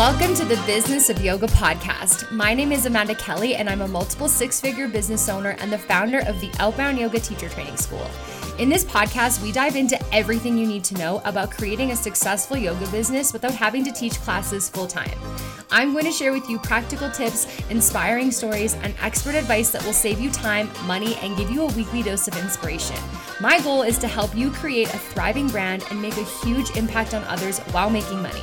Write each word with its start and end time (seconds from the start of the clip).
Welcome 0.00 0.34
to 0.36 0.46
the 0.46 0.56
Business 0.64 1.10
of 1.10 1.22
Yoga 1.22 1.46
podcast. 1.46 2.32
My 2.32 2.54
name 2.54 2.72
is 2.72 2.86
Amanda 2.86 3.14
Kelly, 3.14 3.56
and 3.56 3.68
I'm 3.68 3.82
a 3.82 3.86
multiple 3.86 4.30
six 4.30 4.58
figure 4.58 4.88
business 4.88 5.28
owner 5.28 5.50
and 5.58 5.70
the 5.70 5.76
founder 5.76 6.20
of 6.20 6.40
the 6.40 6.50
Outbound 6.58 6.98
Yoga 6.98 7.20
Teacher 7.20 7.50
Training 7.50 7.76
School. 7.76 8.10
In 8.58 8.70
this 8.70 8.82
podcast, 8.82 9.42
we 9.42 9.52
dive 9.52 9.76
into 9.76 10.02
everything 10.10 10.56
you 10.56 10.66
need 10.66 10.84
to 10.84 10.94
know 10.94 11.20
about 11.26 11.50
creating 11.50 11.90
a 11.90 11.96
successful 11.96 12.56
yoga 12.56 12.90
business 12.90 13.34
without 13.34 13.52
having 13.52 13.84
to 13.84 13.92
teach 13.92 14.14
classes 14.20 14.70
full 14.70 14.86
time. 14.86 15.18
I'm 15.70 15.92
going 15.92 16.06
to 16.06 16.12
share 16.12 16.32
with 16.32 16.48
you 16.48 16.58
practical 16.58 17.10
tips, 17.10 17.46
inspiring 17.68 18.30
stories, 18.30 18.72
and 18.76 18.94
expert 19.02 19.34
advice 19.34 19.70
that 19.72 19.84
will 19.84 19.92
save 19.92 20.18
you 20.18 20.30
time, 20.30 20.70
money, 20.86 21.16
and 21.16 21.36
give 21.36 21.50
you 21.50 21.64
a 21.64 21.72
weekly 21.74 22.02
dose 22.02 22.26
of 22.26 22.38
inspiration. 22.38 22.96
My 23.38 23.60
goal 23.60 23.82
is 23.82 23.98
to 23.98 24.08
help 24.08 24.34
you 24.34 24.50
create 24.50 24.88
a 24.94 24.98
thriving 24.98 25.48
brand 25.48 25.84
and 25.90 26.00
make 26.00 26.16
a 26.16 26.24
huge 26.42 26.74
impact 26.74 27.12
on 27.12 27.22
others 27.24 27.58
while 27.72 27.90
making 27.90 28.22
money. 28.22 28.40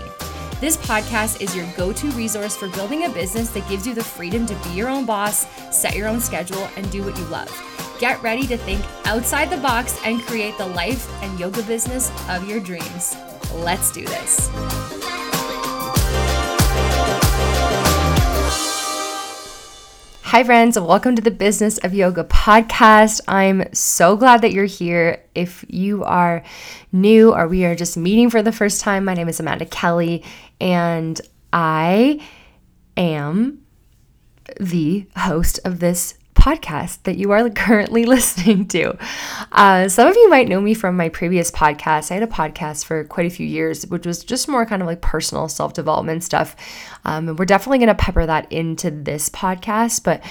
This 0.60 0.76
podcast 0.76 1.40
is 1.40 1.56
your 1.56 1.68
go 1.78 1.94
to 1.94 2.08
resource 2.14 2.58
for 2.58 2.68
building 2.70 3.06
a 3.06 3.10
business 3.10 3.50
that 3.52 3.70
gives 3.70 3.86
you 3.86 3.94
the 3.94 4.04
freedom 4.04 4.48
to 4.48 4.56
be 4.56 4.70
your 4.72 4.90
own 4.90 5.06
boss, 5.06 5.46
set 5.70 5.96
your 5.96 6.08
own 6.08 6.20
schedule, 6.20 6.68
and 6.76 6.92
do 6.92 7.04
what 7.04 7.16
you 7.16 7.26
love. 7.26 7.52
Get 8.00 8.22
ready 8.24 8.48
to 8.48 8.58
think 8.58 8.84
outside 9.06 9.52
the 9.52 9.58
box 9.58 10.00
and 10.04 10.20
create 10.24 10.58
the 10.58 10.66
life 10.66 11.08
and 11.22 11.40
yoga 11.40 11.62
business 11.62 12.12
of 12.28 12.50
your 12.50 12.60
dreams. 12.60 13.16
Let's 13.54 13.92
do 13.92 14.04
this. 14.04 14.50
Hi, 20.27 20.44
friends. 20.44 20.77
Welcome 20.77 21.16
to 21.16 21.22
the 21.22 21.31
Business 21.31 21.77
of 21.77 21.94
Yoga 21.94 22.26
podcast. 22.26 23.22
I'm 23.30 23.73
so 23.73 24.17
glad 24.17 24.41
that 24.41 24.52
you're 24.52 24.66
here. 24.66 25.23
If 25.34 25.63
you 25.70 26.03
are 26.03 26.44
new 26.91 27.34
or 27.34 27.48
we 27.48 27.63
are 27.63 27.76
just 27.76 27.95
meeting 27.95 28.30
for 28.30 28.44
the 28.44 28.52
first 28.52 28.81
time, 28.81 29.05
my 29.05 29.13
name 29.13 29.30
is 29.30 29.40
Amanda 29.40 29.66
Kelly, 29.66 30.26
and 30.59 31.22
I 31.53 32.19
am 32.97 33.61
the 34.59 35.06
host 35.16 35.61
of 35.64 35.80
this 35.80 36.16
podcast 36.38 37.04
that 37.04 37.18
you 37.18 37.32
are 37.32 37.50
currently 37.66 38.06
listening 38.06 38.68
to. 38.70 38.98
Uh, 39.52 39.90
some 39.90 40.08
of 40.08 40.16
you 40.16 40.30
might 40.30 40.48
know 40.48 40.62
me 40.62 40.74
from 40.74 40.96
my 40.96 41.10
previous 41.10 41.52
podcast. 41.52 42.12
I 42.12 42.16
had 42.16 42.24
a 42.24 42.28
podcast 42.28 42.86
for 42.86 43.04
quite 43.04 43.26
a 43.26 43.30
few 43.30 43.46
years, 43.46 43.86
which 43.88 44.06
was 44.06 44.24
just 44.24 44.48
more 44.48 44.66
kind 44.66 44.82
of 44.82 44.88
like 44.88 45.02
personal 45.02 45.50
self 45.50 45.74
development 45.74 46.24
stuff. 46.24 46.56
Um, 47.04 47.28
and 47.30 47.40
we're 47.40 47.46
definitely 47.46 47.80
going 47.80 47.88
to 47.88 47.96
pepper 47.96 48.26
that 48.26 48.52
into 48.52 48.92
this 48.92 49.30
podcast. 49.30 50.04
But 50.04 50.24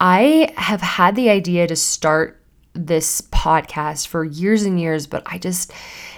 I 0.00 0.52
have 0.56 0.80
had 0.80 1.16
the 1.16 1.28
idea 1.28 1.66
to 1.66 1.76
start 1.76 2.40
this 2.74 3.20
podcast 3.20 4.06
for 4.06 4.24
years 4.24 4.62
and 4.62 4.80
years, 4.80 5.06
but 5.06 5.22
I 5.26 5.38
just 5.38 5.72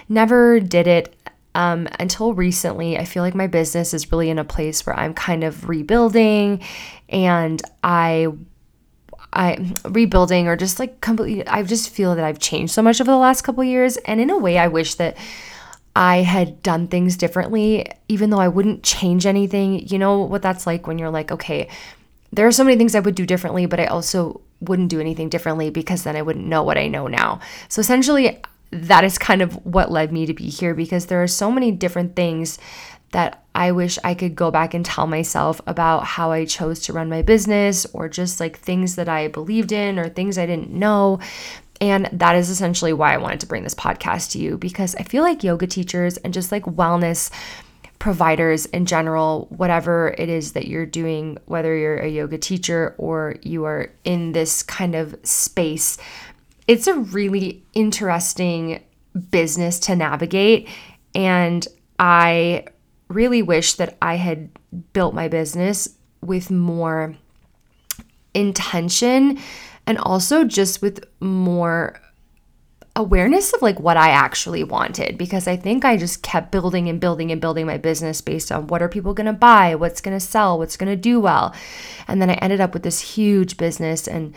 never 0.07 0.59
did 0.59 0.87
it. 0.87 1.15
Um, 1.53 1.87
until 1.99 2.33
recently, 2.33 2.97
I 2.97 3.05
feel 3.05 3.23
like 3.23 3.33
my 3.33 3.47
business 3.47 3.93
is 3.93 4.11
really 4.11 4.29
in 4.29 4.39
a 4.39 4.43
place 4.43 4.85
where 4.85 4.97
I'm 4.97 5.13
kind 5.13 5.41
of 5.45 5.69
rebuilding 5.69 6.61
and 7.07 7.61
I 7.81 8.27
I 9.35 9.73
rebuilding 9.83 10.47
or 10.47 10.55
just 10.55 10.79
like 10.79 11.01
completely 11.01 11.45
I 11.47 11.63
just 11.63 11.89
feel 11.89 12.15
that 12.15 12.23
I've 12.23 12.39
changed 12.39 12.73
so 12.73 12.81
much 12.81 13.01
over 13.01 13.11
the 13.11 13.17
last 13.17 13.41
couple 13.41 13.63
years 13.63 13.97
and 13.97 14.21
in 14.21 14.29
a 14.29 14.37
way 14.37 14.57
I 14.57 14.67
wish 14.67 14.95
that 14.95 15.17
I 15.95 16.17
had 16.17 16.63
done 16.63 16.87
things 16.87 17.17
differently 17.17 17.85
even 18.07 18.29
though 18.29 18.39
I 18.39 18.47
wouldn't 18.47 18.83
change 18.83 19.25
anything. 19.25 19.87
You 19.87 19.99
know 19.99 20.19
what 20.19 20.41
that's 20.41 20.65
like 20.65 20.87
when 20.87 20.97
you're 20.97 21.09
like, 21.09 21.31
okay, 21.31 21.67
there 22.31 22.47
are 22.47 22.51
so 22.51 22.63
many 22.63 22.77
things 22.77 22.95
I 22.95 22.99
would 22.99 23.15
do 23.15 23.25
differently, 23.25 23.65
but 23.65 23.79
I 23.79 23.85
also 23.85 24.41
wouldn't 24.61 24.89
do 24.89 24.99
anything 24.99 25.29
differently 25.29 25.69
because 25.69 26.03
then 26.03 26.15
I 26.15 26.21
wouldn't 26.21 26.47
know 26.47 26.63
what 26.63 26.77
I 26.77 26.87
know 26.87 27.07
now. 27.07 27.39
So 27.67 27.81
essentially 27.81 28.41
that 28.71 29.03
is 29.03 29.17
kind 29.17 29.41
of 29.41 29.53
what 29.65 29.91
led 29.91 30.11
me 30.11 30.25
to 30.25 30.33
be 30.33 30.49
here 30.49 30.73
because 30.73 31.05
there 31.05 31.21
are 31.21 31.27
so 31.27 31.51
many 31.51 31.71
different 31.71 32.15
things 32.15 32.57
that 33.11 33.45
I 33.55 33.71
wish 33.71 33.97
I 34.03 34.13
could 34.13 34.35
go 34.35 34.51
back 34.51 34.73
and 34.73 34.85
tell 34.85 35.07
myself 35.07 35.61
about 35.67 36.03
how 36.03 36.31
I 36.31 36.45
chose 36.45 36.81
to 36.81 36.93
run 36.93 37.09
my 37.09 37.21
business 37.21 37.85
or 37.93 38.09
just 38.09 38.39
like 38.39 38.57
things 38.57 38.95
that 38.95 39.07
I 39.07 39.29
believed 39.29 39.71
in 39.71 39.97
or 39.97 40.09
things 40.09 40.37
I 40.37 40.45
didn't 40.45 40.71
know. 40.71 41.19
And 41.79 42.09
that 42.11 42.35
is 42.35 42.49
essentially 42.49 42.93
why 42.93 43.13
I 43.13 43.17
wanted 43.17 43.39
to 43.41 43.47
bring 43.47 43.63
this 43.63 43.73
podcast 43.73 44.31
to 44.31 44.39
you 44.39 44.57
because 44.57 44.95
I 44.95 45.03
feel 45.03 45.23
like 45.23 45.43
yoga 45.43 45.67
teachers 45.67 46.17
and 46.17 46.33
just 46.33 46.51
like 46.51 46.63
wellness 46.63 47.31
providers 47.99 48.65
in 48.67 48.85
general, 48.85 49.47
whatever 49.49 50.13
it 50.17 50.29
is 50.29 50.51
that 50.51 50.67
you're 50.67 50.85
doing, 50.85 51.37
whether 51.45 51.75
you're 51.75 51.97
a 51.97 52.09
yoga 52.09 52.37
teacher 52.37 52.93
or 52.97 53.35
you 53.41 53.65
are 53.65 53.91
in 54.03 54.31
this 54.33 54.61
kind 54.61 54.95
of 54.95 55.15
space, 55.23 55.97
it's 56.67 56.87
a 56.87 56.93
really 56.93 57.63
interesting 57.73 58.83
business 59.31 59.79
to 59.79 59.95
navigate. 59.95 60.67
And 61.13 61.65
I 61.97 62.65
really 63.07 63.41
wish 63.41 63.73
that 63.75 63.97
I 64.01 64.15
had 64.15 64.49
built 64.93 65.13
my 65.13 65.27
business 65.27 65.89
with 66.21 66.49
more 66.49 67.15
intention 68.33 69.39
and 69.87 69.97
also 69.99 70.43
just 70.43 70.81
with 70.81 71.03
more 71.19 71.99
awareness 72.95 73.53
of 73.53 73.61
like 73.61 73.79
what 73.79 73.97
I 73.97 74.09
actually 74.09 74.63
wanted 74.63 75.17
because 75.17 75.47
I 75.47 75.57
think 75.57 75.83
I 75.83 75.97
just 75.97 76.23
kept 76.23 76.51
building 76.51 76.87
and 76.87 76.99
building 76.99 77.31
and 77.31 77.41
building 77.41 77.65
my 77.65 77.77
business 77.77 78.21
based 78.21 78.51
on 78.51 78.67
what 78.67 78.81
are 78.81 78.87
people 78.87 79.13
going 79.13 79.25
to 79.25 79.33
buy, 79.33 79.75
what's 79.75 79.99
going 79.99 80.17
to 80.17 80.25
sell, 80.25 80.57
what's 80.57 80.77
going 80.77 80.89
to 80.89 80.95
do 80.95 81.19
well. 81.19 81.53
And 82.07 82.21
then 82.21 82.29
I 82.29 82.35
ended 82.35 82.61
up 82.61 82.73
with 82.73 82.83
this 82.83 83.01
huge 83.01 83.57
business 83.57 84.07
and 84.07 84.33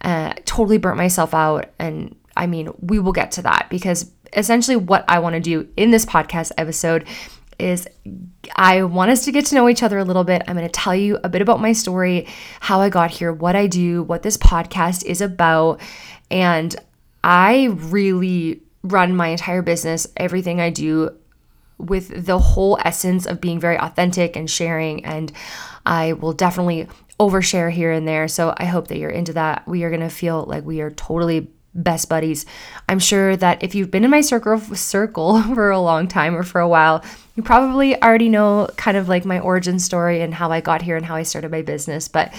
uh, 0.00 0.34
totally 0.44 0.78
burnt 0.78 0.96
myself 0.96 1.32
out. 1.32 1.70
And 1.78 2.16
I 2.36 2.46
mean, 2.48 2.72
we 2.80 2.98
will 2.98 3.12
get 3.12 3.30
to 3.32 3.42
that 3.42 3.68
because 3.70 4.10
essentially 4.32 4.76
what 4.76 5.04
I 5.06 5.20
want 5.20 5.34
to 5.34 5.40
do 5.40 5.68
in 5.76 5.92
this 5.92 6.04
podcast 6.04 6.50
episode 6.58 7.06
is 7.62 7.88
I 8.56 8.82
want 8.82 9.10
us 9.10 9.24
to 9.24 9.32
get 9.32 9.46
to 9.46 9.54
know 9.54 9.68
each 9.68 9.82
other 9.82 9.98
a 9.98 10.04
little 10.04 10.24
bit. 10.24 10.42
I'm 10.46 10.56
going 10.56 10.66
to 10.66 10.72
tell 10.72 10.94
you 10.94 11.18
a 11.22 11.28
bit 11.28 11.40
about 11.40 11.60
my 11.60 11.72
story, 11.72 12.26
how 12.60 12.80
I 12.80 12.88
got 12.88 13.10
here, 13.10 13.32
what 13.32 13.56
I 13.56 13.66
do, 13.66 14.02
what 14.02 14.22
this 14.22 14.36
podcast 14.36 15.04
is 15.04 15.20
about. 15.20 15.80
And 16.30 16.74
I 17.22 17.66
really 17.66 18.62
run 18.82 19.14
my 19.14 19.28
entire 19.28 19.62
business, 19.62 20.06
everything 20.16 20.60
I 20.60 20.70
do 20.70 21.16
with 21.78 22.26
the 22.26 22.38
whole 22.38 22.78
essence 22.84 23.26
of 23.26 23.40
being 23.40 23.60
very 23.60 23.78
authentic 23.78 24.36
and 24.36 24.50
sharing. 24.50 25.04
And 25.04 25.32
I 25.86 26.14
will 26.14 26.32
definitely 26.32 26.88
overshare 27.18 27.70
here 27.70 27.92
and 27.92 28.06
there. 28.06 28.26
So 28.28 28.54
I 28.56 28.64
hope 28.64 28.88
that 28.88 28.98
you're 28.98 29.10
into 29.10 29.32
that. 29.34 29.66
We 29.68 29.84
are 29.84 29.90
going 29.90 30.00
to 30.00 30.10
feel 30.10 30.44
like 30.44 30.64
we 30.64 30.80
are 30.80 30.90
totally 30.90 31.50
best 31.74 32.08
buddies. 32.08 32.46
I'm 32.88 32.98
sure 32.98 33.36
that 33.36 33.62
if 33.62 33.74
you've 33.74 33.90
been 33.90 34.04
in 34.04 34.10
my 34.10 34.20
circle 34.20 34.58
circle 34.58 35.42
for 35.54 35.70
a 35.70 35.80
long 35.80 36.08
time 36.08 36.34
or 36.34 36.42
for 36.42 36.60
a 36.60 36.68
while, 36.68 37.04
you 37.34 37.42
probably 37.42 38.00
already 38.02 38.28
know 38.28 38.68
kind 38.76 38.96
of 38.96 39.08
like 39.08 39.24
my 39.24 39.40
origin 39.40 39.78
story 39.78 40.20
and 40.20 40.34
how 40.34 40.52
I 40.52 40.60
got 40.60 40.82
here 40.82 40.96
and 40.96 41.06
how 41.06 41.16
I 41.16 41.22
started 41.22 41.50
my 41.50 41.62
business, 41.62 42.08
but 42.08 42.32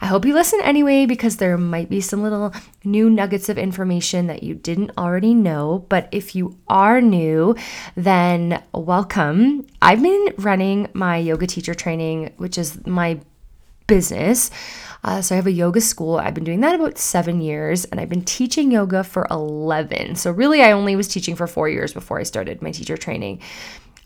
I 0.00 0.06
hope 0.06 0.24
you 0.24 0.34
listen 0.34 0.60
anyway 0.62 1.06
because 1.06 1.38
there 1.38 1.56
might 1.56 1.88
be 1.88 2.00
some 2.00 2.22
little 2.22 2.52
new 2.84 3.08
nuggets 3.08 3.48
of 3.48 3.58
information 3.58 4.26
that 4.26 4.42
you 4.42 4.54
didn't 4.54 4.92
already 4.98 5.34
know. 5.34 5.86
But 5.88 6.08
if 6.12 6.34
you 6.34 6.58
are 6.68 7.00
new, 7.00 7.56
then 7.96 8.62
welcome. 8.72 9.66
I've 9.80 10.02
been 10.02 10.34
running 10.38 10.88
my 10.92 11.16
yoga 11.16 11.46
teacher 11.46 11.74
training, 11.74 12.34
which 12.36 12.58
is 12.58 12.86
my 12.86 13.20
business. 13.86 14.50
Uh, 15.04 15.22
so 15.22 15.34
I 15.34 15.36
have 15.36 15.46
a 15.46 15.52
yoga 15.52 15.80
school. 15.80 16.16
I've 16.16 16.34
been 16.34 16.44
doing 16.44 16.60
that 16.60 16.74
about 16.74 16.98
seven 16.98 17.40
years, 17.40 17.84
and 17.84 18.00
I've 18.00 18.08
been 18.08 18.24
teaching 18.24 18.72
yoga 18.72 19.04
for 19.04 19.26
11. 19.30 20.16
So 20.16 20.32
really, 20.32 20.62
I 20.62 20.72
only 20.72 20.96
was 20.96 21.06
teaching 21.06 21.36
for 21.36 21.46
four 21.46 21.68
years 21.68 21.92
before 21.92 22.18
I 22.18 22.24
started 22.24 22.60
my 22.60 22.72
teacher 22.72 22.96
training. 22.96 23.40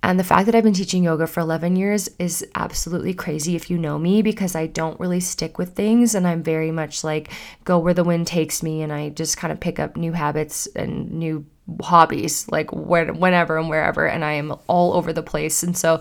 And 0.03 0.19
the 0.19 0.25
fact 0.25 0.47
that 0.47 0.55
I've 0.55 0.65
been 0.65 0.73
teaching 0.73 1.05
yoga 1.05 1.27
for 1.27 1.41
11 1.41 1.77
years 1.77 2.09
is 2.19 2.47
absolutely 2.55 3.13
crazy 3.13 3.55
if 3.55 3.71
you 3.71 3.77
know 3.77 3.99
me 3.99 4.23
because 4.23 4.55
I 4.55 4.67
don't 4.67 4.99
really 4.99 5.21
stick 5.21 5.59
with 5.59 5.75
things 5.75 6.15
and 6.15 6.27
I'm 6.27 6.43
very 6.43 6.71
much 6.71 7.05
like 7.05 7.31
go 7.65 7.79
where 7.79 7.93
the 7.93 8.05
wind 8.05 8.27
takes 8.27 8.63
me 8.63 8.81
and 8.81 8.93
I 8.93 9.11
just 9.11 9.37
kind 9.37 9.53
of 9.53 9.61
pick 9.61 9.79
up 9.79 9.99
new 9.99 10.13
habits 10.13 10.67
and 10.75 11.11
new 11.13 11.45
hobbies 11.83 12.49
like 12.49 12.73
where, 12.73 13.13
whenever 13.13 13.59
and 13.59 13.69
wherever 13.69 14.07
and 14.07 14.25
I 14.25 14.33
am 14.33 14.55
all 14.69 14.95
over 14.95 15.13
the 15.13 15.23
place. 15.23 15.63
And 15.63 15.77
so 15.77 16.01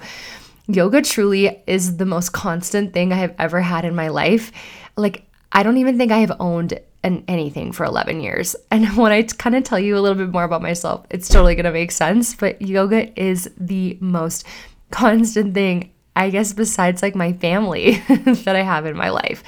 yoga 0.70 1.02
truly 1.02 1.62
is 1.68 1.98
the 1.98 2.06
most 2.06 2.32
constant 2.32 2.94
thing 2.94 3.12
I 3.12 3.18
have 3.18 3.36
ever 3.40 3.60
had 3.62 3.86
in 3.86 3.96
my 3.96 4.10
life. 4.10 4.52
Like 4.96 5.26
I 5.52 5.64
don't 5.64 5.78
even 5.78 5.98
think 5.98 6.12
I 6.12 6.20
have 6.20 6.36
owned 6.40 6.80
an 7.04 7.24
anything 7.28 7.72
for 7.72 7.86
11 7.86 8.22
years. 8.22 8.56
And 8.72 8.96
when 8.98 9.12
I 9.12 9.24
kind 9.24 9.56
of 9.56 9.64
tell 9.64 9.80
you 9.80 9.98
a 9.98 10.02
little 10.02 10.18
bit 10.18 10.32
more 10.32 10.44
about 10.44 10.62
myself, 10.62 11.06
it's 11.10 11.28
totally 11.28 11.56
going 11.56 11.66
to 11.66 11.72
make 11.72 11.92
sense. 11.92 12.36
But 12.36 12.62
yoga 12.62 13.20
is 13.20 13.50
the 13.58 13.98
most 14.00 14.46
constant 14.92 15.54
thing, 15.54 15.92
I 16.16 16.30
guess, 16.30 16.54
besides 16.54 17.02
like 17.02 17.16
my 17.16 17.34
family 17.34 18.04
that 18.08 18.56
I 18.56 18.62
have 18.62 18.86
in 18.86 18.96
my 18.96 19.10
life. 19.10 19.44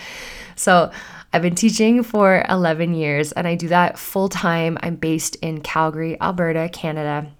So 0.55 0.91
I've 1.33 1.41
been 1.41 1.55
teaching 1.55 2.03
for 2.03 2.43
11 2.49 2.93
years 2.93 3.31
and 3.31 3.47
I 3.47 3.55
do 3.55 3.67
that 3.69 3.97
full 3.97 4.27
time. 4.27 4.77
I'm 4.81 4.95
based 4.95 5.35
in 5.37 5.61
Calgary, 5.61 6.19
Alberta, 6.19 6.69
Canada. 6.69 7.31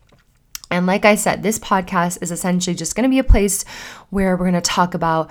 And 0.72 0.88
like 0.88 1.06
I 1.06 1.16
said, 1.16 1.44
this 1.44 1.60
podcast 1.60 2.22
is 2.22 2.32
essentially 2.32 2.76
just 2.76 2.96
going 2.96 3.04
to 3.04 3.10
be 3.10 3.20
a 3.20 3.24
place 3.24 3.64
where 4.10 4.36
we're 4.36 4.50
going 4.50 4.54
to 4.54 4.62
talk 4.62 4.94
about 4.94 5.30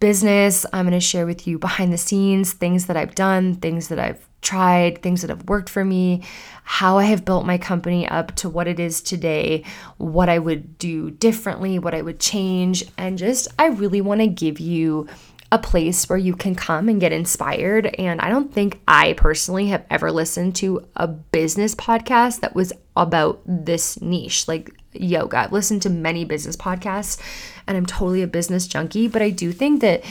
business. 0.00 0.64
I'm 0.72 0.86
going 0.86 0.98
to 0.98 1.00
share 1.00 1.26
with 1.26 1.46
you 1.46 1.58
behind 1.58 1.92
the 1.92 1.98
scenes 1.98 2.52
things 2.52 2.86
that 2.86 2.96
I've 2.96 3.14
done, 3.14 3.56
things 3.56 3.88
that 3.88 3.98
I've 3.98 4.24
tried, 4.40 5.02
things 5.02 5.22
that 5.22 5.30
have 5.30 5.48
worked 5.48 5.68
for 5.68 5.84
me, 5.84 6.22
how 6.62 6.98
I 6.98 7.04
have 7.04 7.24
built 7.24 7.44
my 7.44 7.58
company 7.58 8.06
up 8.06 8.36
to 8.36 8.48
what 8.48 8.68
it 8.68 8.78
is 8.78 9.00
today, 9.00 9.64
what 9.96 10.28
I 10.28 10.38
would 10.38 10.78
do 10.78 11.10
differently, 11.10 11.78
what 11.78 11.94
I 11.94 12.02
would 12.02 12.20
change, 12.20 12.84
and 12.96 13.18
just 13.18 13.48
I 13.58 13.66
really 13.66 14.00
want 14.00 14.20
to 14.20 14.28
give 14.28 14.60
you 14.60 15.08
a 15.50 15.58
place 15.58 16.08
where 16.08 16.18
you 16.18 16.36
can 16.36 16.54
come 16.54 16.88
and 16.88 17.00
get 17.00 17.10
inspired. 17.10 17.86
And 17.98 18.20
I 18.20 18.28
don't 18.28 18.52
think 18.52 18.80
I 18.86 19.14
personally 19.14 19.68
have 19.68 19.84
ever 19.90 20.12
listened 20.12 20.54
to 20.56 20.86
a 20.94 21.08
business 21.08 21.74
podcast 21.74 22.40
that 22.40 22.54
was 22.54 22.72
about 22.98 23.40
this 23.46 24.00
niche, 24.00 24.48
like 24.48 24.70
yoga. 24.92 25.38
I've 25.38 25.52
listened 25.52 25.82
to 25.82 25.90
many 25.90 26.24
business 26.24 26.56
podcasts 26.56 27.20
and 27.66 27.76
I'm 27.76 27.86
totally 27.86 28.22
a 28.22 28.26
business 28.26 28.66
junkie, 28.66 29.08
but 29.08 29.22
I 29.22 29.30
do 29.30 29.52
think 29.52 29.80
that 29.80 30.04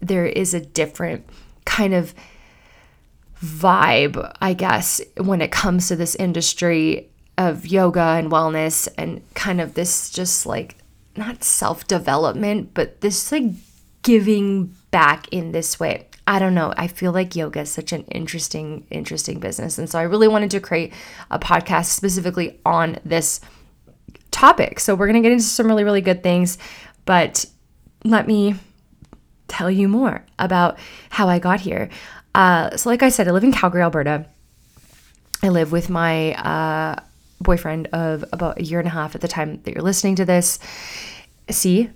there 0.00 0.26
is 0.26 0.54
a 0.54 0.60
different 0.60 1.24
kind 1.64 1.94
of 1.94 2.14
vibe, 3.42 4.36
I 4.40 4.54
guess, 4.54 5.00
when 5.16 5.40
it 5.40 5.52
comes 5.52 5.88
to 5.88 5.96
this 5.96 6.14
industry 6.16 7.08
of 7.36 7.66
yoga 7.66 8.00
and 8.00 8.30
wellness 8.30 8.88
and 8.98 9.22
kind 9.34 9.60
of 9.60 9.74
this 9.74 10.10
just 10.10 10.44
like 10.44 10.76
not 11.16 11.44
self 11.44 11.86
development, 11.86 12.74
but 12.74 13.00
this 13.00 13.30
like 13.30 13.52
giving 14.02 14.74
back 14.90 15.28
in 15.30 15.52
this 15.52 15.78
way. 15.78 16.07
I 16.28 16.38
don't 16.38 16.54
know. 16.54 16.74
I 16.76 16.88
feel 16.88 17.10
like 17.10 17.34
yoga 17.34 17.60
is 17.60 17.70
such 17.70 17.90
an 17.90 18.02
interesting, 18.04 18.86
interesting 18.90 19.40
business. 19.40 19.78
And 19.78 19.88
so 19.88 19.98
I 19.98 20.02
really 20.02 20.28
wanted 20.28 20.50
to 20.50 20.60
create 20.60 20.92
a 21.30 21.38
podcast 21.38 21.86
specifically 21.86 22.60
on 22.66 22.98
this 23.02 23.40
topic. 24.30 24.78
So 24.78 24.94
we're 24.94 25.06
going 25.06 25.22
to 25.22 25.26
get 25.26 25.32
into 25.32 25.44
some 25.44 25.66
really, 25.66 25.84
really 25.84 26.02
good 26.02 26.22
things. 26.22 26.58
But 27.06 27.46
let 28.04 28.26
me 28.26 28.56
tell 29.48 29.70
you 29.70 29.88
more 29.88 30.22
about 30.38 30.78
how 31.08 31.30
I 31.30 31.38
got 31.38 31.60
here. 31.60 31.88
Uh, 32.34 32.76
so, 32.76 32.90
like 32.90 33.02
I 33.02 33.08
said, 33.08 33.26
I 33.26 33.30
live 33.30 33.42
in 33.42 33.52
Calgary, 33.52 33.80
Alberta. 33.80 34.26
I 35.42 35.48
live 35.48 35.72
with 35.72 35.88
my 35.88 36.34
uh, 36.34 36.96
boyfriend 37.40 37.86
of 37.94 38.22
about 38.34 38.60
a 38.60 38.64
year 38.64 38.80
and 38.80 38.86
a 38.86 38.90
half 38.90 39.14
at 39.14 39.22
the 39.22 39.28
time 39.28 39.62
that 39.62 39.72
you're 39.72 39.82
listening 39.82 40.16
to 40.16 40.26
this. 40.26 40.58
See, 41.48 41.88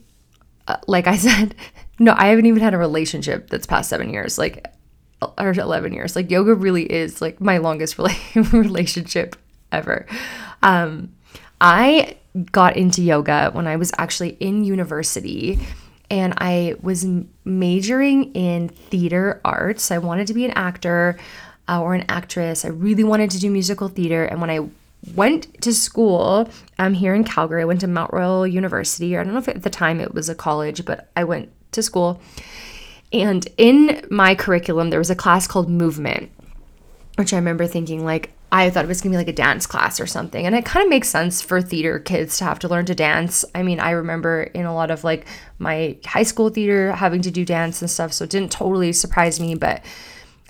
uh, 0.66 0.78
like 0.86 1.06
I 1.06 1.16
said, 1.28 1.54
no, 1.98 2.14
I 2.16 2.26
haven't 2.26 2.46
even 2.46 2.62
had 2.62 2.74
a 2.74 2.78
relationship 2.78 3.50
that's 3.50 3.66
past 3.66 3.88
seven 3.88 4.10
years, 4.10 4.38
like, 4.38 4.66
or 5.38 5.52
11 5.52 5.92
years. 5.92 6.16
Like, 6.16 6.30
yoga 6.30 6.54
really 6.54 6.90
is 6.90 7.20
like 7.20 7.40
my 7.40 7.58
longest 7.58 7.98
relationship 8.52 9.36
ever. 9.70 10.06
Um, 10.62 11.14
I 11.60 12.16
got 12.50 12.76
into 12.76 13.02
yoga 13.02 13.50
when 13.52 13.66
I 13.66 13.76
was 13.76 13.92
actually 13.98 14.30
in 14.40 14.64
university 14.64 15.60
and 16.10 16.34
I 16.38 16.74
was 16.82 17.06
majoring 17.44 18.32
in 18.34 18.68
theater 18.68 19.40
arts. 19.44 19.90
I 19.90 19.98
wanted 19.98 20.26
to 20.26 20.34
be 20.34 20.44
an 20.44 20.50
actor 20.52 21.18
uh, 21.68 21.80
or 21.80 21.94
an 21.94 22.04
actress. 22.08 22.64
I 22.64 22.68
really 22.68 23.04
wanted 23.04 23.30
to 23.30 23.38
do 23.38 23.50
musical 23.50 23.88
theater. 23.88 24.24
And 24.24 24.40
when 24.40 24.50
I 24.50 24.68
went 25.14 25.62
to 25.62 25.72
school 25.72 26.50
um, 26.78 26.94
here 26.94 27.14
in 27.14 27.24
Calgary, 27.24 27.62
I 27.62 27.64
went 27.64 27.80
to 27.80 27.86
Mount 27.86 28.12
Royal 28.12 28.46
University. 28.46 29.16
I 29.16 29.24
don't 29.24 29.32
know 29.32 29.38
if 29.38 29.48
at 29.48 29.62
the 29.62 29.70
time 29.70 30.00
it 30.00 30.14
was 30.14 30.28
a 30.28 30.34
college, 30.34 30.84
but 30.84 31.10
I 31.16 31.24
went 31.24 31.50
to 31.72 31.82
school. 31.82 32.20
And 33.12 33.46
in 33.58 34.06
my 34.10 34.34
curriculum, 34.34 34.90
there 34.90 34.98
was 34.98 35.10
a 35.10 35.16
class 35.16 35.46
called 35.46 35.68
movement, 35.68 36.30
which 37.16 37.32
I 37.32 37.36
remember 37.36 37.66
thinking, 37.66 38.04
like, 38.04 38.30
I 38.50 38.68
thought 38.68 38.84
it 38.84 38.88
was 38.88 39.00
gonna 39.00 39.14
be 39.14 39.16
like 39.16 39.28
a 39.28 39.32
dance 39.32 39.66
class 39.66 39.98
or 39.98 40.06
something. 40.06 40.44
And 40.44 40.54
it 40.54 40.66
kind 40.66 40.84
of 40.84 40.90
makes 40.90 41.08
sense 41.08 41.40
for 41.40 41.62
theater 41.62 41.98
kids 41.98 42.36
to 42.38 42.44
have 42.44 42.58
to 42.60 42.68
learn 42.68 42.84
to 42.86 42.94
dance. 42.94 43.46
I 43.54 43.62
mean, 43.62 43.80
I 43.80 43.90
remember 43.92 44.42
in 44.42 44.66
a 44.66 44.74
lot 44.74 44.90
of 44.90 45.04
like 45.04 45.26
my 45.58 45.96
high 46.04 46.22
school 46.22 46.50
theater 46.50 46.92
having 46.92 47.22
to 47.22 47.30
do 47.30 47.46
dance 47.46 47.80
and 47.80 47.90
stuff, 47.90 48.12
so 48.12 48.24
it 48.24 48.30
didn't 48.30 48.52
totally 48.52 48.92
surprise 48.92 49.40
me, 49.40 49.54
but 49.54 49.82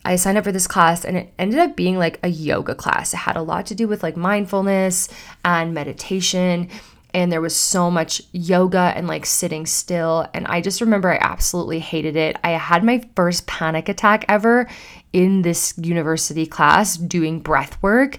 I 0.05 0.17
signed 0.17 0.37
up 0.37 0.43
for 0.43 0.51
this 0.51 0.67
class 0.67 1.05
and 1.05 1.17
it 1.17 1.33
ended 1.39 1.61
up 1.61 1.77
being 1.77 1.97
like 1.97 2.19
a 2.25 2.29
yoga 2.29 2.75
class. 2.75 3.15
It 3.15 3.19
had 3.19 3.37
a 3.37 3.43
lot 3.43 3.67
to 3.67 3.75
do 3.77 3.87
with 3.87 4.03
like 4.03 4.17
mindfulness 4.17 5.09
and 5.45 5.73
meditation. 5.73 6.69
And 7.15 7.31
there 7.31 7.41
was 7.41 7.55
so 7.55 7.91
much 7.91 8.23
yoga 8.33 8.93
and 8.97 9.07
like 9.07 9.27
sitting 9.27 9.67
still. 9.67 10.27
And 10.33 10.47
I 10.47 10.61
just 10.61 10.81
remember 10.81 11.13
I 11.13 11.19
absolutely 11.21 11.79
hated 11.79 12.17
it. 12.17 12.37
I 12.43 12.51
had 12.51 12.85
my 12.85 13.05
first 13.15 13.47
panic 13.47 13.89
attack 13.89 14.25
ever 14.29 14.69
in 15.13 15.43
this 15.43 15.75
university 15.77 16.47
class 16.47 16.97
doing 16.97 17.41
breath 17.41 17.81
work 17.83 18.19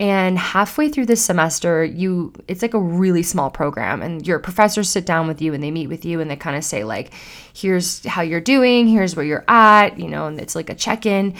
and 0.00 0.36
halfway 0.38 0.88
through 0.88 1.06
this 1.06 1.24
semester 1.24 1.84
you 1.84 2.32
it's 2.48 2.62
like 2.62 2.74
a 2.74 2.80
really 2.80 3.22
small 3.22 3.48
program 3.48 4.02
and 4.02 4.26
your 4.26 4.40
professors 4.40 4.88
sit 4.88 5.06
down 5.06 5.28
with 5.28 5.40
you 5.40 5.54
and 5.54 5.62
they 5.62 5.70
meet 5.70 5.86
with 5.86 6.04
you 6.04 6.20
and 6.20 6.28
they 6.28 6.36
kind 6.36 6.56
of 6.56 6.64
say 6.64 6.82
like 6.82 7.14
here's 7.54 8.04
how 8.04 8.20
you're 8.20 8.40
doing 8.40 8.88
here's 8.88 9.14
where 9.14 9.24
you're 9.24 9.44
at 9.46 9.98
you 9.98 10.08
know 10.08 10.26
and 10.26 10.40
it's 10.40 10.56
like 10.56 10.68
a 10.68 10.74
check-in 10.74 11.32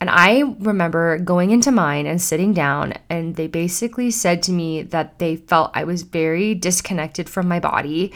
and 0.00 0.10
I 0.10 0.42
remember 0.58 1.18
going 1.18 1.50
into 1.50 1.70
mine 1.70 2.06
and 2.06 2.20
sitting 2.20 2.52
down, 2.52 2.94
and 3.08 3.36
they 3.36 3.46
basically 3.46 4.10
said 4.10 4.42
to 4.44 4.52
me 4.52 4.82
that 4.82 5.18
they 5.18 5.36
felt 5.36 5.70
I 5.74 5.84
was 5.84 6.02
very 6.02 6.54
disconnected 6.54 7.28
from 7.28 7.48
my 7.48 7.60
body 7.60 8.12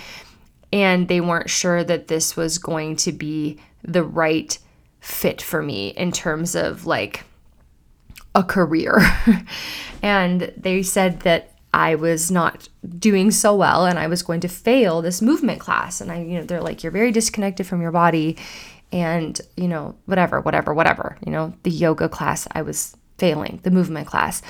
and 0.73 1.09
they 1.09 1.21
weren't 1.21 1.51
sure 1.51 1.83
that 1.83 2.09
this 2.09 2.37
was 2.37 2.59
going 2.59 2.97
to 2.97 3.13
be 3.13 3.59
the 3.83 4.05
right 4.05 4.59
fit 5.01 5.43
for 5.43 5.63
me 5.63 5.89
in 5.89 6.13
terms 6.13 6.55
of 6.55 6.87
like 6.87 7.25
a 8.35 8.45
career. 8.45 9.01
and 10.03 10.53
they 10.57 10.83
said 10.83 11.21
that 11.21 11.53
I 11.73 11.95
was 11.95 12.31
not 12.31 12.69
doing 12.99 13.31
so 13.31 13.55
well 13.55 13.87
and 13.87 13.99
I 13.99 14.07
was 14.07 14.23
going 14.23 14.41
to 14.41 14.49
fail 14.49 15.03
this 15.03 15.23
movement 15.23 15.61
class. 15.61 16.01
And 16.01 16.11
I, 16.11 16.23
you 16.23 16.39
know, 16.39 16.45
they're 16.45 16.63
like, 16.63 16.83
you're 16.83 16.93
very 16.93 17.13
disconnected 17.13 17.67
from 17.67 17.81
your 17.81 17.93
body 17.93 18.37
and, 18.93 19.41
you 19.57 19.69
know, 19.69 19.97
whatever, 20.07 20.41
whatever, 20.41 20.75
whatever. 20.75 21.17
You 21.25 21.33
know, 21.33 21.55
the 21.63 21.71
yoga 21.71 22.09
class, 22.09 22.47
I 22.53 22.63
was 22.63 22.97
failing, 23.19 23.61
the 23.63 23.71
movement 23.71 24.07
class. 24.07 24.43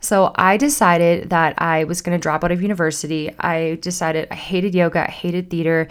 So 0.00 0.32
I 0.36 0.56
decided 0.56 1.30
that 1.30 1.60
I 1.60 1.84
was 1.84 2.00
going 2.00 2.18
to 2.18 2.22
drop 2.22 2.42
out 2.42 2.52
of 2.52 2.62
university. 2.62 3.34
I 3.38 3.78
decided 3.82 4.28
I 4.30 4.34
hated 4.34 4.74
yoga, 4.74 5.06
I 5.06 5.10
hated 5.10 5.50
theater 5.50 5.88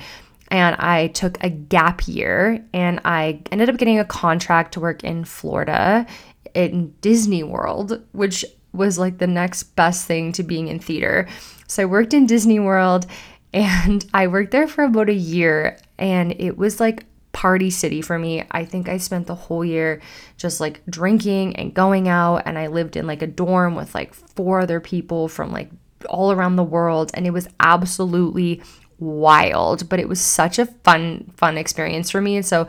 and 0.51 0.75
I 0.77 1.07
took 1.07 1.43
a 1.43 1.49
gap 1.49 2.07
year 2.07 2.65
and 2.73 2.99
I 3.05 3.41
ended 3.51 3.69
up 3.69 3.77
getting 3.77 3.99
a 3.99 4.05
contract 4.05 4.73
to 4.73 4.79
work 4.79 5.03
in 5.03 5.25
Florida 5.25 6.07
in 6.55 6.93
Disney 7.01 7.43
World, 7.43 8.03
which 8.13 8.43
was 8.73 8.97
like 8.97 9.19
the 9.19 9.27
next 9.27 9.63
best 9.75 10.05
thing 10.05 10.31
to 10.33 10.43
being 10.43 10.67
in 10.67 10.79
theater. 10.79 11.27
So 11.67 11.83
I 11.83 11.85
worked 11.85 12.13
in 12.13 12.25
Disney 12.25 12.59
World 12.59 13.05
and 13.53 14.05
I 14.13 14.27
worked 14.27 14.51
there 14.51 14.67
for 14.67 14.83
about 14.83 15.09
a 15.09 15.13
year 15.13 15.77
and 15.97 16.33
it 16.39 16.57
was 16.57 16.79
like 16.79 17.05
party 17.39 17.69
city 17.69 18.01
for 18.01 18.19
me. 18.19 18.43
I 18.51 18.65
think 18.65 18.89
I 18.89 18.97
spent 18.97 19.25
the 19.25 19.33
whole 19.33 19.63
year 19.63 20.01
just 20.35 20.59
like 20.59 20.85
drinking 20.89 21.55
and 21.55 21.73
going 21.73 22.09
out 22.09 22.43
and 22.45 22.59
I 22.59 22.67
lived 22.67 22.97
in 22.97 23.07
like 23.07 23.21
a 23.21 23.27
dorm 23.27 23.75
with 23.75 23.95
like 23.95 24.13
four 24.13 24.59
other 24.59 24.81
people 24.81 25.29
from 25.29 25.53
like 25.53 25.69
all 26.09 26.33
around 26.33 26.57
the 26.57 26.65
world 26.65 27.11
and 27.13 27.25
it 27.25 27.29
was 27.29 27.47
absolutely 27.61 28.61
wild, 28.99 29.87
but 29.87 30.01
it 30.01 30.09
was 30.09 30.19
such 30.19 30.59
a 30.59 30.65
fun, 30.65 31.31
fun 31.37 31.57
experience 31.57 32.11
for 32.11 32.19
me. 32.19 32.35
And 32.35 32.45
so, 32.45 32.67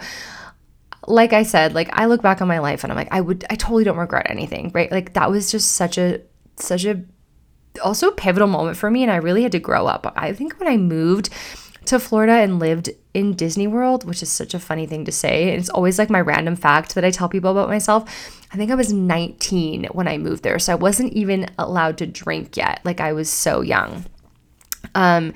like 1.09 1.33
I 1.33 1.43
said, 1.43 1.75
like 1.75 1.89
I 1.93 2.07
look 2.07 2.23
back 2.23 2.41
on 2.41 2.47
my 2.47 2.61
life 2.61 2.85
and 2.85 2.93
I'm 2.93 2.97
like, 2.97 3.11
I 3.11 3.21
would, 3.21 3.45
I 3.51 3.57
totally 3.57 3.83
don't 3.83 3.99
regret 3.99 4.31
anything, 4.31 4.71
right? 4.73 4.93
Like 4.93 5.15
that 5.15 5.33
was 5.33 5.51
just 5.51 5.73
such 5.73 5.99
a, 5.99 6.21
such 6.55 6.85
a, 6.85 7.03
also 7.83 8.11
a 8.11 8.15
pivotal 8.15 8.47
moment 8.47 8.77
for 8.77 8.89
me. 8.89 9.03
And 9.03 9.11
I 9.11 9.17
really 9.17 9.43
had 9.43 9.51
to 9.51 9.59
grow 9.59 9.89
up. 9.89 10.13
I 10.15 10.33
think 10.33 10.61
when 10.61 10.69
I 10.69 10.77
moved 10.77 11.31
to 11.87 11.99
Florida 11.99 12.35
and 12.35 12.61
lived 12.61 12.91
in 13.13 13.35
Disney 13.35 13.67
World, 13.67 14.05
which 14.05 14.23
is 14.23 14.31
such 14.31 14.55
a 14.55 14.61
funny 14.61 14.87
thing 14.87 15.05
to 15.05 15.13
say, 15.13 15.49
it's 15.49 15.69
always 15.69 15.99
like 15.99 16.11
my 16.11 16.21
random 16.21 16.57
fact 16.57 16.95
that 16.95 17.05
I 17.05 17.11
tell 17.11 17.29
people 17.29 17.51
about 17.51 17.69
myself. 17.69 18.05
I 18.53 18.57
think 18.57 18.71
I 18.71 18.77
was 18.77 18.93
19 18.93 19.87
when 19.93 20.07
I 20.07 20.19
moved 20.19 20.43
there. 20.43 20.59
So 20.59 20.73
I 20.73 20.77
wasn't 20.77 21.13
even 21.13 21.47
allowed 21.59 21.99
to 21.99 22.07
drink 22.07 22.57
yet. 22.57 22.81
Like 22.85 23.01
I 23.01 23.13
was 23.13 23.29
so 23.29 23.63
young. 23.63 24.05
Um, 24.95 25.35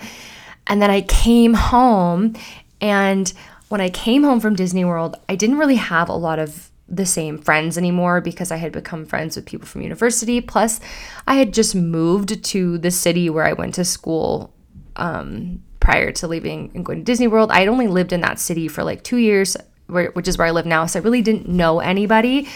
and 0.66 0.80
then 0.80 0.90
I 0.90 1.02
came 1.02 1.54
home, 1.54 2.34
and 2.80 3.30
when 3.68 3.80
I 3.80 3.90
came 3.90 4.22
home 4.22 4.40
from 4.40 4.56
Disney 4.56 4.84
World, 4.84 5.16
I 5.28 5.36
didn't 5.36 5.58
really 5.58 5.76
have 5.76 6.08
a 6.08 6.14
lot 6.14 6.38
of 6.38 6.70
the 6.88 7.06
same 7.06 7.38
friends 7.38 7.76
anymore 7.78 8.20
because 8.20 8.50
I 8.50 8.56
had 8.56 8.72
become 8.72 9.06
friends 9.06 9.36
with 9.36 9.46
people 9.46 9.66
from 9.66 9.82
university. 9.82 10.40
Plus, 10.40 10.80
I 11.26 11.34
had 11.34 11.52
just 11.52 11.74
moved 11.74 12.44
to 12.44 12.78
the 12.78 12.90
city 12.90 13.28
where 13.30 13.44
I 13.44 13.52
went 13.52 13.74
to 13.74 13.84
school 13.84 14.52
um, 14.96 15.62
prior 15.84 16.10
to 16.10 16.26
leaving 16.26 16.70
and 16.74 16.84
going 16.84 16.98
to 16.98 17.04
Disney 17.04 17.28
World. 17.28 17.50
I 17.50 17.60
had 17.60 17.68
only 17.68 17.86
lived 17.86 18.12
in 18.12 18.22
that 18.22 18.40
city 18.40 18.68
for 18.68 18.82
like 18.82 19.04
two 19.04 19.18
years, 19.18 19.56
which 19.86 20.26
is 20.26 20.38
where 20.38 20.46
I 20.46 20.50
live 20.50 20.64
now. 20.64 20.86
So 20.86 20.98
I 20.98 21.02
really 21.02 21.20
didn't 21.20 21.46
know 21.46 21.80
anybody. 21.80 22.48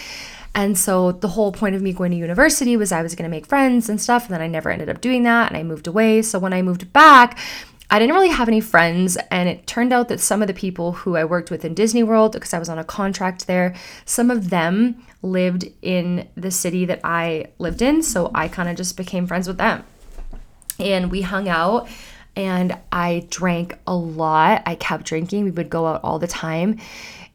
And 0.55 0.75
so 0.75 1.11
the 1.11 1.27
whole 1.27 1.51
point 1.51 1.75
of 1.75 1.81
me 1.83 1.93
going 1.93 2.09
to 2.09 2.17
university 2.17 2.75
was 2.75 2.91
I 2.91 3.03
was 3.03 3.13
going 3.13 3.29
to 3.29 3.35
make 3.35 3.45
friends 3.45 3.87
and 3.87 4.01
stuff. 4.01 4.25
And 4.25 4.33
then 4.33 4.41
I 4.41 4.47
never 4.47 4.71
ended 4.71 4.89
up 4.89 4.99
doing 4.99 5.21
that. 5.23 5.49
And 5.49 5.55
I 5.57 5.61
moved 5.61 5.85
away. 5.85 6.23
So 6.23 6.39
when 6.39 6.53
I 6.53 6.63
moved 6.63 6.91
back, 6.91 7.37
I 7.91 7.99
didn't 7.99 8.15
really 8.15 8.29
have 8.29 8.47
any 8.47 8.61
friends, 8.61 9.17
and 9.31 9.49
it 9.49 9.65
turned 9.65 9.91
out 9.91 10.09
that 10.09 10.19
some 10.19 10.43
of 10.43 10.47
the 10.47 10.53
people 10.53 10.91
who 10.91 11.15
I 11.15 11.25
worked 11.25 11.49
with 11.49 11.65
in 11.65 11.73
Disney 11.73 12.03
World, 12.03 12.33
because 12.33 12.53
I 12.53 12.59
was 12.59 12.69
on 12.69 12.77
a 12.77 12.83
contract 12.83 13.47
there, 13.47 13.73
some 14.05 14.29
of 14.29 14.51
them 14.51 15.03
lived 15.23 15.65
in 15.81 16.27
the 16.35 16.51
city 16.51 16.85
that 16.85 16.99
I 17.03 17.47
lived 17.57 17.81
in. 17.81 18.03
So 18.03 18.29
I 18.35 18.47
kind 18.47 18.69
of 18.69 18.77
just 18.77 18.95
became 18.95 19.25
friends 19.25 19.47
with 19.47 19.57
them. 19.57 19.83
And 20.77 21.09
we 21.09 21.23
hung 21.23 21.49
out, 21.49 21.89
and 22.39 22.77
I 22.89 23.27
drank 23.29 23.77
a 23.85 23.93
lot. 23.93 24.63
I 24.65 24.75
kept 24.75 25.03
drinking. 25.03 25.43
We 25.43 25.51
would 25.51 25.69
go 25.69 25.85
out 25.85 25.99
all 26.05 26.19
the 26.19 26.27
time. 26.27 26.79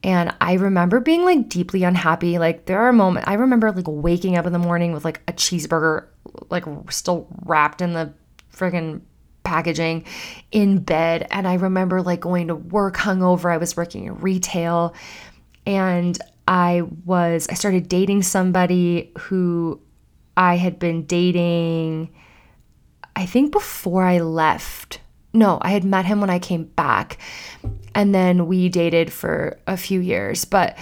And 0.02 0.34
I 0.40 0.54
remember 0.54 0.98
being 0.98 1.24
like 1.26 1.50
deeply 1.50 1.82
unhappy. 1.82 2.38
Like 2.38 2.64
there 2.64 2.80
are 2.80 2.92
moments 2.92 3.28
I 3.28 3.34
remember 3.34 3.70
like 3.70 3.84
waking 3.86 4.38
up 4.38 4.46
in 4.46 4.54
the 4.54 4.58
morning 4.58 4.92
with 4.92 5.04
like 5.04 5.20
a 5.28 5.34
cheeseburger 5.34 6.06
like 6.48 6.64
still 6.90 7.28
wrapped 7.44 7.82
in 7.82 7.92
the 7.92 8.14
friggin' 8.50 9.02
packaging 9.44 10.06
in 10.52 10.78
bed. 10.78 11.26
And 11.30 11.46
I 11.46 11.54
remember 11.54 12.00
like 12.00 12.20
going 12.20 12.48
to 12.48 12.54
work 12.54 12.96
hungover. 12.96 13.52
I 13.52 13.58
was 13.58 13.76
working 13.76 14.06
in 14.06 14.14
retail 14.20 14.94
and 15.66 16.18
I 16.48 16.80
was, 17.04 17.46
I 17.50 17.54
started 17.54 17.90
dating 17.90 18.22
somebody 18.22 19.12
who 19.18 19.80
I 20.34 20.56
had 20.56 20.78
been 20.78 21.04
dating, 21.04 22.08
I 23.16 23.26
think 23.26 23.52
before 23.52 24.04
I 24.04 24.18
left. 24.18 25.00
No, 25.32 25.58
I 25.62 25.70
had 25.70 25.84
met 25.84 26.04
him 26.04 26.20
when 26.20 26.30
I 26.30 26.38
came 26.38 26.64
back. 26.64 27.18
And 27.94 28.14
then 28.14 28.46
we 28.46 28.68
dated 28.68 29.12
for 29.12 29.58
a 29.66 29.76
few 29.76 30.00
years. 30.00 30.44
But 30.44 30.76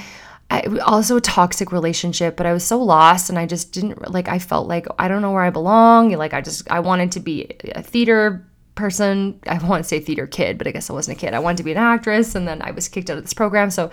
I, 0.52 0.60
also 0.84 1.16
a 1.16 1.20
toxic 1.20 1.72
relationship, 1.72 2.36
but 2.36 2.44
I 2.44 2.52
was 2.52 2.62
so 2.62 2.78
lost 2.82 3.30
and 3.30 3.38
I 3.38 3.46
just 3.46 3.72
didn't 3.72 4.10
like 4.10 4.28
I 4.28 4.38
felt 4.38 4.68
like 4.68 4.86
I 4.98 5.08
don't 5.08 5.22
know 5.22 5.30
where 5.30 5.42
I 5.42 5.48
belong. 5.48 6.10
Like 6.12 6.34
I 6.34 6.42
just 6.42 6.70
I 6.70 6.80
wanted 6.80 7.12
to 7.12 7.20
be 7.20 7.56
a 7.74 7.82
theater 7.82 8.46
person. 8.74 9.40
I 9.46 9.56
want 9.66 9.82
to 9.82 9.88
say 9.88 9.98
theater 9.98 10.26
kid, 10.26 10.58
but 10.58 10.66
I 10.66 10.72
guess 10.72 10.90
I 10.90 10.92
wasn't 10.92 11.16
a 11.16 11.20
kid. 11.20 11.32
I 11.32 11.38
wanted 11.38 11.56
to 11.56 11.62
be 11.62 11.72
an 11.72 11.78
actress 11.78 12.34
and 12.34 12.46
then 12.46 12.60
I 12.60 12.72
was 12.72 12.86
kicked 12.88 13.08
out 13.08 13.16
of 13.16 13.24
this 13.24 13.32
program. 13.32 13.70
So 13.70 13.90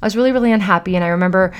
I 0.00 0.06
was 0.06 0.14
really 0.14 0.30
really 0.30 0.52
unhappy 0.52 0.94
and 0.94 1.04
I 1.04 1.08
remember 1.08 1.52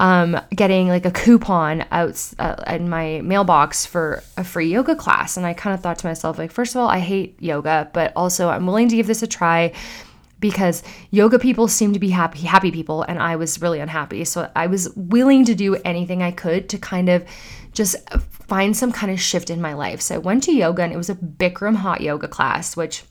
um, 0.00 0.40
getting 0.54 0.88
like 0.88 1.06
a 1.06 1.10
coupon 1.10 1.84
out 1.90 2.32
uh, 2.38 2.56
in 2.66 2.88
my 2.88 3.20
mailbox 3.22 3.86
for 3.86 4.22
a 4.36 4.44
free 4.44 4.68
yoga 4.68 4.96
class 4.96 5.36
and 5.36 5.46
I 5.46 5.54
kind 5.54 5.74
of 5.74 5.80
thought 5.80 5.98
to 6.00 6.06
myself 6.06 6.38
like 6.38 6.50
first 6.50 6.74
of 6.74 6.80
all 6.80 6.88
I 6.88 6.98
hate 6.98 7.40
yoga, 7.40 7.90
but 7.92 8.12
also 8.16 8.48
I'm 8.48 8.66
willing 8.66 8.88
to 8.88 8.96
give 8.96 9.06
this 9.06 9.22
a 9.22 9.26
try 9.26 9.72
because 10.40 10.82
yoga 11.10 11.38
people 11.38 11.68
seem 11.68 11.92
to 11.92 11.98
be 11.98 12.10
happy 12.10 12.40
happy 12.40 12.70
people 12.70 13.02
and 13.02 13.18
I 13.18 13.36
was 13.36 13.62
really 13.62 13.80
unhappy. 13.80 14.24
So 14.24 14.50
I 14.56 14.66
was 14.66 14.90
willing 14.96 15.44
to 15.44 15.54
do 15.54 15.76
anything 15.84 16.22
I 16.22 16.32
could 16.32 16.68
to 16.70 16.78
kind 16.78 17.08
of 17.08 17.24
just 17.72 17.96
find 18.46 18.76
some 18.76 18.92
kind 18.92 19.12
of 19.12 19.20
shift 19.20 19.48
in 19.48 19.60
my 19.60 19.74
life. 19.74 20.00
So 20.00 20.16
I 20.16 20.18
went 20.18 20.42
to 20.44 20.52
yoga 20.52 20.82
and 20.82 20.92
it 20.92 20.96
was 20.96 21.10
a 21.10 21.14
Bikram 21.14 21.76
hot 21.76 22.00
yoga 22.00 22.28
class, 22.28 22.76
which 22.76 23.04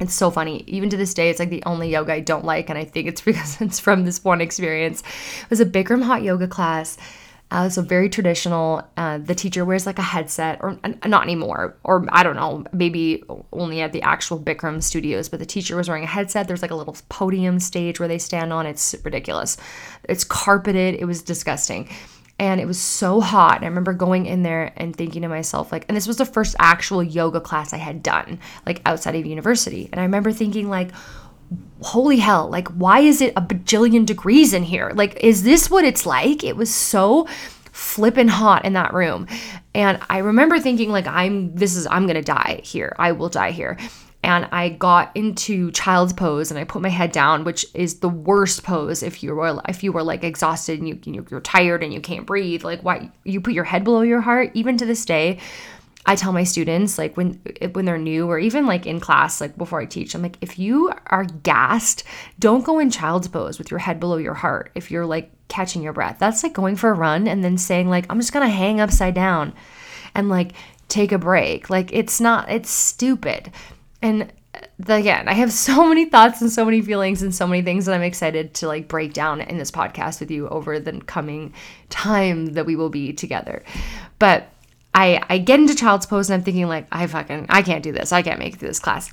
it's 0.00 0.14
so 0.14 0.30
funny. 0.30 0.64
Even 0.66 0.90
to 0.90 0.96
this 0.96 1.14
day, 1.14 1.30
it's 1.30 1.38
like 1.38 1.50
the 1.50 1.62
only 1.64 1.90
yoga 1.90 2.12
I 2.12 2.20
don't 2.20 2.44
like. 2.44 2.68
And 2.68 2.78
I 2.78 2.84
think 2.84 3.08
it's 3.08 3.20
because 3.22 3.60
it's 3.60 3.80
from 3.80 4.04
this 4.04 4.24
one 4.24 4.40
experience. 4.40 5.02
It 5.42 5.50
was 5.50 5.60
a 5.60 5.66
Bikram 5.66 6.02
hot 6.02 6.22
yoga 6.22 6.48
class 6.48 6.98
uh, 7.50 7.68
so 7.68 7.80
very 7.80 8.08
traditional. 8.08 8.82
Uh, 8.96 9.18
the 9.18 9.34
teacher 9.34 9.64
wears 9.64 9.86
like 9.86 10.00
a 10.00 10.02
headset, 10.02 10.58
or 10.60 10.78
uh, 10.82 10.92
not 11.06 11.22
anymore, 11.22 11.76
or 11.84 12.04
I 12.08 12.24
don't 12.24 12.34
know, 12.34 12.64
maybe 12.72 13.22
only 13.52 13.80
at 13.80 13.92
the 13.92 14.02
actual 14.02 14.40
Bikram 14.40 14.82
studios. 14.82 15.28
But 15.28 15.38
the 15.38 15.46
teacher 15.46 15.76
was 15.76 15.88
wearing 15.88 16.02
a 16.02 16.08
headset. 16.08 16.48
There's 16.48 16.62
like 16.62 16.72
a 16.72 16.76
little 16.76 16.96
podium 17.08 17.60
stage 17.60 18.00
where 18.00 18.08
they 18.08 18.18
stand 18.18 18.52
on. 18.52 18.66
It's 18.66 18.96
ridiculous. 19.04 19.56
It's 20.08 20.24
carpeted. 20.24 20.96
It 20.96 21.04
was 21.04 21.22
disgusting, 21.22 21.88
and 22.38 22.60
it 22.60 22.66
was 22.66 22.78
so 22.78 23.20
hot. 23.20 23.56
And 23.56 23.64
I 23.64 23.68
remember 23.68 23.92
going 23.92 24.26
in 24.26 24.42
there 24.42 24.72
and 24.76 24.94
thinking 24.94 25.22
to 25.22 25.28
myself, 25.28 25.72
like, 25.72 25.84
and 25.88 25.96
this 25.96 26.06
was 26.06 26.18
the 26.18 26.26
first 26.26 26.54
actual 26.58 27.02
yoga 27.02 27.40
class 27.40 27.72
I 27.72 27.78
had 27.78 28.02
done, 28.02 28.38
like 28.66 28.82
outside 28.84 29.14
of 29.14 29.24
university. 29.24 29.88
And 29.90 30.00
I 30.00 30.04
remember 30.04 30.32
thinking, 30.32 30.68
like 30.68 30.90
holy 31.82 32.16
hell, 32.16 32.48
like, 32.48 32.68
why 32.68 33.00
is 33.00 33.20
it 33.20 33.32
a 33.36 33.40
bajillion 33.40 34.06
degrees 34.06 34.52
in 34.52 34.62
here? 34.62 34.92
Like, 34.94 35.22
is 35.22 35.42
this 35.42 35.70
what 35.70 35.84
it's 35.84 36.06
like? 36.06 36.42
It 36.42 36.56
was 36.56 36.74
so 36.74 37.26
flippin' 37.72 38.28
hot 38.28 38.64
in 38.64 38.72
that 38.72 38.94
room. 38.94 39.26
And 39.74 40.00
I 40.08 40.18
remember 40.18 40.58
thinking, 40.58 40.90
like, 40.90 41.06
I'm, 41.06 41.54
this 41.54 41.76
is, 41.76 41.86
I'm 41.86 42.06
gonna 42.06 42.22
die 42.22 42.60
here. 42.64 42.94
I 42.98 43.12
will 43.12 43.28
die 43.28 43.50
here. 43.50 43.76
And 44.22 44.48
I 44.50 44.70
got 44.70 45.16
into 45.16 45.70
child's 45.70 46.12
pose 46.12 46.50
and 46.50 46.58
I 46.58 46.64
put 46.64 46.82
my 46.82 46.88
head 46.88 47.12
down, 47.12 47.44
which 47.44 47.64
is 47.74 48.00
the 48.00 48.08
worst 48.08 48.64
pose 48.64 49.02
if 49.02 49.22
you 49.22 49.34
were 49.34 49.62
if 49.68 49.84
you 49.84 49.92
were 49.92 50.02
like 50.02 50.24
exhausted 50.24 50.80
and 50.80 50.88
you 50.88 51.24
you're 51.30 51.40
tired 51.40 51.82
and 51.84 51.94
you 51.94 52.00
can't 52.00 52.26
breathe. 52.26 52.64
Like 52.64 52.82
why 52.82 53.10
you 53.24 53.40
put 53.40 53.54
your 53.54 53.64
head 53.64 53.84
below 53.84 54.00
your 54.00 54.20
heart. 54.20 54.50
Even 54.54 54.76
to 54.78 54.84
this 54.84 55.04
day, 55.04 55.38
I 56.08 56.14
tell 56.14 56.32
my 56.32 56.44
students 56.44 56.98
like 56.98 57.16
when 57.16 57.40
when 57.72 57.84
they're 57.84 57.98
new 57.98 58.28
or 58.28 58.38
even 58.38 58.64
like 58.64 58.86
in 58.86 59.00
class 59.00 59.40
like 59.40 59.58
before 59.58 59.80
I 59.80 59.86
teach 59.86 60.14
I'm 60.14 60.22
like 60.22 60.38
if 60.40 60.58
you 60.58 60.92
are 61.06 61.24
gassed 61.24 62.04
don't 62.38 62.64
go 62.64 62.78
in 62.78 62.90
child's 62.90 63.26
pose 63.26 63.58
with 63.58 63.70
your 63.70 63.80
head 63.80 63.98
below 63.98 64.16
your 64.16 64.34
heart 64.34 64.70
if 64.76 64.90
you're 64.90 65.04
like 65.04 65.32
catching 65.48 65.82
your 65.82 65.92
breath 65.92 66.18
that's 66.20 66.44
like 66.44 66.52
going 66.52 66.76
for 66.76 66.90
a 66.90 66.94
run 66.94 67.26
and 67.26 67.42
then 67.42 67.58
saying 67.58 67.90
like 67.90 68.06
I'm 68.08 68.20
just 68.20 68.32
to 68.32 68.46
hang 68.46 68.80
upside 68.80 69.14
down 69.14 69.52
and 70.14 70.28
like 70.28 70.52
take 70.88 71.10
a 71.10 71.18
break 71.18 71.68
like 71.68 71.92
it's 71.92 72.20
not 72.20 72.48
it's 72.48 72.70
stupid 72.70 73.50
and 74.02 74.32
again, 74.88 75.28
I 75.28 75.34
have 75.34 75.52
so 75.66 75.88
many 75.88 76.06
thoughts 76.06 76.40
and 76.40 76.50
so 76.50 76.64
many 76.64 76.82
feelings 76.82 77.22
and 77.22 77.34
so 77.34 77.46
many 77.46 77.62
things 77.62 77.86
that 77.86 77.94
I'm 77.94 78.02
excited 78.02 78.54
to 78.54 78.66
like 78.66 78.88
break 78.88 79.12
down 79.12 79.40
in 79.40 79.58
this 79.58 79.70
podcast 79.70 80.20
with 80.20 80.30
you 80.30 80.48
over 80.48 80.78
the 80.78 81.00
coming 81.00 81.54
time 81.88 82.46
that 82.54 82.66
we 82.66 82.76
will 82.76 82.90
be 82.90 83.12
together. 83.12 83.62
But 84.18 84.48
I, 84.94 85.22
I 85.28 85.38
get 85.38 85.60
into 85.60 85.74
child's 85.74 86.06
pose 86.06 86.30
and 86.30 86.40
I'm 86.40 86.44
thinking 86.44 86.68
like, 86.68 86.86
I 86.90 87.06
fucking, 87.06 87.46
I 87.48 87.62
can't 87.62 87.82
do 87.82 87.92
this. 87.92 88.12
I 88.12 88.22
can't 88.22 88.38
make 88.38 88.54
it 88.54 88.60
through 88.60 88.68
this 88.68 88.78
class. 88.78 89.12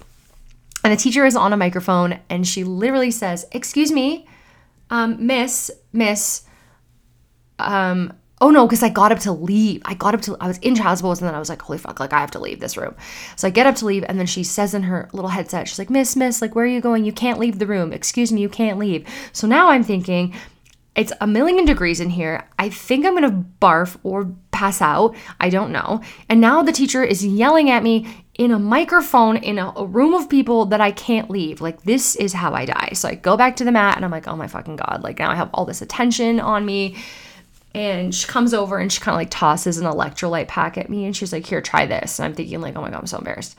And 0.83 0.91
the 0.91 0.97
teacher 0.97 1.25
is 1.25 1.35
on 1.35 1.53
a 1.53 1.57
microphone 1.57 2.19
and 2.29 2.47
she 2.47 2.63
literally 2.63 3.11
says, 3.11 3.45
excuse 3.51 3.91
me, 3.91 4.27
um, 4.89 5.25
miss, 5.25 5.71
miss, 5.91 6.43
um, 7.59 8.13
oh 8.43 8.49
no, 8.49 8.67
because 8.67 8.83
I 8.83 8.89
got 8.89 9.13
up 9.13 9.19
to 9.19 9.31
leave. 9.31 9.81
I 9.85 9.93
got 9.93 10.13
up 10.13 10.21
to, 10.23 10.35
I 10.41 10.47
was 10.47 10.57
in 10.57 10.75
child's 10.75 11.01
pose 11.01 11.21
and 11.21 11.27
then 11.29 11.33
I 11.33 11.39
was 11.39 11.47
like, 11.47 11.61
holy 11.61 11.77
fuck, 11.77 12.01
like 12.01 12.11
I 12.11 12.19
have 12.19 12.31
to 12.31 12.39
leave 12.39 12.59
this 12.59 12.75
room. 12.75 12.93
So 13.37 13.47
I 13.47 13.51
get 13.51 13.65
up 13.65 13.75
to 13.75 13.85
leave 13.85 14.03
and 14.03 14.19
then 14.19 14.25
she 14.25 14.43
says 14.43 14.73
in 14.73 14.83
her 14.83 15.09
little 15.13 15.29
headset, 15.29 15.69
she's 15.69 15.79
like, 15.79 15.89
miss, 15.89 16.17
miss, 16.17 16.41
like 16.41 16.53
where 16.53 16.65
are 16.65 16.67
you 16.67 16.81
going? 16.81 17.05
You 17.05 17.13
can't 17.13 17.39
leave 17.39 17.57
the 17.57 17.65
room. 17.65 17.93
Excuse 17.93 18.33
me, 18.33 18.41
you 18.41 18.49
can't 18.49 18.77
leave. 18.77 19.07
So 19.31 19.47
now 19.47 19.69
I'm 19.69 19.81
thinking, 19.81 20.35
it's 20.93 21.13
a 21.21 21.25
million 21.25 21.63
degrees 21.63 22.01
in 22.01 22.09
here. 22.09 22.45
I 22.59 22.67
think 22.67 23.05
I'm 23.05 23.13
gonna 23.13 23.45
barf 23.61 23.97
or 24.03 24.29
pass 24.51 24.81
out. 24.81 25.15
I 25.39 25.49
don't 25.49 25.71
know. 25.71 26.01
And 26.27 26.41
now 26.41 26.63
the 26.63 26.73
teacher 26.73 27.01
is 27.01 27.25
yelling 27.25 27.69
at 27.69 27.81
me 27.81 28.25
in 28.35 28.51
a 28.51 28.59
microphone 28.59 29.37
in 29.37 29.57
a, 29.57 29.71
a, 29.75 29.85
room 29.85 30.13
of 30.13 30.29
people 30.29 30.65
that 30.65 30.81
I 30.81 30.91
can't 30.91 31.29
leave. 31.29 31.61
Like, 31.61 31.83
this 31.83 32.15
is 32.17 32.33
how 32.33 32.53
I 32.53 32.65
die. 32.65 32.89
So 32.93 33.07
I 33.07 33.15
go 33.15 33.37
back 33.37 33.55
to 33.57 33.63
the 33.63 33.71
mat 33.71 33.95
and 33.95 34.03
I'm 34.03 34.11
like, 34.11 34.27
oh 34.27 34.35
my 34.35 34.47
fucking 34.47 34.75
God. 34.75 35.01
Like, 35.01 35.19
now 35.19 35.29
I 35.31 35.35
have 35.35 35.51
all 35.53 35.65
this 35.65 35.81
attention 35.81 36.39
on 36.39 36.65
me. 36.65 36.97
And 37.75 38.13
she 38.13 38.27
comes 38.27 38.53
over 38.53 38.77
and 38.77 38.91
she 38.91 39.01
kind 39.01 39.15
of 39.15 39.19
like 39.19 39.31
tosses 39.31 39.77
an 39.77 39.85
electrolyte 39.85 40.47
pack 40.47 40.77
at 40.77 40.89
me 40.89 41.05
and 41.05 41.15
she's 41.15 41.33
like, 41.33 41.45
here, 41.45 41.61
try 41.61 41.85
this. 41.85 42.19
And 42.19 42.25
I'm 42.25 42.35
thinking, 42.35 42.61
like, 42.61 42.75
oh 42.75 42.81
my 42.81 42.91
God, 42.91 42.99
I'm 42.99 43.07
so 43.07 43.17
embarrassed. 43.17 43.55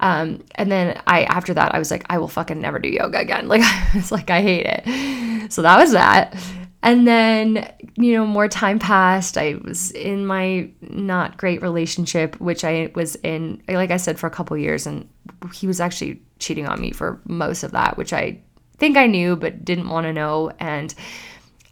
Um, 0.00 0.44
and 0.54 0.70
then 0.70 1.00
I, 1.06 1.24
after 1.24 1.52
that, 1.54 1.74
I 1.74 1.78
was 1.78 1.90
like, 1.90 2.04
I 2.08 2.18
will 2.18 2.28
fucking 2.28 2.60
never 2.60 2.78
do 2.78 2.88
yoga 2.88 3.18
again. 3.18 3.48
Like, 3.48 3.62
I 3.62 3.90
was 3.94 4.12
like, 4.12 4.30
I 4.30 4.42
hate 4.42 4.66
it. 4.66 5.52
So 5.52 5.62
that 5.62 5.78
was 5.78 5.92
that. 5.92 6.36
And 6.82 7.08
then, 7.08 7.72
you 7.96 8.12
know, 8.12 8.24
more 8.24 8.46
time 8.46 8.78
passed. 8.78 9.36
I 9.36 9.56
was 9.64 9.90
in 9.90 10.24
my 10.24 10.70
not 10.80 11.36
great 11.36 11.60
relationship, 11.60 12.40
which 12.40 12.62
I 12.62 12.92
was 12.94 13.16
in, 13.16 13.62
like 13.68 13.90
I 13.90 13.96
said, 13.96 14.18
for 14.18 14.28
a 14.28 14.30
couple 14.30 14.56
years. 14.56 14.86
And 14.86 15.08
he 15.52 15.66
was 15.66 15.80
actually 15.80 16.22
cheating 16.38 16.68
on 16.68 16.80
me 16.80 16.92
for 16.92 17.20
most 17.26 17.64
of 17.64 17.72
that, 17.72 17.96
which 17.96 18.12
I 18.12 18.40
think 18.76 18.96
I 18.96 19.06
knew 19.06 19.34
but 19.34 19.64
didn't 19.64 19.88
want 19.88 20.06
to 20.06 20.12
know. 20.12 20.52
And 20.60 20.94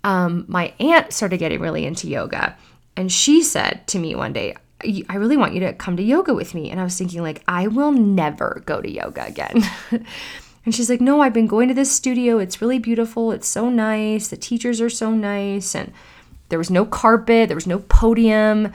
um, 0.07 0.45
my 0.49 0.73
aunt 0.79 1.13
started 1.13 1.39
getting 1.39 1.61
really 1.61 1.85
into 1.85 2.09
yoga. 2.09 2.57
And 2.97 3.13
she 3.13 3.43
said 3.43 3.87
to 3.89 3.99
me 3.99 4.15
one 4.15 4.33
day, 4.33 4.57
I 5.09 5.17
really 5.17 5.37
want 5.37 5.53
you 5.53 5.61
to 5.61 5.73
come 5.73 5.97
to 5.97 6.03
yoga 6.03 6.33
with 6.33 6.55
me. 6.55 6.71
And 6.71 6.81
I 6.81 6.85
was 6.85 6.97
thinking, 6.97 7.23
like, 7.23 7.43
I 7.49 7.67
will 7.67 7.93
never 7.93 8.63
go 8.65 8.81
to 8.81 8.91
yoga 8.91 9.27
again. 9.27 9.63
And 10.65 10.75
she's 10.75 10.91
like, 10.91 11.01
No, 11.01 11.21
I've 11.21 11.33
been 11.33 11.47
going 11.47 11.69
to 11.69 11.75
this 11.75 11.93
studio. 11.93 12.39
It's 12.39 12.61
really 12.61 12.81
beautiful. 12.81 13.31
It's 13.31 13.47
so 13.47 13.71
nice. 13.71 14.27
The 14.27 14.37
teachers 14.37 14.81
are 14.81 14.91
so 14.91 15.13
nice. 15.13 15.77
And 15.77 15.93
there 16.49 16.59
was 16.59 16.71
no 16.71 16.85
carpet, 16.85 17.49
there 17.49 17.57
was 17.57 17.69
no 17.69 17.79
podium, 17.79 18.73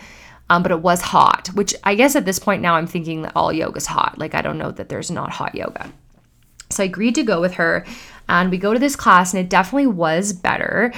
um, 0.49 0.63
but 0.63 0.71
it 0.71 0.79
was 0.79 1.01
hot, 1.01 1.49
which 1.49 1.75
I 1.83 1.95
guess 1.95 2.15
at 2.15 2.23
this 2.23 2.39
point 2.39 2.61
now 2.61 2.75
I'm 2.75 2.87
thinking 2.87 3.23
that 3.23 3.33
all 3.35 3.51
yoga's 3.51 3.87
hot. 3.87 4.17
Like, 4.17 4.33
I 4.33 4.41
don't 4.41 4.57
know 4.57 4.71
that 4.71 4.87
there's 4.87 5.11
not 5.11 5.31
hot 5.31 5.53
yoga. 5.53 5.91
So 6.69 6.83
I 6.83 6.85
agreed 6.85 7.15
to 7.15 7.23
go 7.23 7.41
with 7.41 7.55
her. 7.55 7.85
And 8.29 8.49
we 8.49 8.57
go 8.57 8.73
to 8.73 8.79
this 8.79 8.95
class, 8.95 9.33
and 9.33 9.43
it 9.43 9.49
definitely 9.49 9.87
was 9.87 10.31
better 10.31 10.93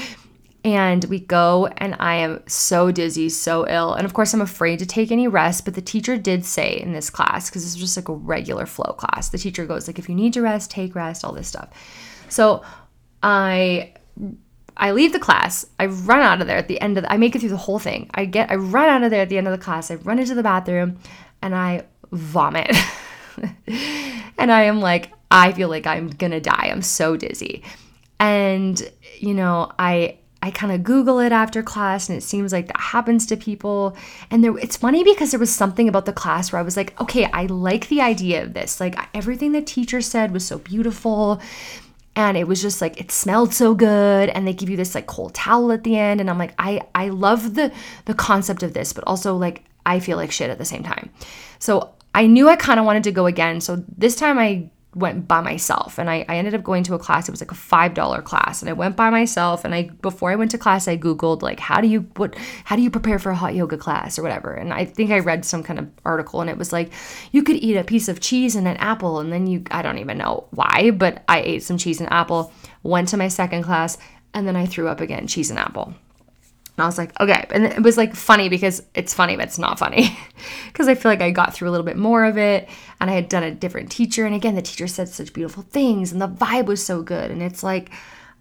and 0.64 1.04
we 1.06 1.20
go 1.20 1.68
and 1.78 1.96
i 2.00 2.16
am 2.16 2.42
so 2.48 2.92
dizzy 2.92 3.30
so 3.30 3.68
ill. 3.68 3.94
And 3.94 4.06
of 4.06 4.14
course 4.14 4.34
i'm 4.34 4.42
afraid 4.42 4.80
to 4.80 4.86
take 4.86 5.12
any 5.12 5.28
rest 5.28 5.66
but 5.66 5.74
the 5.74 5.82
teacher 5.82 6.18
did 6.18 6.46
say 6.46 6.80
in 6.80 6.94
this 6.94 7.10
class 7.10 7.50
because 7.50 7.64
was 7.64 7.76
just 7.76 7.98
like 7.98 8.10
a 8.10 8.14
regular 8.14 8.66
flow 8.66 8.94
class 8.94 9.30
the 9.30 9.38
teacher 9.38 9.66
goes 9.66 9.88
like 9.88 10.00
if 10.00 10.08
you 10.08 10.16
need 10.16 10.34
to 10.34 10.42
rest 10.42 10.72
take 10.72 10.96
rest 10.96 11.26
all 11.26 11.34
this 11.34 11.48
stuff. 11.48 11.70
So 12.30 12.64
i 13.22 13.94
i 14.78 14.92
leave 14.92 15.14
the 15.14 15.20
class 15.20 15.66
i 15.80 15.86
run 15.86 16.20
out 16.20 16.42
of 16.42 16.48
there 16.48 16.58
at 16.58 16.68
the 16.68 16.80
end 16.82 16.98
of 16.98 17.04
the, 17.04 17.12
i 17.12 17.18
make 17.18 17.36
it 17.36 17.40
through 17.40 17.50
the 17.50 17.58
whole 17.58 17.80
thing. 17.80 18.10
I 18.14 18.26
get 18.26 18.52
i 18.52 18.56
run 18.56 18.90
out 18.90 19.04
of 19.04 19.12
there 19.12 19.22
at 19.22 19.30
the 19.30 19.38
end 19.38 19.48
of 19.48 19.52
the 19.52 19.64
class 19.64 19.92
i 19.92 19.96
run 19.96 20.20
into 20.20 20.36
the 20.36 20.44
bathroom 20.44 20.98
and 21.42 21.56
i 21.56 21.84
vomit. 22.12 22.76
And 24.36 24.52
i 24.52 24.64
am 24.64 24.82
like 24.82 25.10
i 25.32 25.54
feel 25.54 25.70
like 25.70 25.88
i'm 25.88 26.10
gonna 26.10 26.42
die 26.42 26.70
i'm 26.72 26.82
so 26.82 27.16
dizzy. 27.16 27.64
And 28.20 28.82
you 29.20 29.34
know 29.34 29.72
i 29.80 30.18
I 30.44 30.52
kind 30.52 30.74
of 30.74 30.84
Google 30.84 31.20
it 31.20 31.32
after 31.32 31.64
class, 31.64 32.10
and 32.10 32.18
it 32.18 32.22
seems 32.22 32.52
like 32.52 32.68
that 32.68 32.78
happens 32.78 33.26
to 33.28 33.38
people. 33.38 33.96
And 34.30 34.44
there, 34.44 34.58
it's 34.58 34.76
funny 34.76 35.02
because 35.02 35.32
there 35.32 35.40
was 35.40 35.56
something 35.56 35.88
about 35.88 36.06
the 36.06 36.12
class 36.12 36.52
where 36.52 36.60
I 36.60 36.64
was 36.64 36.76
like, 36.76 37.00
okay, 37.00 37.30
I 37.32 37.46
like 37.46 37.88
the 37.88 38.02
idea 38.02 38.44
of 38.44 38.54
this. 38.54 38.82
Like 38.82 38.98
everything 39.14 39.54
the 39.54 39.62
teacher 39.62 40.02
said 40.02 40.34
was 40.34 40.46
so 40.46 40.60
beautiful. 40.60 41.42
and 42.16 42.38
it 42.38 42.46
was 42.48 42.62
just 42.62 42.82
like 42.82 43.00
it 43.00 43.10
smelled 43.10 43.54
so 43.54 43.74
good 43.74 44.30
and 44.30 44.46
they 44.46 44.54
give 44.54 44.70
you 44.70 44.78
this 44.78 44.94
like 44.94 45.08
cold 45.08 45.34
towel 45.34 45.72
at 45.72 45.84
the 45.84 45.98
end 45.98 46.22
and 46.22 46.30
i'm 46.30 46.38
like 46.38 46.54
i 46.60 46.80
i 46.94 47.10
love 47.10 47.56
the 47.56 47.72
the 48.06 48.14
concept 48.14 48.62
of 48.62 48.76
this 48.76 48.94
but 48.94 49.04
also 49.06 49.36
like 49.36 49.64
i 49.88 50.00
feel 50.00 50.16
like 50.16 50.32
shit 50.32 50.52
at 50.52 50.60
the 50.60 50.66
same 50.66 50.84
time 50.84 51.10
so 51.58 51.90
i 52.14 52.28
knew 52.28 52.48
i 52.48 52.56
kind 52.56 52.80
of 52.80 52.86
wanted 52.86 53.04
to 53.04 53.12
go 53.12 53.26
again 53.26 53.60
so 53.60 53.84
this 53.98 54.16
time 54.16 54.38
i 54.38 54.70
went 54.96 55.28
by 55.28 55.42
myself. 55.42 55.98
And 55.98 56.10
I, 56.10 56.26
I 56.28 56.38
ended 56.38 56.54
up 56.54 56.64
going 56.64 56.84
to 56.84 56.94
a 56.94 57.00
class 57.00 57.28
it 57.28 57.32
was 57.32 57.42
like 57.42 57.52
a 57.52 57.56
five 57.56 57.94
dollar 57.94 58.22
class 58.22 58.62
and 58.62 58.70
i 58.70 58.74
went 58.74 58.96
by 58.96 59.10
myself 59.10 59.66
and 59.66 59.74
i 59.74 59.84
before 60.02 60.32
i 60.32 60.36
went 60.36 60.52
to 60.52 60.58
class 60.58 60.88
i 60.88 60.98
googled 60.98 61.42
like 61.42 61.60
how 61.60 61.82
do 61.82 61.88
you 61.88 62.02
what 62.16 62.36
how 62.66 62.76
do 62.76 62.82
you 62.82 62.90
prepare 62.90 63.20
for 63.20 63.32
a 63.32 63.36
hot 63.36 63.56
yoga 63.56 63.78
class 63.78 64.18
or 64.18 64.24
whatever? 64.24 64.54
And 64.54 64.74
i 64.74 64.86
think 64.86 65.12
i 65.12 65.20
read 65.20 65.46
some 65.46 65.64
kind 65.64 65.80
of 65.80 65.90
article 66.06 66.42
and 66.42 66.50
it 66.50 66.58
was 66.58 66.72
like 66.74 66.92
you 67.32 67.44
could 67.44 67.58
eat 67.58 67.78
a 67.78 67.84
piece 67.84 68.08
of 68.08 68.20
cheese 68.20 68.56
and 68.56 68.68
an 68.68 68.78
apple 68.78 69.20
and 69.20 69.32
then 69.32 69.48
you 69.48 69.64
i 69.72 69.82
don't 69.82 69.98
even 69.98 70.18
know 70.18 70.48
why 70.52 70.92
but 70.92 71.24
i 71.28 71.40
ate 71.42 71.64
some 71.64 71.78
cheese 71.78 72.00
and 72.00 72.12
apple 72.12 72.52
went 72.84 73.08
to 73.10 73.18
my 73.18 73.28
second 73.28 73.64
class 73.64 73.98
and 74.34 74.48
then 74.48 74.56
i 74.56 74.66
threw 74.66 74.88
up 74.88 75.02
again 75.02 75.28
cheese 75.28 75.50
and 75.50 75.60
apple 75.60 75.94
and 76.76 76.84
I 76.84 76.88
was 76.88 76.98
like, 76.98 77.20
okay. 77.20 77.46
And 77.52 77.66
it 77.66 77.84
was 77.84 77.98
like 77.98 78.16
funny 78.16 78.50
because 78.50 78.82
it's 78.96 79.14
funny, 79.14 79.36
but 79.36 79.48
it's 79.48 79.60
not 79.60 79.80
funny. 79.80 80.18
Because 80.68 80.88
I 80.88 80.96
feel 80.96 81.12
like 81.12 81.22
I 81.22 81.30
got 81.30 81.54
through 81.54 81.70
a 81.70 81.72
little 81.72 81.86
bit 81.86 81.98
more 81.98 82.26
of 82.26 82.36
it 82.36 82.68
and 83.00 83.08
I 83.08 83.14
had 83.14 83.30
done 83.30 83.44
a 83.44 83.52
different 83.52 83.92
teacher. 83.92 84.26
And 84.26 84.34
again, 84.34 84.56
the 84.56 84.62
teacher 84.64 84.88
said 84.88 85.08
such 85.08 85.32
beautiful 85.32 85.62
things 85.62 86.12
and 86.12 86.20
the 86.20 86.28
vibe 86.28 86.66
was 86.66 86.84
so 86.84 87.04
good. 87.04 87.30
And 87.30 87.44
it's 87.44 87.62
like, 87.62 87.92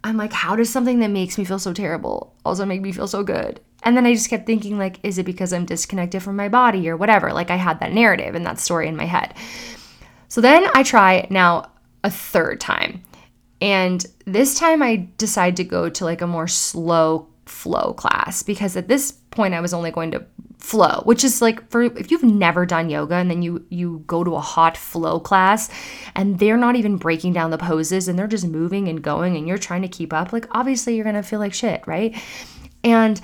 I'm 0.03 0.17
like, 0.17 0.33
how 0.33 0.57
does 0.57 0.71
something 0.71 1.01
that 1.01 1.11
makes 1.11 1.37
me 1.37 1.45
feel 1.45 1.59
so 1.59 1.75
terrible 1.75 2.35
also 2.43 2.65
make 2.65 2.81
me 2.81 2.91
feel 2.91 3.07
so 3.07 3.23
good? 3.23 3.61
And 3.83 3.97
then 3.97 4.07
I 4.07 4.15
just 4.15 4.31
kept 4.31 4.47
thinking, 4.47 4.79
like, 4.79 4.99
is 5.03 5.19
it 5.19 5.27
because 5.27 5.53
I'm 5.53 5.67
disconnected 5.67 6.23
from 6.23 6.37
my 6.37 6.49
body 6.49 6.89
or 6.89 6.97
whatever? 6.97 7.33
Like, 7.33 7.51
I 7.51 7.57
had 7.57 7.81
that 7.81 7.93
narrative 7.93 8.35
and 8.35 8.47
that 8.47 8.59
story 8.59 8.89
in 8.89 8.97
my 8.97 9.05
head. 9.05 9.35
So 10.29 10.41
then 10.41 10.67
I 10.75 10.83
try 10.83 11.27
now 11.29 11.71
a 12.03 12.11
third 12.11 12.61
time. 12.61 13.03
And 13.61 14.05
this 14.25 14.59
time 14.59 14.83
I 14.83 15.09
decide 15.19 15.57
to 15.59 15.65
go 15.65 15.89
to 15.91 16.05
like 16.05 16.23
a 16.23 16.27
more 16.27 16.49
slow 16.49 17.29
flow 17.53 17.93
class 17.93 18.43
because 18.43 18.77
at 18.77 18.89
this 18.89 19.13
point 19.13 19.55
I 19.55 19.61
was 19.61 19.75
only 19.75 19.91
going 19.91 20.11
to 20.13 20.25
flow, 20.59 21.03
which 21.05 21.25
is 21.25 21.43
like 21.43 21.69
for 21.71 21.83
if 21.83 22.11
you've 22.11 22.23
never 22.23 22.65
done 22.65 22.89
yoga 22.89 23.17
and 23.17 23.31
then 23.31 23.43
you 23.43 23.65
you 23.69 24.05
go 24.07 24.23
to 24.23 24.37
a 24.37 24.41
hot 24.41 24.77
flow 24.77 25.19
class 25.19 25.69
and 26.15 26.39
they're 26.39 26.57
not 26.57 26.77
even 26.77 26.97
breaking 26.97 27.33
down 27.33 27.51
the 27.51 27.59
poses 27.59 28.09
and 28.09 28.19
they're 28.19 28.29
just 28.29 28.47
moving 28.47 28.89
and 28.89 29.03
going 29.03 29.37
and 29.37 29.49
you're 29.49 29.59
trying 29.59 29.83
to 29.83 29.89
keep 29.89 30.13
up, 30.13 30.33
like 30.33 30.47
obviously 30.53 30.95
you're 30.95 31.05
going 31.05 31.17
to 31.17 31.23
feel 31.23 31.41
like 31.41 31.53
shit, 31.53 31.85
right? 31.87 32.17
And 32.85 33.21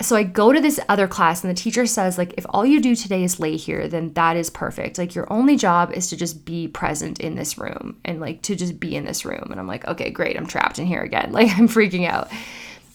so 0.00 0.16
I 0.16 0.22
go 0.22 0.52
to 0.52 0.60
this 0.60 0.80
other 0.88 1.06
class 1.06 1.44
and 1.44 1.50
the 1.50 1.60
teacher 1.60 1.84
says 1.84 2.16
like 2.16 2.34
if 2.38 2.46
all 2.48 2.64
you 2.64 2.80
do 2.80 2.96
today 2.96 3.22
is 3.22 3.38
lay 3.38 3.56
here 3.56 3.86
then 3.86 4.14
that 4.14 4.36
is 4.36 4.48
perfect. 4.48 4.96
Like 4.96 5.14
your 5.14 5.30
only 5.30 5.56
job 5.56 5.92
is 5.92 6.08
to 6.08 6.16
just 6.16 6.44
be 6.46 6.68
present 6.68 7.20
in 7.20 7.34
this 7.34 7.58
room 7.58 8.00
and 8.04 8.18
like 8.18 8.40
to 8.42 8.56
just 8.56 8.80
be 8.80 8.96
in 8.96 9.04
this 9.04 9.26
room 9.26 9.48
and 9.50 9.60
I'm 9.60 9.66
like 9.66 9.86
okay 9.86 10.10
great 10.10 10.38
I'm 10.38 10.46
trapped 10.46 10.78
in 10.78 10.86
here 10.86 11.02
again. 11.02 11.32
Like 11.32 11.50
I'm 11.58 11.68
freaking 11.68 12.08
out. 12.08 12.30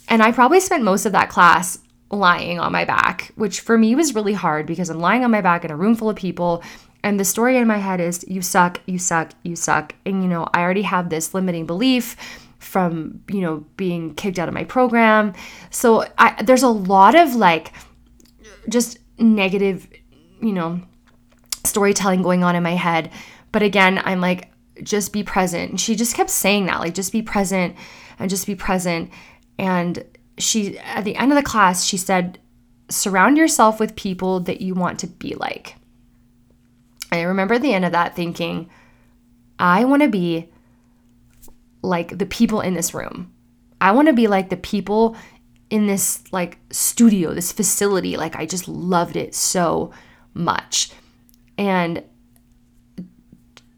And 0.08 0.24
I 0.24 0.32
probably 0.32 0.60
spent 0.60 0.84
most 0.84 1.06
of 1.06 1.12
that 1.12 1.30
class 1.30 1.80
lying 2.10 2.60
on 2.60 2.72
my 2.72 2.86
back, 2.86 3.32
which 3.36 3.60
for 3.60 3.78
me 3.78 3.96
was 3.96 4.16
really 4.16 4.34
hard 4.34 4.66
because 4.66 4.90
I'm 4.90 5.00
lying 5.00 5.24
on 5.24 5.32
my 5.32 5.42
back 5.42 5.66
in 5.66 5.72
a 5.72 5.76
room 5.76 5.96
full 5.96 6.10
of 6.10 6.16
people. 6.16 6.64
And 7.04 7.20
the 7.20 7.26
story 7.26 7.58
in 7.58 7.68
my 7.68 7.78
head 7.78 8.00
is 8.00 8.26
you 8.28 8.42
suck, 8.42 8.80
you 8.86 8.98
suck, 8.98 9.34
you 9.44 9.56
suck. 9.56 9.94
And, 10.06 10.24
you 10.24 10.30
know, 10.30 10.48
I 10.54 10.62
already 10.62 10.84
have 10.84 11.10
this 11.10 11.34
limiting 11.34 11.66
belief 11.66 12.16
from, 12.60 13.24
you 13.30 13.42
know, 13.42 13.66
being 13.76 14.16
kicked 14.16 14.40
out 14.40 14.48
of 14.48 14.54
my 14.54 14.64
program. 14.64 15.34
So 15.70 16.06
I, 16.18 16.42
there's 16.42 16.64
a 16.64 16.70
lot 16.70 17.16
of 17.16 17.36
like 17.36 17.72
just 18.70 19.00
negative, 19.20 19.88
you 20.42 20.54
know, 20.54 20.82
storytelling 21.64 22.22
going 22.22 22.44
on 22.44 22.56
in 22.56 22.64
my 22.64 22.76
head. 22.76 23.12
But 23.52 23.64
again, 23.64 24.02
I'm 24.04 24.22
like, 24.22 24.52
just 24.84 25.14
be 25.14 25.24
present. 25.24 25.72
And 25.72 25.82
she 25.82 25.96
just 25.96 26.16
kept 26.16 26.30
saying 26.30 26.66
that, 26.66 26.80
like, 26.80 26.94
just 26.94 27.12
be 27.12 27.22
present 27.22 27.76
and 28.20 28.30
just 28.30 28.46
be 28.46 28.56
present. 28.56 29.10
And 29.58 30.04
she, 30.38 30.78
at 30.80 31.04
the 31.04 31.16
end 31.16 31.32
of 31.32 31.36
the 31.36 31.44
class, 31.44 31.84
she 31.84 31.98
said, 31.98 32.40
surround 32.90 33.38
yourself 33.38 33.80
with 33.80 33.96
people 33.96 34.40
that 34.42 34.62
you 34.62 34.74
want 34.74 35.00
to 35.00 35.08
be 35.08 35.36
like. 35.36 35.76
And 37.12 37.22
I 37.22 37.24
remember 37.24 37.56
at 37.56 37.62
the 37.62 37.74
end 37.74 37.86
of 37.86 37.92
that 37.94 38.16
thinking, 38.16 38.70
I 39.60 39.86
want 39.86 40.04
to 40.04 40.10
be 40.10 40.50
like 41.82 42.18
the 42.18 42.26
people 42.26 42.62
in 42.62 42.74
this 42.74 42.94
room. 42.94 43.34
I 43.80 43.92
want 43.92 44.08
to 44.08 44.14
be 44.14 44.28
like 44.28 44.50
the 44.50 44.58
people 44.58 45.16
in 45.70 45.88
this 45.88 46.24
like 46.32 46.60
studio, 46.72 47.34
this 47.34 47.52
facility. 47.52 48.18
Like 48.18 48.36
I 48.36 48.46
just 48.46 48.68
loved 48.68 49.16
it 49.16 49.36
so 49.36 49.92
much. 50.34 50.92
And 51.58 52.04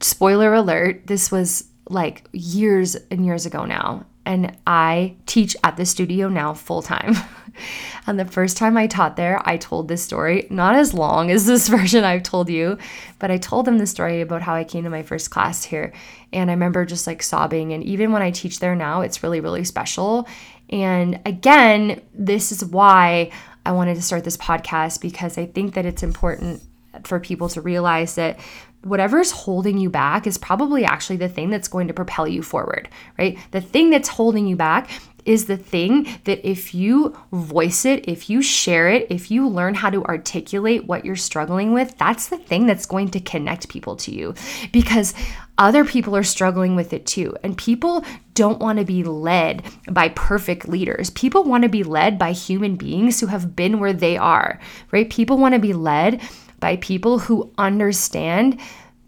spoiler 0.01 0.53
alert, 0.53 1.07
this 1.07 1.31
was 1.31 1.65
like 1.89 2.27
years 2.31 2.95
and 3.09 3.25
years 3.25 3.45
ago 3.45 3.65
now 3.65 4.05
and 4.29 4.55
I 4.67 5.15
teach 5.25 5.57
at 5.63 5.75
the 5.75 5.87
studio 5.87 6.29
now 6.29 6.53
full 6.53 6.83
time. 6.83 7.15
and 8.07 8.19
the 8.19 8.25
first 8.25 8.57
time 8.57 8.77
I 8.77 8.85
taught 8.85 9.15
there, 9.15 9.41
I 9.43 9.57
told 9.57 9.87
this 9.87 10.03
story, 10.03 10.45
not 10.51 10.75
as 10.75 10.93
long 10.93 11.31
as 11.31 11.47
this 11.47 11.67
version 11.77 12.03
I've 12.03 12.21
told 12.21 12.47
you, 12.47 12.77
but 13.17 13.31
I 13.31 13.37
told 13.37 13.65
them 13.65 13.79
the 13.79 13.87
story 13.87 14.21
about 14.21 14.43
how 14.43 14.53
I 14.53 14.63
came 14.63 14.83
to 14.83 14.89
my 14.91 15.01
first 15.01 15.31
class 15.31 15.63
here. 15.63 15.93
And 16.31 16.51
I 16.51 16.53
remember 16.53 16.85
just 16.85 17.07
like 17.07 17.23
sobbing. 17.23 17.73
And 17.73 17.83
even 17.83 18.11
when 18.11 18.21
I 18.21 18.29
teach 18.29 18.59
there 18.59 18.75
now, 18.75 19.01
it's 19.01 19.23
really, 19.23 19.39
really 19.39 19.63
special. 19.63 20.27
And 20.69 21.19
again, 21.25 21.99
this 22.13 22.51
is 22.51 22.63
why 22.63 23.31
I 23.65 23.71
wanted 23.71 23.95
to 23.95 24.03
start 24.03 24.25
this 24.25 24.37
podcast 24.37 25.01
because 25.01 25.39
I 25.39 25.47
think 25.47 25.73
that 25.73 25.87
it's 25.87 26.03
important 26.03 26.61
for 27.05 27.19
people 27.19 27.49
to 27.49 27.61
realize 27.61 28.15
that 28.15 28.39
whatever's 28.83 29.31
holding 29.31 29.77
you 29.77 29.89
back 29.89 30.25
is 30.25 30.37
probably 30.37 30.85
actually 30.85 31.17
the 31.17 31.29
thing 31.29 31.49
that's 31.49 31.67
going 31.67 31.87
to 31.87 31.93
propel 31.93 32.27
you 32.27 32.41
forward, 32.41 32.87
right? 33.17 33.37
The 33.51 33.61
thing 33.61 33.89
that's 33.89 34.07
holding 34.07 34.47
you 34.47 34.55
back 34.55 34.89
is 35.25 35.45
the 35.45 35.57
thing 35.57 36.07
that 36.23 36.47
if 36.47 36.73
you 36.73 37.15
voice 37.31 37.85
it, 37.85 38.07
if 38.07 38.29
you 38.29 38.41
share 38.41 38.89
it, 38.89 39.05
if 39.09 39.29
you 39.29 39.47
learn 39.47 39.75
how 39.75 39.89
to 39.89 40.03
articulate 40.05 40.85
what 40.85 41.05
you're 41.05 41.15
struggling 41.15 41.73
with, 41.73 41.95
that's 41.97 42.29
the 42.29 42.37
thing 42.37 42.65
that's 42.65 42.85
going 42.85 43.09
to 43.09 43.19
connect 43.19 43.69
people 43.69 43.95
to 43.97 44.11
you 44.11 44.33
because 44.71 45.13
other 45.57 45.83
people 45.83 46.15
are 46.15 46.23
struggling 46.23 46.75
with 46.75 46.93
it 46.93 47.05
too. 47.05 47.35
And 47.43 47.57
people 47.57 48.05
don't 48.33 48.59
want 48.59 48.79
to 48.79 48.85
be 48.85 49.03
led 49.03 49.63
by 49.89 50.09
perfect 50.09 50.69
leaders. 50.69 51.09
People 51.09 51.43
want 51.43 51.63
to 51.63 51.69
be 51.69 51.83
led 51.83 52.17
by 52.17 52.31
human 52.31 52.77
beings 52.77 53.19
who 53.19 53.27
have 53.27 53.55
been 53.55 53.79
where 53.79 53.93
they 53.93 54.15
are, 54.17 54.59
right? 54.91 55.09
People 55.09 55.37
want 55.37 55.53
to 55.53 55.59
be 55.59 55.73
led 55.73 56.21
by 56.59 56.77
people 56.77 57.19
who 57.19 57.51
understand 57.57 58.59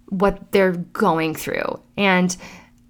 what 0.10 0.52
they're 0.52 0.74
going 0.74 1.36
through. 1.36 1.82
And 1.98 2.36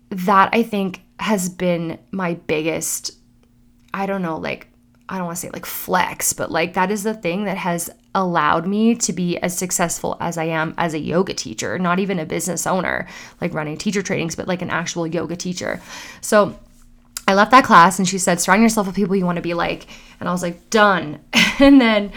that 0.09 0.49
I 0.53 0.63
think 0.63 1.01
has 1.19 1.49
been 1.49 1.99
my 2.11 2.33
biggest, 2.33 3.11
I 3.93 4.05
don't 4.05 4.21
know, 4.21 4.37
like, 4.37 4.67
I 5.07 5.17
don't 5.17 5.25
want 5.25 5.37
to 5.37 5.41
say 5.41 5.49
like 5.51 5.65
flex, 5.65 6.31
but 6.31 6.51
like 6.51 6.73
that 6.75 6.89
is 6.89 7.03
the 7.03 7.13
thing 7.13 7.43
that 7.43 7.57
has 7.57 7.89
allowed 8.15 8.65
me 8.65 8.95
to 8.95 9.11
be 9.11 9.37
as 9.37 9.57
successful 9.57 10.15
as 10.21 10.37
I 10.37 10.45
am 10.45 10.73
as 10.77 10.93
a 10.93 10.99
yoga 10.99 11.33
teacher, 11.33 11.77
not 11.77 11.99
even 11.99 12.17
a 12.17 12.25
business 12.25 12.65
owner, 12.65 13.07
like 13.41 13.53
running 13.53 13.77
teacher 13.77 14.01
trainings, 14.01 14.35
but 14.35 14.47
like 14.47 14.61
an 14.61 14.69
actual 14.69 15.05
yoga 15.05 15.35
teacher. 15.35 15.81
So 16.21 16.57
I 17.27 17.33
left 17.33 17.51
that 17.51 17.65
class 17.65 17.99
and 17.99 18.07
she 18.07 18.17
said, 18.17 18.39
surround 18.39 18.63
yourself 18.63 18.87
with 18.87 18.95
people 18.95 19.15
you 19.15 19.25
want 19.25 19.35
to 19.35 19.41
be 19.41 19.53
like. 19.53 19.85
And 20.19 20.29
I 20.29 20.31
was 20.31 20.41
like, 20.41 20.69
done. 20.69 21.19
and 21.59 21.79
then 21.79 22.11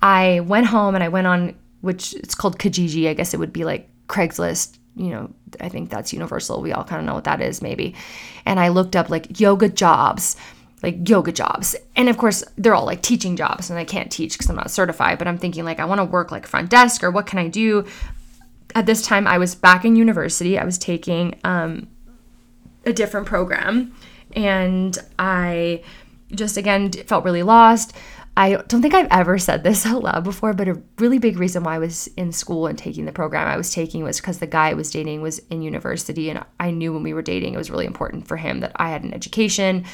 I 0.00 0.40
went 0.40 0.66
home 0.66 0.94
and 0.94 1.02
I 1.02 1.08
went 1.08 1.26
on 1.26 1.54
which 1.80 2.14
it's 2.14 2.34
called 2.34 2.58
Kijiji. 2.58 3.08
I 3.08 3.14
guess 3.14 3.34
it 3.34 3.38
would 3.38 3.52
be 3.52 3.64
like 3.64 3.88
Craigslist. 4.08 4.78
You 4.96 5.10
know, 5.10 5.34
I 5.60 5.68
think 5.68 5.90
that's 5.90 6.12
universal. 6.12 6.62
We 6.62 6.72
all 6.72 6.84
kind 6.84 7.00
of 7.00 7.06
know 7.06 7.14
what 7.14 7.24
that 7.24 7.40
is, 7.40 7.60
maybe. 7.60 7.94
And 8.46 8.58
I 8.58 8.68
looked 8.68 8.96
up 8.96 9.10
like 9.10 9.38
yoga 9.38 9.68
jobs, 9.68 10.36
like 10.82 11.08
yoga 11.08 11.32
jobs. 11.32 11.76
And 11.96 12.08
of 12.08 12.16
course, 12.16 12.42
they're 12.56 12.74
all 12.74 12.86
like 12.86 13.02
teaching 13.02 13.36
jobs, 13.36 13.68
and 13.68 13.78
I 13.78 13.84
can't 13.84 14.10
teach 14.10 14.34
because 14.34 14.48
I'm 14.48 14.56
not 14.56 14.70
certified. 14.70 15.18
But 15.18 15.28
I'm 15.28 15.38
thinking 15.38 15.64
like 15.64 15.80
I 15.80 15.84
want 15.84 16.00
to 16.00 16.04
work 16.04 16.30
like 16.30 16.46
front 16.46 16.70
desk, 16.70 17.04
or 17.04 17.10
what 17.10 17.26
can 17.26 17.38
I 17.38 17.48
do? 17.48 17.84
At 18.74 18.86
this 18.86 19.02
time, 19.02 19.26
I 19.26 19.38
was 19.38 19.54
back 19.54 19.84
in 19.84 19.96
university. 19.96 20.58
I 20.58 20.64
was 20.64 20.78
taking 20.78 21.38
um, 21.44 21.88
a 22.84 22.92
different 22.92 23.26
program, 23.26 23.94
and 24.34 24.96
I 25.18 25.82
just 26.34 26.56
again 26.56 26.90
felt 26.92 27.24
really 27.24 27.42
lost. 27.42 27.94
I 28.36 28.56
don't 28.68 28.82
think 28.82 28.92
I've 28.92 29.08
ever 29.10 29.38
said 29.38 29.64
this 29.64 29.86
out 29.86 30.02
loud 30.02 30.24
before, 30.24 30.52
but 30.52 30.68
a 30.68 30.80
really 30.98 31.18
big 31.18 31.38
reason 31.38 31.64
why 31.64 31.76
I 31.76 31.78
was 31.78 32.06
in 32.16 32.32
school 32.32 32.66
and 32.66 32.78
taking 32.78 33.06
the 33.06 33.12
program 33.12 33.48
I 33.48 33.56
was 33.56 33.72
taking 33.72 34.04
was 34.04 34.20
because 34.20 34.38
the 34.38 34.46
guy 34.46 34.70
I 34.70 34.74
was 34.74 34.90
dating 34.90 35.22
was 35.22 35.38
in 35.50 35.62
university. 35.62 36.28
And 36.30 36.44
I 36.60 36.70
knew 36.70 36.92
when 36.92 37.02
we 37.02 37.14
were 37.14 37.22
dating, 37.22 37.54
it 37.54 37.58
was 37.58 37.70
really 37.70 37.86
important 37.86 38.28
for 38.28 38.36
him 38.36 38.60
that 38.60 38.72
I 38.76 38.90
had 38.90 39.04
an 39.04 39.14
education. 39.14 39.84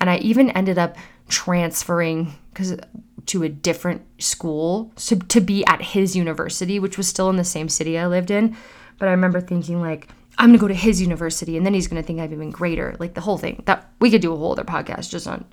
And 0.00 0.10
I 0.10 0.18
even 0.18 0.50
ended 0.50 0.78
up 0.78 0.96
transferring 1.28 2.34
because 2.52 2.72
uh, 2.72 2.84
to 3.26 3.42
a 3.42 3.48
different 3.48 4.02
school 4.22 4.92
to, 4.96 5.16
to 5.16 5.40
be 5.40 5.64
at 5.66 5.80
his 5.80 6.14
university, 6.14 6.78
which 6.78 6.98
was 6.98 7.08
still 7.08 7.30
in 7.30 7.36
the 7.36 7.44
same 7.44 7.68
city 7.68 7.98
I 7.98 8.06
lived 8.06 8.30
in. 8.30 8.56
But 8.98 9.08
I 9.08 9.12
remember 9.12 9.40
thinking, 9.40 9.80
like, 9.80 10.08
I'm 10.36 10.50
gonna 10.50 10.58
go 10.58 10.68
to 10.68 10.74
his 10.74 11.00
university 11.00 11.56
and 11.56 11.64
then 11.64 11.74
he's 11.74 11.86
gonna 11.86 12.02
think 12.02 12.20
I'm 12.20 12.32
even 12.32 12.50
greater. 12.50 12.96
Like 12.98 13.14
the 13.14 13.20
whole 13.20 13.38
thing. 13.38 13.62
That 13.66 13.90
we 14.00 14.10
could 14.10 14.20
do 14.20 14.32
a 14.32 14.36
whole 14.36 14.52
other 14.52 14.64
podcast 14.64 15.10
just 15.10 15.26
on 15.26 15.44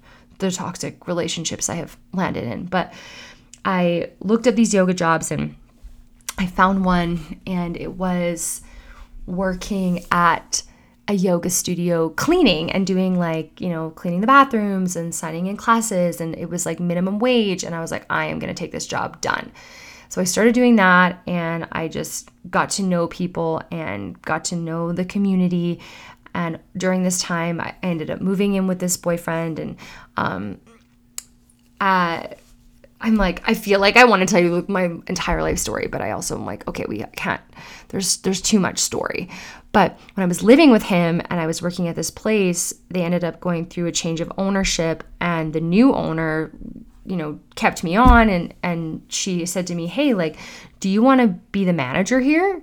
the 0.41 0.51
toxic 0.51 1.07
relationships 1.07 1.69
I 1.69 1.75
have 1.75 1.97
landed 2.13 2.43
in. 2.43 2.65
But 2.65 2.93
I 3.63 4.11
looked 4.19 4.47
at 4.47 4.57
these 4.57 4.73
yoga 4.73 4.93
jobs 4.93 5.31
and 5.31 5.55
I 6.37 6.47
found 6.47 6.83
one, 6.83 7.39
and 7.45 7.77
it 7.77 7.93
was 7.93 8.61
working 9.27 10.03
at 10.11 10.63
a 11.07 11.13
yoga 11.13 11.49
studio 11.49 12.09
cleaning 12.09 12.71
and 12.71 12.87
doing 12.87 13.19
like, 13.19 13.59
you 13.59 13.69
know, 13.69 13.91
cleaning 13.91 14.21
the 14.21 14.27
bathrooms 14.27 14.95
and 14.95 15.13
signing 15.13 15.47
in 15.47 15.57
classes. 15.57 16.21
And 16.21 16.35
it 16.35 16.49
was 16.49 16.65
like 16.65 16.79
minimum 16.79 17.19
wage. 17.19 17.63
And 17.63 17.75
I 17.75 17.81
was 17.81 17.91
like, 17.91 18.05
I 18.09 18.25
am 18.25 18.39
going 18.39 18.53
to 18.53 18.59
take 18.59 18.71
this 18.71 18.87
job 18.87 19.19
done. 19.21 19.51
So 20.09 20.21
I 20.21 20.25
started 20.25 20.53
doing 20.53 20.75
that 20.77 21.21
and 21.27 21.67
I 21.71 21.87
just 21.87 22.29
got 22.49 22.69
to 22.71 22.83
know 22.83 23.07
people 23.07 23.61
and 23.71 24.21
got 24.21 24.45
to 24.45 24.55
know 24.55 24.91
the 24.91 25.05
community. 25.05 25.79
And 26.33 26.59
during 26.77 27.03
this 27.03 27.21
time, 27.21 27.59
I 27.59 27.75
ended 27.83 28.09
up 28.09 28.21
moving 28.21 28.53
in 28.53 28.67
with 28.67 28.79
this 28.79 28.97
boyfriend. 28.97 29.59
And 29.59 29.77
um, 30.17 30.59
uh, 31.79 32.27
I'm 33.01 33.15
like, 33.15 33.47
I 33.49 33.53
feel 33.53 33.79
like 33.79 33.97
I 33.97 34.05
want 34.05 34.21
to 34.21 34.25
tell 34.27 34.41
you 34.41 34.63
my 34.67 34.83
entire 35.07 35.41
life 35.41 35.57
story, 35.57 35.87
but 35.87 36.01
I 36.01 36.11
also 36.11 36.35
am 36.35 36.45
like, 36.45 36.67
okay, 36.67 36.85
we 36.87 37.03
can't. 37.15 37.41
There's 37.89 38.17
there's 38.17 38.41
too 38.41 38.59
much 38.59 38.77
story. 38.77 39.29
But 39.71 39.97
when 40.13 40.23
I 40.23 40.27
was 40.27 40.43
living 40.43 40.71
with 40.71 40.83
him 40.83 41.21
and 41.29 41.39
I 41.39 41.47
was 41.47 41.61
working 41.61 41.87
at 41.87 41.95
this 41.95 42.11
place, 42.11 42.73
they 42.89 43.03
ended 43.03 43.23
up 43.23 43.39
going 43.39 43.65
through 43.65 43.87
a 43.87 43.91
change 43.91 44.21
of 44.21 44.31
ownership 44.37 45.03
and 45.19 45.53
the 45.53 45.61
new 45.61 45.93
owner, 45.93 46.51
you 47.05 47.15
know, 47.15 47.39
kept 47.55 47.83
me 47.83 47.95
on 47.95 48.29
and 48.29 48.53
and 48.61 49.01
she 49.07 49.45
said 49.45 49.65
to 49.67 49.75
me, 49.75 49.87
"Hey, 49.87 50.13
like, 50.13 50.37
do 50.79 50.87
you 50.89 51.01
want 51.01 51.21
to 51.21 51.27
be 51.27 51.65
the 51.65 51.73
manager 51.73 52.19
here?" 52.19 52.61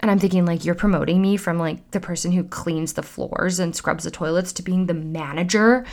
And 0.00 0.10
I'm 0.10 0.18
thinking 0.18 0.44
like 0.46 0.64
you're 0.64 0.74
promoting 0.74 1.20
me 1.22 1.36
from 1.36 1.58
like 1.58 1.90
the 1.90 2.00
person 2.00 2.32
who 2.32 2.44
cleans 2.44 2.94
the 2.94 3.02
floors 3.02 3.58
and 3.58 3.76
scrubs 3.76 4.04
the 4.04 4.10
toilets 4.10 4.52
to 4.54 4.62
being 4.62 4.86
the 4.86 4.94
manager. 4.94 5.84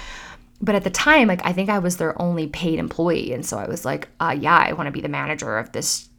But 0.62 0.76
at 0.76 0.84
the 0.84 0.90
time, 0.90 1.28
like 1.28 1.46
I 1.46 1.54
think 1.54 1.70
I 1.70 1.80
was 1.80 1.98
their 1.98 2.20
only 2.20 2.48
paid 2.48 2.80
employee, 2.80 3.32
and 3.32 3.46
so 3.46 3.58
I 3.58 3.68
was 3.68 3.86
like, 3.86 4.10
uh, 4.20 4.36
"Yeah, 4.40 4.58
I 4.58 4.74
want 4.74 4.88
to 4.88 4.92
be 4.92 5.02
the 5.02 5.08
manager 5.08 5.58
of 5.58 5.72
this 5.72 6.10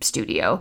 studio." 0.00 0.60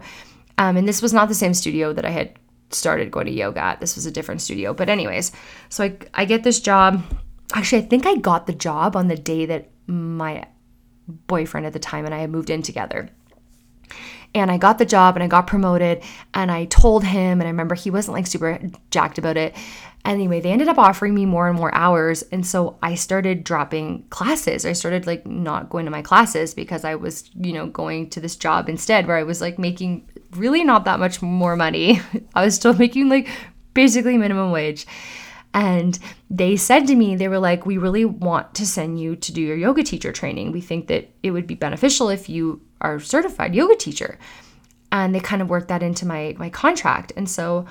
Um, 0.58 0.78
and 0.78 0.88
this 0.88 1.02
was 1.02 1.14
not 1.14 1.28
the 1.28 1.36
same 1.36 1.54
studio 1.54 1.94
that 1.94 2.06
I 2.06 2.10
had 2.10 2.40
started 2.72 3.12
going 3.12 3.26
to 3.28 3.32
yoga 3.32 3.60
at. 3.60 3.80
This 3.80 3.96
was 3.96 4.06
a 4.06 4.12
different 4.12 4.42
studio. 4.42 4.74
But, 4.74 4.90
anyways, 4.90 5.32
so 5.70 5.84
I, 5.84 5.98
I 6.14 6.26
get 6.26 6.44
this 6.44 6.60
job. 6.60 7.04
Actually, 7.54 7.84
I 7.84 7.86
think 7.86 8.06
I 8.06 8.16
got 8.16 8.48
the 8.48 8.54
job 8.54 8.96
on 8.96 9.08
the 9.08 9.18
day 9.18 9.46
that 9.46 9.70
my 9.88 10.46
boyfriend 11.08 11.66
at 11.66 11.74
the 11.74 11.80
time 11.80 12.06
and 12.06 12.14
I 12.14 12.20
had 12.20 12.32
moved 12.32 12.50
in 12.50 12.62
together. 12.62 13.10
And 14.36 14.52
I 14.52 14.58
got 14.58 14.78
the 14.78 14.86
job 14.86 15.16
and 15.16 15.24
I 15.24 15.28
got 15.28 15.48
promoted 15.48 16.04
and 16.34 16.52
I 16.52 16.66
told 16.66 17.06
him, 17.06 17.40
and 17.40 17.44
I 17.44 17.52
remember 17.52 17.74
he 17.74 17.90
wasn't 17.90 18.16
like 18.16 18.28
super 18.28 18.60
jacked 18.92 19.18
about 19.18 19.38
it. 19.38 19.56
Anyway, 20.04 20.42
they 20.42 20.52
ended 20.52 20.68
up 20.68 20.78
offering 20.78 21.16
me 21.16 21.26
more 21.26 21.48
and 21.48 21.58
more 21.58 21.74
hours. 21.74 22.22
And 22.34 22.46
so 22.46 22.78
I 22.84 22.96
started 22.96 23.46
dropping 23.46 24.04
classes. 24.10 24.66
I 24.66 24.74
started 24.74 25.08
like 25.08 25.26
not 25.26 25.70
going 25.70 25.86
to 25.86 25.92
my 25.92 26.02
classes 26.02 26.54
because 26.54 26.84
I 26.84 26.96
was, 26.96 27.32
you 27.34 27.54
know, 27.54 27.68
going 27.68 28.10
to 28.12 28.20
this 28.20 28.36
job 28.36 28.68
instead 28.68 29.08
where 29.08 29.18
I 29.18 29.24
was 29.24 29.40
like 29.40 29.58
making 29.58 30.08
really 30.32 30.66
not 30.66 30.84
that 30.84 31.00
much 31.00 31.22
more 31.22 31.56
money. 31.56 32.02
I 32.36 32.44
was 32.44 32.56
still 32.56 32.74
making 32.74 33.08
like 33.08 33.30
basically 33.74 34.18
minimum 34.18 34.52
wage. 34.52 34.86
And 35.56 35.98
they 36.30 36.58
said 36.58 36.86
to 36.88 36.96
me, 36.96 37.16
they 37.16 37.30
were 37.30 37.40
like, 37.40 37.66
We 37.66 37.78
really 37.78 38.04
want 38.04 38.54
to 38.56 38.66
send 38.68 39.00
you 39.00 39.16
to 39.16 39.32
do 39.32 39.42
your 39.42 39.56
yoga 39.56 39.84
teacher 39.84 40.12
training. 40.12 40.52
We 40.52 40.60
think 40.60 40.88
that 40.88 41.10
it 41.24 41.32
would 41.32 41.48
be 41.48 41.56
beneficial 41.56 42.10
if 42.10 42.28
you 42.28 42.62
are 42.86 43.00
certified 43.00 43.56
yoga 43.56 43.76
teacher. 43.76 44.18
And 44.92 45.14
they 45.14 45.20
kind 45.20 45.42
of 45.42 45.50
worked 45.50 45.68
that 45.70 45.84
into 45.84 46.06
my 46.06 46.36
my 46.38 46.50
contract. 46.50 47.12
And 47.18 47.30
so 47.30 47.66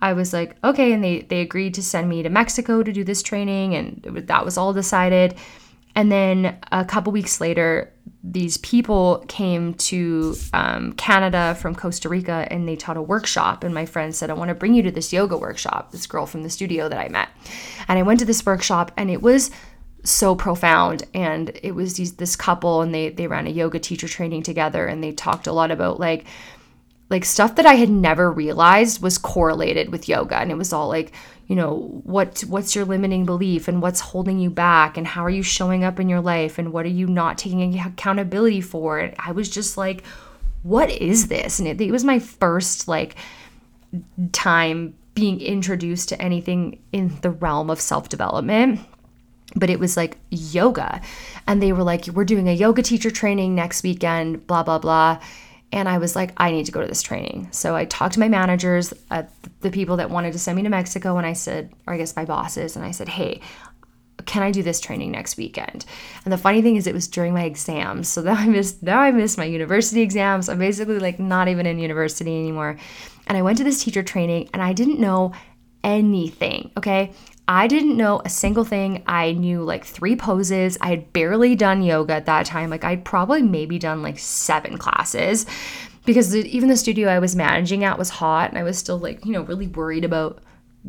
I 0.00 0.12
was 0.12 0.32
like, 0.32 0.56
okay, 0.62 0.92
and 0.92 1.02
they 1.02 1.22
they 1.22 1.40
agreed 1.40 1.74
to 1.74 1.82
send 1.82 2.08
me 2.08 2.22
to 2.22 2.28
Mexico 2.28 2.82
to 2.82 2.92
do 2.92 3.04
this 3.04 3.22
training, 3.22 3.74
and 3.74 4.02
that 4.28 4.44
was 4.44 4.56
all 4.56 4.72
decided. 4.72 5.34
And 5.94 6.12
then 6.12 6.58
a 6.70 6.84
couple 6.84 7.12
weeks 7.12 7.40
later, 7.40 7.92
these 8.22 8.56
people 8.58 9.24
came 9.26 9.74
to 9.74 10.36
um, 10.52 10.92
Canada 10.92 11.56
from 11.60 11.74
Costa 11.74 12.08
Rica 12.08 12.46
and 12.50 12.68
they 12.68 12.76
taught 12.76 12.96
a 12.96 13.02
workshop. 13.02 13.64
And 13.64 13.74
my 13.74 13.86
friend 13.86 14.14
said, 14.14 14.30
I 14.30 14.34
want 14.34 14.50
to 14.50 14.54
bring 14.54 14.74
you 14.74 14.82
to 14.82 14.92
this 14.92 15.12
yoga 15.12 15.36
workshop, 15.36 15.90
this 15.90 16.06
girl 16.06 16.26
from 16.26 16.42
the 16.42 16.50
studio 16.50 16.88
that 16.88 16.98
I 16.98 17.08
met. 17.08 17.30
And 17.88 17.98
I 17.98 18.02
went 18.02 18.20
to 18.20 18.26
this 18.26 18.44
workshop 18.46 18.92
and 18.96 19.10
it 19.10 19.22
was 19.22 19.50
so 20.08 20.34
profound. 20.34 21.04
And 21.14 21.58
it 21.62 21.72
was 21.72 21.94
these, 21.94 22.14
this 22.14 22.36
couple 22.36 22.82
and 22.82 22.94
they, 22.94 23.10
they 23.10 23.26
ran 23.26 23.46
a 23.46 23.50
yoga 23.50 23.78
teacher 23.78 24.08
training 24.08 24.42
together 24.42 24.86
and 24.86 25.02
they 25.02 25.12
talked 25.12 25.46
a 25.46 25.52
lot 25.52 25.70
about 25.70 26.00
like, 26.00 26.26
like 27.10 27.24
stuff 27.24 27.56
that 27.56 27.66
I 27.66 27.74
had 27.74 27.88
never 27.88 28.30
realized 28.30 29.02
was 29.02 29.18
correlated 29.18 29.90
with 29.90 30.08
yoga. 30.08 30.36
And 30.36 30.50
it 30.50 30.58
was 30.58 30.72
all 30.72 30.88
like, 30.88 31.12
you 31.46 31.56
know, 31.56 32.02
what 32.04 32.40
what's 32.40 32.74
your 32.74 32.84
limiting 32.84 33.24
belief 33.24 33.68
and 33.68 33.80
what's 33.80 34.00
holding 34.00 34.38
you 34.38 34.50
back 34.50 34.98
and 34.98 35.06
how 35.06 35.24
are 35.24 35.30
you 35.30 35.42
showing 35.42 35.84
up 35.84 35.98
in 35.98 36.08
your 36.08 36.20
life 36.20 36.58
and 36.58 36.72
what 36.72 36.84
are 36.84 36.90
you 36.90 37.06
not 37.06 37.38
taking 37.38 37.78
accountability 37.78 38.60
for? 38.60 38.98
And 38.98 39.14
I 39.18 39.32
was 39.32 39.48
just 39.48 39.78
like, 39.78 40.04
what 40.62 40.90
is 40.90 41.28
this? 41.28 41.58
And 41.58 41.66
it, 41.66 41.80
it 41.80 41.90
was 41.90 42.04
my 42.04 42.18
first 42.18 42.88
like 42.88 43.16
time 44.32 44.94
being 45.14 45.40
introduced 45.40 46.10
to 46.10 46.22
anything 46.22 46.82
in 46.92 47.18
the 47.22 47.30
realm 47.30 47.70
of 47.70 47.80
self-development 47.80 48.80
but 49.54 49.70
it 49.70 49.80
was 49.80 49.96
like 49.96 50.18
yoga 50.30 51.00
and 51.46 51.62
they 51.62 51.72
were 51.72 51.82
like 51.82 52.06
we're 52.08 52.24
doing 52.24 52.48
a 52.48 52.52
yoga 52.52 52.82
teacher 52.82 53.10
training 53.10 53.54
next 53.54 53.82
weekend 53.82 54.46
blah 54.46 54.62
blah 54.62 54.78
blah 54.78 55.18
and 55.70 55.88
I 55.88 55.98
was 55.98 56.16
like, 56.16 56.32
I 56.38 56.50
need 56.50 56.66
to 56.66 56.72
go 56.72 56.80
to 56.80 56.86
this 56.86 57.02
training. 57.02 57.48
So 57.50 57.76
I 57.76 57.84
talked 57.84 58.14
to 58.14 58.20
my 58.20 58.28
managers, 58.28 58.94
uh, 59.10 59.24
the 59.60 59.70
people 59.70 59.96
that 59.96 60.10
wanted 60.10 60.32
to 60.32 60.38
send 60.38 60.56
me 60.56 60.62
to 60.62 60.70
Mexico, 60.70 61.18
and 61.18 61.26
I 61.26 61.34
said, 61.34 61.72
or 61.86 61.92
I 61.92 61.98
guess 61.98 62.16
my 62.16 62.24
bosses, 62.24 62.74
and 62.74 62.84
I 62.84 62.90
said, 62.90 63.08
hey, 63.08 63.40
can 64.24 64.42
I 64.42 64.50
do 64.50 64.62
this 64.62 64.80
training 64.80 65.12
next 65.12 65.36
weekend? 65.36 65.84
And 66.24 66.32
the 66.32 66.38
funny 66.38 66.62
thing 66.62 66.76
is, 66.76 66.86
it 66.86 66.94
was 66.94 67.06
during 67.06 67.34
my 67.34 67.44
exams. 67.44 68.08
So 68.08 68.22
now 68.22 68.34
I 68.34 68.46
missed 68.46 68.82
now 68.82 69.00
I 69.00 69.10
missed 69.10 69.38
my 69.38 69.44
university 69.44 70.00
exams. 70.00 70.48
I'm 70.48 70.58
basically 70.58 70.98
like 70.98 71.18
not 71.18 71.48
even 71.48 71.66
in 71.66 71.78
university 71.78 72.34
anymore. 72.38 72.78
And 73.26 73.36
I 73.36 73.42
went 73.42 73.58
to 73.58 73.64
this 73.64 73.84
teacher 73.84 74.02
training, 74.02 74.48
and 74.54 74.62
I 74.62 74.72
didn't 74.72 75.00
know 75.00 75.32
anything. 75.84 76.70
Okay, 76.78 77.12
I 77.50 77.66
didn't 77.66 77.96
know 77.96 78.20
a 78.26 78.28
single 78.28 78.64
thing. 78.64 79.02
I 79.06 79.32
knew 79.32 79.62
like 79.62 79.82
three 79.82 80.14
poses. 80.14 80.76
I 80.82 80.90
had 80.90 81.14
barely 81.14 81.56
done 81.56 81.82
yoga 81.82 82.12
at 82.12 82.26
that 82.26 82.44
time. 82.44 82.68
Like 82.68 82.84
I'd 82.84 83.06
probably 83.06 83.40
maybe 83.40 83.78
done 83.78 84.02
like 84.02 84.18
seven 84.18 84.76
classes 84.76 85.46
because 86.04 86.36
even 86.36 86.68
the 86.68 86.76
studio 86.76 87.08
I 87.08 87.18
was 87.18 87.34
managing 87.34 87.84
at 87.84 87.98
was 87.98 88.10
hot 88.10 88.50
and 88.50 88.58
I 88.58 88.64
was 88.64 88.76
still 88.76 88.98
like, 88.98 89.24
you 89.24 89.32
know, 89.32 89.40
really 89.42 89.66
worried 89.66 90.04
about, 90.04 90.42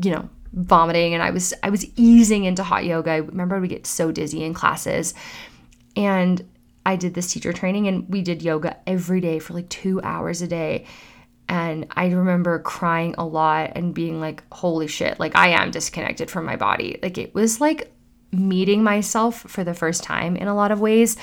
you 0.04 0.12
know, 0.12 0.30
vomiting 0.52 1.14
and 1.14 1.24
I 1.24 1.30
was 1.30 1.54
I 1.64 1.70
was 1.70 1.86
easing 1.96 2.44
into 2.44 2.64
hot 2.64 2.84
yoga. 2.84 3.12
I 3.12 3.18
remember 3.18 3.58
would 3.62 3.70
get 3.70 3.88
so 3.88 4.12
dizzy 4.12 4.44
in 4.44 4.54
classes. 4.54 5.14
And 5.96 6.46
I 6.86 6.98
did 6.98 7.14
this 7.14 7.32
teacher 7.32 7.54
training 7.54 7.88
and 7.88 8.08
we 8.10 8.22
did 8.22 8.42
yoga 8.42 8.76
every 8.86 9.22
day 9.22 9.40
for 9.40 9.54
like 9.54 9.70
2 9.70 10.02
hours 10.02 10.42
a 10.42 10.48
day. 10.48 10.86
And 11.50 11.88
I 11.90 12.10
remember 12.10 12.60
crying 12.60 13.16
a 13.18 13.26
lot 13.26 13.72
and 13.76 13.94
being 13.94 14.22
like, 14.22 14.44
holy 14.54 14.86
shit, 14.86 15.20
like 15.20 15.36
I 15.36 15.50
am 15.50 15.72
disconnected 15.72 16.30
from 16.30 16.46
my 16.46 16.56
body. 16.56 17.00
Like 17.02 17.18
it 17.18 17.34
was 17.34 17.60
like 17.60 17.92
meeting 18.32 18.84
myself 18.84 19.42
for 19.42 19.64
the 19.64 19.74
first 19.74 20.04
time 20.04 20.38
in 20.38 20.48
a 20.48 20.54
lot 20.54 20.72
of 20.72 20.80
ways. 20.80 21.18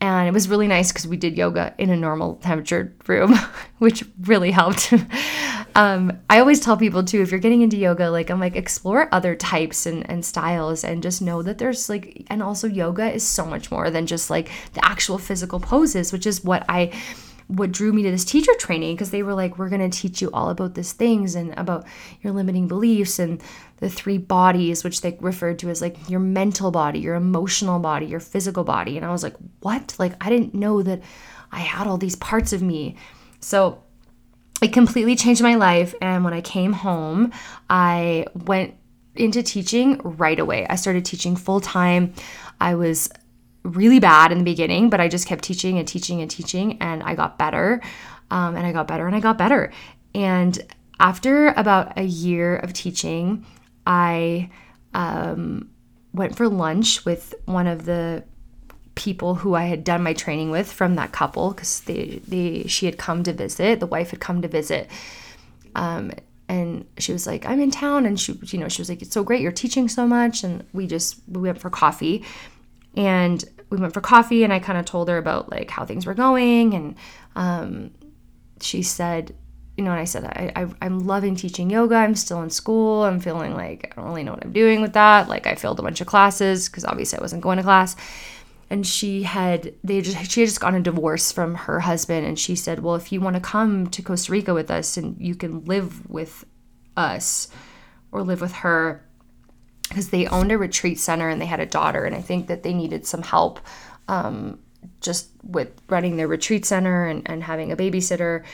And 0.00 0.28
it 0.28 0.32
was 0.32 0.48
really 0.48 0.66
nice 0.66 0.90
because 0.90 1.06
we 1.06 1.16
did 1.16 1.38
yoga 1.38 1.74
in 1.78 1.90
a 1.90 1.96
normal 1.96 2.34
temperature 2.36 2.94
room, 3.06 3.34
which 3.78 4.04
really 4.22 4.50
helped. 4.50 4.92
um, 5.76 6.20
I 6.28 6.40
always 6.40 6.58
tell 6.58 6.76
people 6.76 7.04
too, 7.04 7.22
if 7.22 7.30
you're 7.30 7.40
getting 7.40 7.62
into 7.62 7.76
yoga, 7.76 8.10
like 8.10 8.30
I'm 8.30 8.40
like, 8.40 8.56
explore 8.56 9.08
other 9.12 9.36
types 9.36 9.86
and, 9.86 10.08
and 10.10 10.24
styles 10.24 10.82
and 10.82 11.04
just 11.04 11.22
know 11.22 11.40
that 11.42 11.58
there's 11.58 11.88
like, 11.88 12.26
and 12.28 12.42
also 12.42 12.66
yoga 12.66 13.10
is 13.12 13.22
so 13.22 13.46
much 13.46 13.70
more 13.70 13.90
than 13.90 14.06
just 14.06 14.28
like 14.28 14.50
the 14.74 14.84
actual 14.84 15.18
physical 15.18 15.60
poses, 15.60 16.12
which 16.12 16.26
is 16.26 16.44
what 16.44 16.64
I 16.68 16.92
what 17.48 17.70
drew 17.70 17.92
me 17.92 18.02
to 18.02 18.10
this 18.10 18.24
teacher 18.24 18.52
training 18.58 18.94
because 18.94 19.10
they 19.10 19.22
were 19.22 19.34
like, 19.34 19.56
we're 19.56 19.68
going 19.68 19.88
to 19.88 19.96
teach 19.96 20.20
you 20.20 20.30
all 20.32 20.50
about 20.50 20.74
these 20.74 20.92
things 20.92 21.34
and 21.34 21.54
about 21.56 21.86
your 22.22 22.32
limiting 22.32 22.66
beliefs 22.66 23.18
and 23.18 23.40
the 23.78 23.88
three 23.88 24.18
bodies, 24.18 24.82
which 24.82 25.00
they 25.00 25.16
referred 25.20 25.58
to 25.60 25.70
as 25.70 25.80
like 25.80 25.96
your 26.08 26.20
mental 26.20 26.70
body, 26.70 26.98
your 26.98 27.14
emotional 27.14 27.78
body, 27.78 28.06
your 28.06 28.20
physical 28.20 28.64
body. 28.64 28.96
And 28.96 29.06
I 29.06 29.12
was 29.12 29.22
like, 29.22 29.36
what? 29.60 29.94
Like, 29.98 30.14
I 30.24 30.28
didn't 30.28 30.54
know 30.54 30.82
that 30.82 31.02
I 31.52 31.60
had 31.60 31.86
all 31.86 31.98
these 31.98 32.16
parts 32.16 32.52
of 32.52 32.62
me. 32.62 32.96
So 33.40 33.82
it 34.60 34.72
completely 34.72 35.14
changed 35.14 35.42
my 35.42 35.54
life. 35.54 35.94
And 36.00 36.24
when 36.24 36.34
I 36.34 36.40
came 36.40 36.72
home, 36.72 37.32
I 37.70 38.26
went 38.34 38.74
into 39.14 39.42
teaching 39.42 40.00
right 40.02 40.38
away. 40.38 40.66
I 40.68 40.76
started 40.76 41.04
teaching 41.04 41.36
full 41.36 41.60
time. 41.60 42.12
I 42.60 42.74
was 42.74 43.08
really 43.66 43.98
bad 44.00 44.32
in 44.32 44.38
the 44.38 44.44
beginning, 44.44 44.90
but 44.90 45.00
I 45.00 45.08
just 45.08 45.26
kept 45.26 45.44
teaching 45.44 45.78
and 45.78 45.86
teaching 45.86 46.20
and 46.20 46.30
teaching, 46.30 46.78
and 46.80 47.02
I 47.02 47.14
got 47.14 47.38
better. 47.38 47.80
Um, 48.30 48.56
and 48.56 48.66
I 48.66 48.72
got 48.72 48.88
better 48.88 49.06
and 49.06 49.14
I 49.14 49.20
got 49.20 49.38
better. 49.38 49.72
And 50.14 50.58
after 50.98 51.48
about 51.48 51.96
a 51.98 52.02
year 52.02 52.56
of 52.56 52.72
teaching, 52.72 53.46
I 53.86 54.50
um, 54.94 55.70
went 56.12 56.36
for 56.36 56.48
lunch 56.48 57.04
with 57.04 57.34
one 57.44 57.66
of 57.66 57.84
the 57.84 58.24
people 58.94 59.34
who 59.34 59.54
I 59.54 59.64
had 59.64 59.84
done 59.84 60.02
my 60.02 60.14
training 60.14 60.50
with 60.50 60.72
from 60.72 60.94
that 60.94 61.12
couple 61.12 61.50
because 61.50 61.80
they, 61.80 62.20
they 62.26 62.64
she 62.64 62.86
had 62.86 62.98
come 62.98 63.22
to 63.24 63.32
visit. 63.32 63.78
The 63.78 63.86
wife 63.86 64.10
had 64.10 64.20
come 64.20 64.42
to 64.42 64.48
visit. 64.48 64.90
Um, 65.74 66.12
and 66.48 66.86
she 66.98 67.12
was 67.12 67.26
like, 67.26 67.44
"I'm 67.44 67.60
in 67.60 67.70
town," 67.70 68.06
and 68.06 68.18
she, 68.18 68.38
you 68.44 68.58
know, 68.58 68.68
she 68.68 68.80
was 68.80 68.88
like, 68.88 69.02
"It's 69.02 69.12
so 69.12 69.24
great, 69.24 69.40
you're 69.42 69.52
teaching 69.52 69.88
so 69.88 70.06
much." 70.06 70.44
And 70.44 70.64
we 70.72 70.86
just 70.86 71.16
we 71.28 71.42
went 71.42 71.58
for 71.58 71.70
coffee, 71.70 72.24
and 72.96 73.44
we 73.70 73.78
went 73.78 73.94
for 73.94 74.00
coffee 74.00 74.44
and 74.44 74.52
I 74.52 74.58
kind 74.58 74.78
of 74.78 74.84
told 74.84 75.08
her 75.08 75.18
about 75.18 75.50
like 75.50 75.70
how 75.70 75.84
things 75.84 76.06
were 76.06 76.14
going 76.14 76.74
and 76.74 76.94
um, 77.34 77.90
she 78.60 78.82
said 78.82 79.34
you 79.76 79.84
know, 79.84 79.90
and 79.90 80.00
I 80.00 80.04
said, 80.04 80.24
I, 80.24 80.52
I, 80.56 80.66
I'm 80.80 81.00
loving 81.00 81.36
teaching 81.36 81.68
yoga. 81.68 81.96
I'm 81.96 82.14
still 82.14 82.40
in 82.42 82.50
school. 82.50 83.04
I'm 83.04 83.20
feeling 83.20 83.54
like 83.54 83.92
I 83.92 84.00
don't 84.00 84.08
really 84.08 84.24
know 84.24 84.32
what 84.32 84.44
I'm 84.44 84.52
doing 84.52 84.80
with 84.80 84.94
that. 84.94 85.28
Like 85.28 85.46
I 85.46 85.54
failed 85.54 85.78
a 85.78 85.82
bunch 85.82 86.00
of 86.00 86.06
classes 86.06 86.68
because 86.68 86.84
obviously 86.84 87.18
I 87.18 87.22
wasn't 87.22 87.42
going 87.42 87.58
to 87.58 87.62
class. 87.62 87.94
And 88.70 88.86
she 88.86 89.22
had 89.22 89.74
they 89.84 90.00
just 90.00 90.16
she 90.30 90.40
had 90.40 90.48
just 90.48 90.60
gotten 90.60 90.80
a 90.80 90.82
divorce 90.82 91.30
from 91.30 91.54
her 91.54 91.80
husband, 91.80 92.26
and 92.26 92.36
she 92.38 92.56
said, 92.56 92.80
well, 92.80 92.96
if 92.96 93.12
you 93.12 93.20
want 93.20 93.34
to 93.34 93.40
come 93.40 93.86
to 93.88 94.02
Costa 94.02 94.32
Rica 94.32 94.54
with 94.54 94.70
us 94.70 94.96
and 94.96 95.16
you 95.20 95.36
can 95.36 95.64
live 95.66 96.08
with 96.08 96.44
us 96.96 97.48
or 98.10 98.22
live 98.22 98.40
with 98.40 98.52
her, 98.52 99.05
because 99.88 100.10
they 100.10 100.26
owned 100.26 100.52
a 100.52 100.58
retreat 100.58 100.98
center 100.98 101.28
and 101.28 101.40
they 101.40 101.46
had 101.46 101.60
a 101.60 101.66
daughter, 101.66 102.04
and 102.04 102.14
I 102.14 102.20
think 102.20 102.48
that 102.48 102.62
they 102.62 102.74
needed 102.74 103.06
some 103.06 103.22
help. 103.22 103.60
Um, 104.08 104.60
just 105.00 105.30
with 105.42 105.68
running 105.88 106.16
their 106.16 106.28
retreat 106.28 106.64
center 106.64 107.06
and, 107.06 107.28
and 107.28 107.42
having 107.42 107.72
a 107.72 107.76
babysitter 107.76 108.44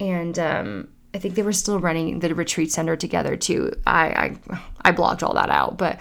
and 0.00 0.38
um, 0.38 0.88
I 1.14 1.18
think 1.18 1.34
they 1.34 1.42
were 1.42 1.52
still 1.52 1.78
running 1.78 2.18
the 2.20 2.34
retreat 2.34 2.72
center 2.72 2.96
together 2.96 3.36
too. 3.36 3.72
I 3.86 4.06
I, 4.06 4.58
I 4.88 4.92
blocked 4.92 5.22
all 5.22 5.34
that 5.34 5.50
out, 5.50 5.78
but 5.78 6.00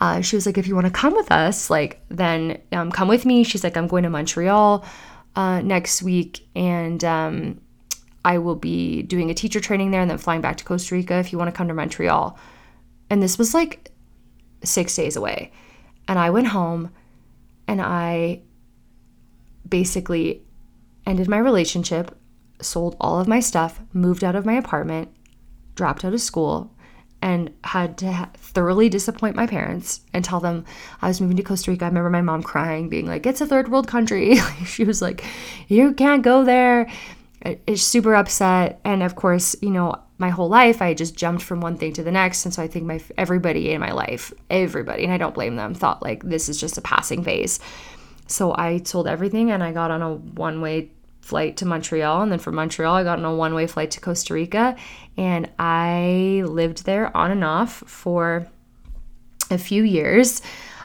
uh, 0.00 0.20
she 0.20 0.36
was 0.36 0.46
like, 0.46 0.56
if 0.56 0.66
you 0.66 0.74
want 0.74 0.86
to 0.86 0.92
come 0.92 1.14
with 1.14 1.30
us, 1.32 1.68
like 1.68 2.00
then 2.08 2.60
um, 2.72 2.90
come 2.92 3.08
with 3.08 3.26
me. 3.26 3.44
She's 3.44 3.64
like, 3.64 3.76
I'm 3.76 3.88
going 3.88 4.04
to 4.04 4.10
Montreal 4.10 4.84
uh, 5.36 5.60
next 5.62 6.02
week, 6.02 6.46
and 6.54 7.02
um, 7.04 7.60
I 8.24 8.38
will 8.38 8.56
be 8.56 9.02
doing 9.02 9.30
a 9.30 9.34
teacher 9.34 9.60
training 9.60 9.90
there, 9.90 10.00
and 10.00 10.10
then 10.10 10.18
flying 10.18 10.40
back 10.40 10.56
to 10.58 10.64
Costa 10.64 10.94
Rica. 10.94 11.18
If 11.18 11.32
you 11.32 11.38
want 11.38 11.48
to 11.48 11.56
come 11.56 11.68
to 11.68 11.74
Montreal, 11.74 12.38
and 13.08 13.22
this 13.22 13.38
was 13.38 13.54
like 13.54 13.90
six 14.64 14.94
days 14.94 15.16
away, 15.16 15.52
and 16.08 16.18
I 16.18 16.30
went 16.30 16.48
home, 16.48 16.90
and 17.66 17.80
I 17.80 18.40
basically 19.68 20.42
ended 21.06 21.28
my 21.28 21.38
relationship 21.38 22.16
sold 22.62 22.96
all 23.00 23.20
of 23.20 23.28
my 23.28 23.40
stuff, 23.40 23.80
moved 23.92 24.24
out 24.24 24.34
of 24.36 24.46
my 24.46 24.54
apartment, 24.54 25.08
dropped 25.74 26.04
out 26.04 26.14
of 26.14 26.20
school, 26.20 26.72
and 27.22 27.52
had 27.64 27.98
to 27.98 28.30
thoroughly 28.34 28.88
disappoint 28.88 29.36
my 29.36 29.46
parents 29.46 30.00
and 30.14 30.24
tell 30.24 30.40
them 30.40 30.64
I 31.02 31.08
was 31.08 31.20
moving 31.20 31.36
to 31.36 31.42
Costa 31.42 31.70
Rica. 31.70 31.84
I 31.84 31.88
remember 31.88 32.10
my 32.10 32.22
mom 32.22 32.42
crying, 32.42 32.88
being 32.88 33.06
like, 33.06 33.26
It's 33.26 33.40
a 33.40 33.46
third 33.46 33.70
world 33.70 33.88
country. 33.88 34.36
she 34.64 34.84
was 34.84 35.02
like, 35.02 35.24
You 35.68 35.92
can't 35.92 36.22
go 36.22 36.44
there. 36.44 36.90
It's 37.42 37.82
super 37.82 38.14
upset. 38.14 38.80
And 38.84 39.02
of 39.02 39.16
course, 39.16 39.56
you 39.62 39.70
know, 39.70 39.96
my 40.18 40.28
whole 40.28 40.48
life 40.48 40.82
I 40.82 40.92
just 40.92 41.16
jumped 41.16 41.42
from 41.42 41.60
one 41.60 41.78
thing 41.78 41.94
to 41.94 42.02
the 42.02 42.12
next. 42.12 42.44
And 42.44 42.52
so 42.52 42.62
I 42.62 42.68
think 42.68 42.84
my 42.84 43.00
everybody 43.16 43.70
in 43.70 43.80
my 43.80 43.92
life, 43.92 44.32
everybody, 44.50 45.04
and 45.04 45.12
I 45.12 45.16
don't 45.16 45.34
blame 45.34 45.56
them, 45.56 45.74
thought 45.74 46.02
like 46.02 46.22
this 46.22 46.48
is 46.48 46.60
just 46.60 46.76
a 46.76 46.82
passing 46.82 47.24
phase. 47.24 47.58
So 48.26 48.54
I 48.54 48.82
sold 48.84 49.08
everything 49.08 49.50
and 49.50 49.62
I 49.62 49.72
got 49.72 49.90
on 49.90 50.02
a 50.02 50.14
one 50.14 50.60
way 50.60 50.90
flight 51.22 51.56
to 51.58 51.66
Montreal. 51.66 52.22
And 52.22 52.30
then 52.30 52.38
from 52.38 52.56
Montreal, 52.56 52.94
I 52.94 53.04
got 53.04 53.18
on 53.18 53.24
a 53.24 53.34
one 53.34 53.54
way 53.54 53.66
flight 53.66 53.90
to 53.92 54.00
Costa 54.00 54.34
Rica. 54.34 54.76
And 55.16 55.50
I 55.58 56.42
lived 56.44 56.84
there 56.84 57.16
on 57.16 57.30
and 57.30 57.44
off 57.44 57.72
for 57.86 58.46
a 59.50 59.58
few 59.58 59.82
years. 59.82 60.42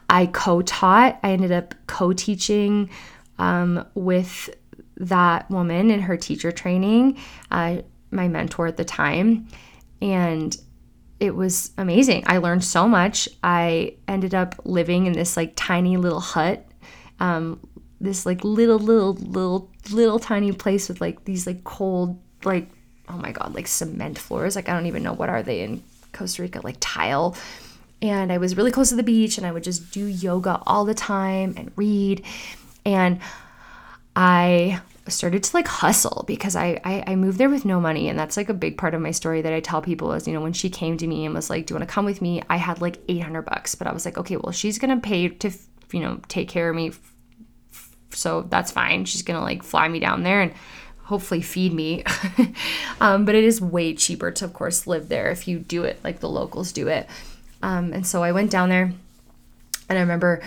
I 0.09 0.27
co 0.27 0.61
taught, 0.61 1.19
I 1.23 1.31
ended 1.31 1.51
up 1.51 1.75
co 1.87 2.13
teaching 2.13 2.89
um, 3.37 3.85
with 3.95 4.49
that 4.97 5.49
woman 5.49 5.91
in 5.91 6.01
her 6.01 6.17
teacher 6.17 6.51
training, 6.51 7.17
uh, 7.51 7.77
my 8.11 8.27
mentor 8.27 8.67
at 8.67 8.77
the 8.77 8.85
time. 8.85 9.47
And 10.01 10.55
it 11.19 11.35
was 11.35 11.71
amazing. 11.77 12.23
I 12.27 12.37
learned 12.37 12.63
so 12.63 12.87
much. 12.87 13.29
I 13.43 13.95
ended 14.07 14.35
up 14.35 14.55
living 14.63 15.05
in 15.05 15.13
this 15.13 15.37
like 15.37 15.53
tiny 15.55 15.97
little 15.97 16.19
hut 16.19 16.65
um, 17.19 17.59
this 18.01 18.25
like 18.25 18.43
little 18.43 18.79
little 18.79 19.13
little 19.13 19.71
little 19.91 20.19
tiny 20.19 20.51
place 20.51 20.89
with 20.89 20.99
like 20.99 21.23
these 21.25 21.47
like 21.47 21.63
cold 21.63 22.19
like 22.43 22.69
oh 23.07 23.17
my 23.17 23.31
god 23.31 23.53
like 23.53 23.67
cement 23.67 24.17
floors 24.17 24.55
like 24.55 24.67
i 24.67 24.73
don't 24.73 24.87
even 24.87 25.03
know 25.03 25.13
what 25.13 25.29
are 25.29 25.43
they 25.43 25.61
in 25.61 25.81
costa 26.11 26.41
rica 26.41 26.59
like 26.63 26.75
tile 26.79 27.35
and 28.01 28.31
i 28.31 28.37
was 28.37 28.57
really 28.57 28.71
close 28.71 28.89
to 28.89 28.95
the 28.95 29.03
beach 29.03 29.37
and 29.37 29.45
i 29.45 29.51
would 29.51 29.63
just 29.63 29.91
do 29.91 30.05
yoga 30.05 30.59
all 30.65 30.85
the 30.85 30.93
time 30.93 31.53
and 31.55 31.71
read 31.75 32.23
and 32.85 33.19
i 34.15 34.79
started 35.07 35.43
to 35.43 35.55
like 35.55 35.67
hustle 35.67 36.23
because 36.25 36.55
I, 36.55 36.81
I, 36.83 37.03
I 37.05 37.15
moved 37.15 37.37
there 37.37 37.49
with 37.49 37.63
no 37.63 37.79
money 37.79 38.09
and 38.09 38.17
that's 38.17 38.37
like 38.37 38.49
a 38.49 38.55
big 38.55 38.75
part 38.75 38.95
of 38.95 39.01
my 39.01 39.11
story 39.11 39.43
that 39.43 39.53
I 39.53 39.59
tell 39.59 39.79
people 39.79 40.13
is 40.13 40.27
you 40.27 40.33
know 40.33 40.41
when 40.41 40.51
she 40.51 40.67
came 40.67 40.97
to 40.97 41.05
me 41.05 41.27
and 41.27 41.35
was 41.35 41.47
like 41.47 41.67
do 41.67 41.73
you 41.73 41.79
want 41.79 41.87
to 41.87 41.93
come 41.93 42.05
with 42.05 42.23
me 42.23 42.41
I 42.49 42.57
had 42.57 42.81
like 42.81 42.97
800 43.07 43.43
bucks 43.43 43.75
but 43.75 43.85
I 43.85 43.93
was 43.93 44.03
like 44.03 44.17
okay 44.17 44.35
well 44.35 44.51
she's 44.51 44.79
gonna 44.79 44.99
pay 44.99 45.27
to 45.27 45.51
you 45.91 45.99
know 45.99 46.19
take 46.27 46.49
care 46.49 46.71
of 46.71 46.75
me 46.75 46.91
so 48.15 48.43
that's 48.43 48.71
fine. 48.71 49.05
She's 49.05 49.21
gonna 49.21 49.41
like 49.41 49.63
fly 49.63 49.87
me 49.87 49.99
down 49.99 50.23
there 50.23 50.41
and 50.41 50.53
hopefully 51.03 51.41
feed 51.41 51.73
me. 51.73 52.03
um, 53.01 53.25
but 53.25 53.35
it 53.35 53.43
is 53.43 53.61
way 53.61 53.93
cheaper 53.93 54.31
to, 54.31 54.45
of 54.45 54.53
course, 54.53 54.87
live 54.87 55.09
there 55.09 55.29
if 55.29 55.47
you 55.47 55.59
do 55.59 55.83
it 55.83 55.99
like 56.03 56.19
the 56.19 56.29
locals 56.29 56.71
do 56.71 56.87
it. 56.87 57.07
Um, 57.61 57.93
and 57.93 58.05
so 58.07 58.23
I 58.23 58.31
went 58.31 58.51
down 58.51 58.69
there 58.69 58.91
and 59.89 59.97
I 59.97 60.01
remember 60.01 60.41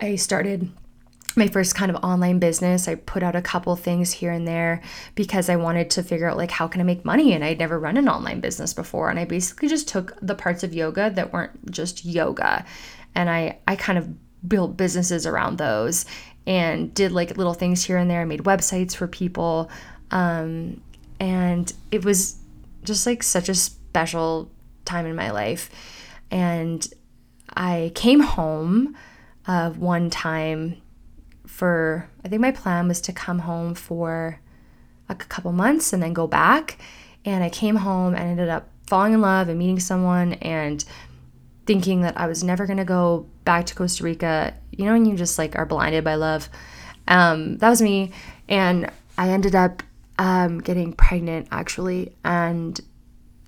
I 0.00 0.16
started 0.16 0.70
my 1.36 1.48
first 1.48 1.74
kind 1.74 1.90
of 1.90 2.02
online 2.04 2.38
business. 2.38 2.88
I 2.88 2.96
put 2.96 3.22
out 3.22 3.36
a 3.36 3.42
couple 3.42 3.74
things 3.76 4.12
here 4.12 4.30
and 4.30 4.46
there 4.46 4.82
because 5.14 5.48
I 5.48 5.56
wanted 5.56 5.90
to 5.90 6.02
figure 6.02 6.28
out 6.28 6.36
like 6.36 6.50
how 6.50 6.68
can 6.68 6.80
I 6.80 6.84
make 6.84 7.04
money 7.04 7.32
and 7.32 7.44
I'd 7.44 7.58
never 7.58 7.78
run 7.78 7.96
an 7.96 8.08
online 8.08 8.40
business 8.40 8.74
before 8.74 9.10
and 9.10 9.18
I 9.18 9.24
basically 9.24 9.68
just 9.68 9.88
took 9.88 10.16
the 10.20 10.34
parts 10.34 10.62
of 10.62 10.74
yoga 10.74 11.10
that 11.10 11.32
weren't 11.32 11.70
just 11.70 12.04
yoga 12.04 12.64
and 13.14 13.30
I 13.30 13.58
I 13.66 13.76
kind 13.76 13.98
of 13.98 14.08
built 14.48 14.76
businesses 14.76 15.26
around 15.26 15.58
those 15.58 16.04
and 16.46 16.92
did 16.94 17.12
like 17.12 17.36
little 17.36 17.54
things 17.54 17.84
here 17.84 17.96
and 17.96 18.10
there. 18.10 18.20
I 18.20 18.24
made 18.24 18.40
websites 18.40 18.94
for 18.94 19.06
people. 19.06 19.70
Um, 20.10 20.80
and 21.20 21.72
it 21.90 22.04
was 22.04 22.36
just 22.82 23.06
like 23.06 23.22
such 23.22 23.48
a 23.48 23.54
special 23.54 24.50
time 24.84 25.06
in 25.06 25.14
my 25.14 25.30
life. 25.30 25.70
And 26.30 26.86
I 27.54 27.92
came 27.94 28.20
home 28.20 28.96
uh, 29.46 29.70
one 29.70 30.10
time 30.10 30.81
for, 31.52 32.08
I 32.24 32.28
think 32.28 32.40
my 32.40 32.50
plan 32.50 32.88
was 32.88 33.00
to 33.02 33.12
come 33.12 33.40
home 33.40 33.74
for 33.74 34.40
a 35.08 35.14
couple 35.14 35.52
months 35.52 35.92
and 35.92 36.02
then 36.02 36.14
go 36.14 36.26
back. 36.26 36.78
And 37.24 37.44
I 37.44 37.50
came 37.50 37.76
home 37.76 38.14
and 38.14 38.24
ended 38.24 38.48
up 38.48 38.68
falling 38.86 39.12
in 39.12 39.20
love 39.20 39.48
and 39.48 39.58
meeting 39.58 39.78
someone 39.78 40.32
and 40.34 40.84
thinking 41.66 42.00
that 42.00 42.18
I 42.18 42.26
was 42.26 42.42
never 42.42 42.66
going 42.66 42.78
to 42.78 42.84
go 42.84 43.26
back 43.44 43.66
to 43.66 43.74
Costa 43.74 44.02
Rica. 44.02 44.54
You 44.70 44.86
know, 44.86 44.92
when 44.92 45.04
you 45.04 45.14
just 45.14 45.38
like 45.38 45.54
are 45.56 45.66
blinded 45.66 46.04
by 46.04 46.14
love. 46.14 46.48
Um, 47.06 47.58
that 47.58 47.68
was 47.68 47.82
me. 47.82 48.12
And 48.48 48.90
I 49.18 49.28
ended 49.28 49.54
up 49.54 49.82
um, 50.18 50.58
getting 50.58 50.94
pregnant 50.94 51.48
actually, 51.50 52.14
and 52.24 52.80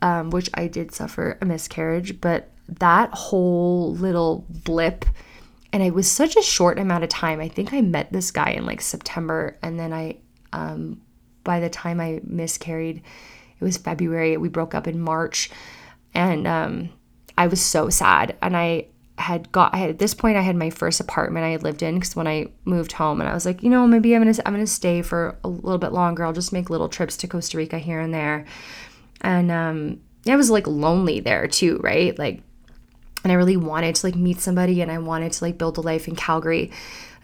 um, 0.03 0.31
which 0.31 0.51
I 0.55 0.67
did 0.67 0.93
suffer 0.93 1.39
a 1.41 1.47
miscarriage. 1.47 2.21
But 2.21 2.51
that 2.69 3.11
whole 3.13 3.95
little 3.95 4.45
blip, 4.49 5.05
and 5.75 5.83
it 5.83 5.93
was 5.93 6.09
such 6.09 6.37
a 6.37 6.43
short 6.43 6.79
amount 6.79 7.03
of 7.03 7.11
time. 7.11 7.41
I 7.41 7.49
think 7.49 7.73
I 7.73 7.81
met 7.81 8.13
this 8.13 8.31
guy 8.31 8.51
in 8.51 8.65
like 8.65 8.81
September, 8.81 9.59
and 9.61 9.77
then 9.77 9.93
I, 9.93 10.19
um, 10.53 11.03
by 11.43 11.59
the 11.59 11.69
time 11.69 11.99
I 12.01 12.21
miscarried, 12.23 13.03
it 13.59 13.65
was 13.65 13.77
February. 13.77 14.37
We 14.37 14.49
broke 14.49 14.73
up 14.73 14.87
in 14.87 15.01
March, 15.01 15.51
and 16.15 16.47
um, 16.47 16.91
I 17.37 17.49
was 17.49 17.61
so 17.61 17.91
sad. 17.91 18.37
And 18.41 18.57
I 18.57 18.87
had 19.19 19.51
got 19.51 19.75
I 19.75 19.79
had, 19.79 19.91
at 19.91 19.99
this 19.99 20.15
point 20.15 20.37
I 20.37 20.43
had 20.43 20.55
my 20.55 20.71
first 20.71 21.01
apartment 21.01 21.45
I 21.45 21.51
had 21.51 21.65
lived 21.65 21.83
in 21.83 21.97
because 21.97 22.15
when 22.15 22.29
I 22.29 22.53
moved 22.65 22.93
home 22.93 23.21
and 23.21 23.29
I 23.29 23.35
was 23.35 23.45
like, 23.45 23.65
you 23.65 23.69
know, 23.69 23.85
maybe 23.85 24.15
I'm 24.15 24.23
gonna 24.23 24.39
I'm 24.47 24.55
gonna 24.55 24.69
stay 24.69 25.03
for 25.03 25.37
a 25.43 25.49
little 25.49 25.79
bit 25.79 25.93
longer. 25.93 26.25
I'll 26.25 26.33
just 26.33 26.53
make 26.53 26.71
little 26.71 26.89
trips 26.89 27.17
to 27.17 27.27
Costa 27.27 27.57
Rica 27.57 27.81
here 27.81 27.99
and 27.99 28.15
there. 28.15 28.45
And 29.23 29.51
um 29.51 30.01
I 30.29 30.37
was 30.37 30.51
like 30.51 30.69
lonely 30.69 31.19
there 31.19 31.49
too, 31.49 31.81
right? 31.83 32.17
Like 32.17 32.43
and 33.25 33.33
I 33.33 33.37
really 33.37 33.57
wanted 33.57 33.95
to 33.97 34.07
like 34.07 34.15
meet 34.15 34.41
somebody 34.41 34.83
and 34.83 34.93
I 34.93 34.99
wanted 34.99 35.33
to 35.33 35.45
like 35.45 35.57
build 35.57 35.79
a 35.79 35.81
life 35.81 36.07
in 36.07 36.15
Calgary. 36.15 36.71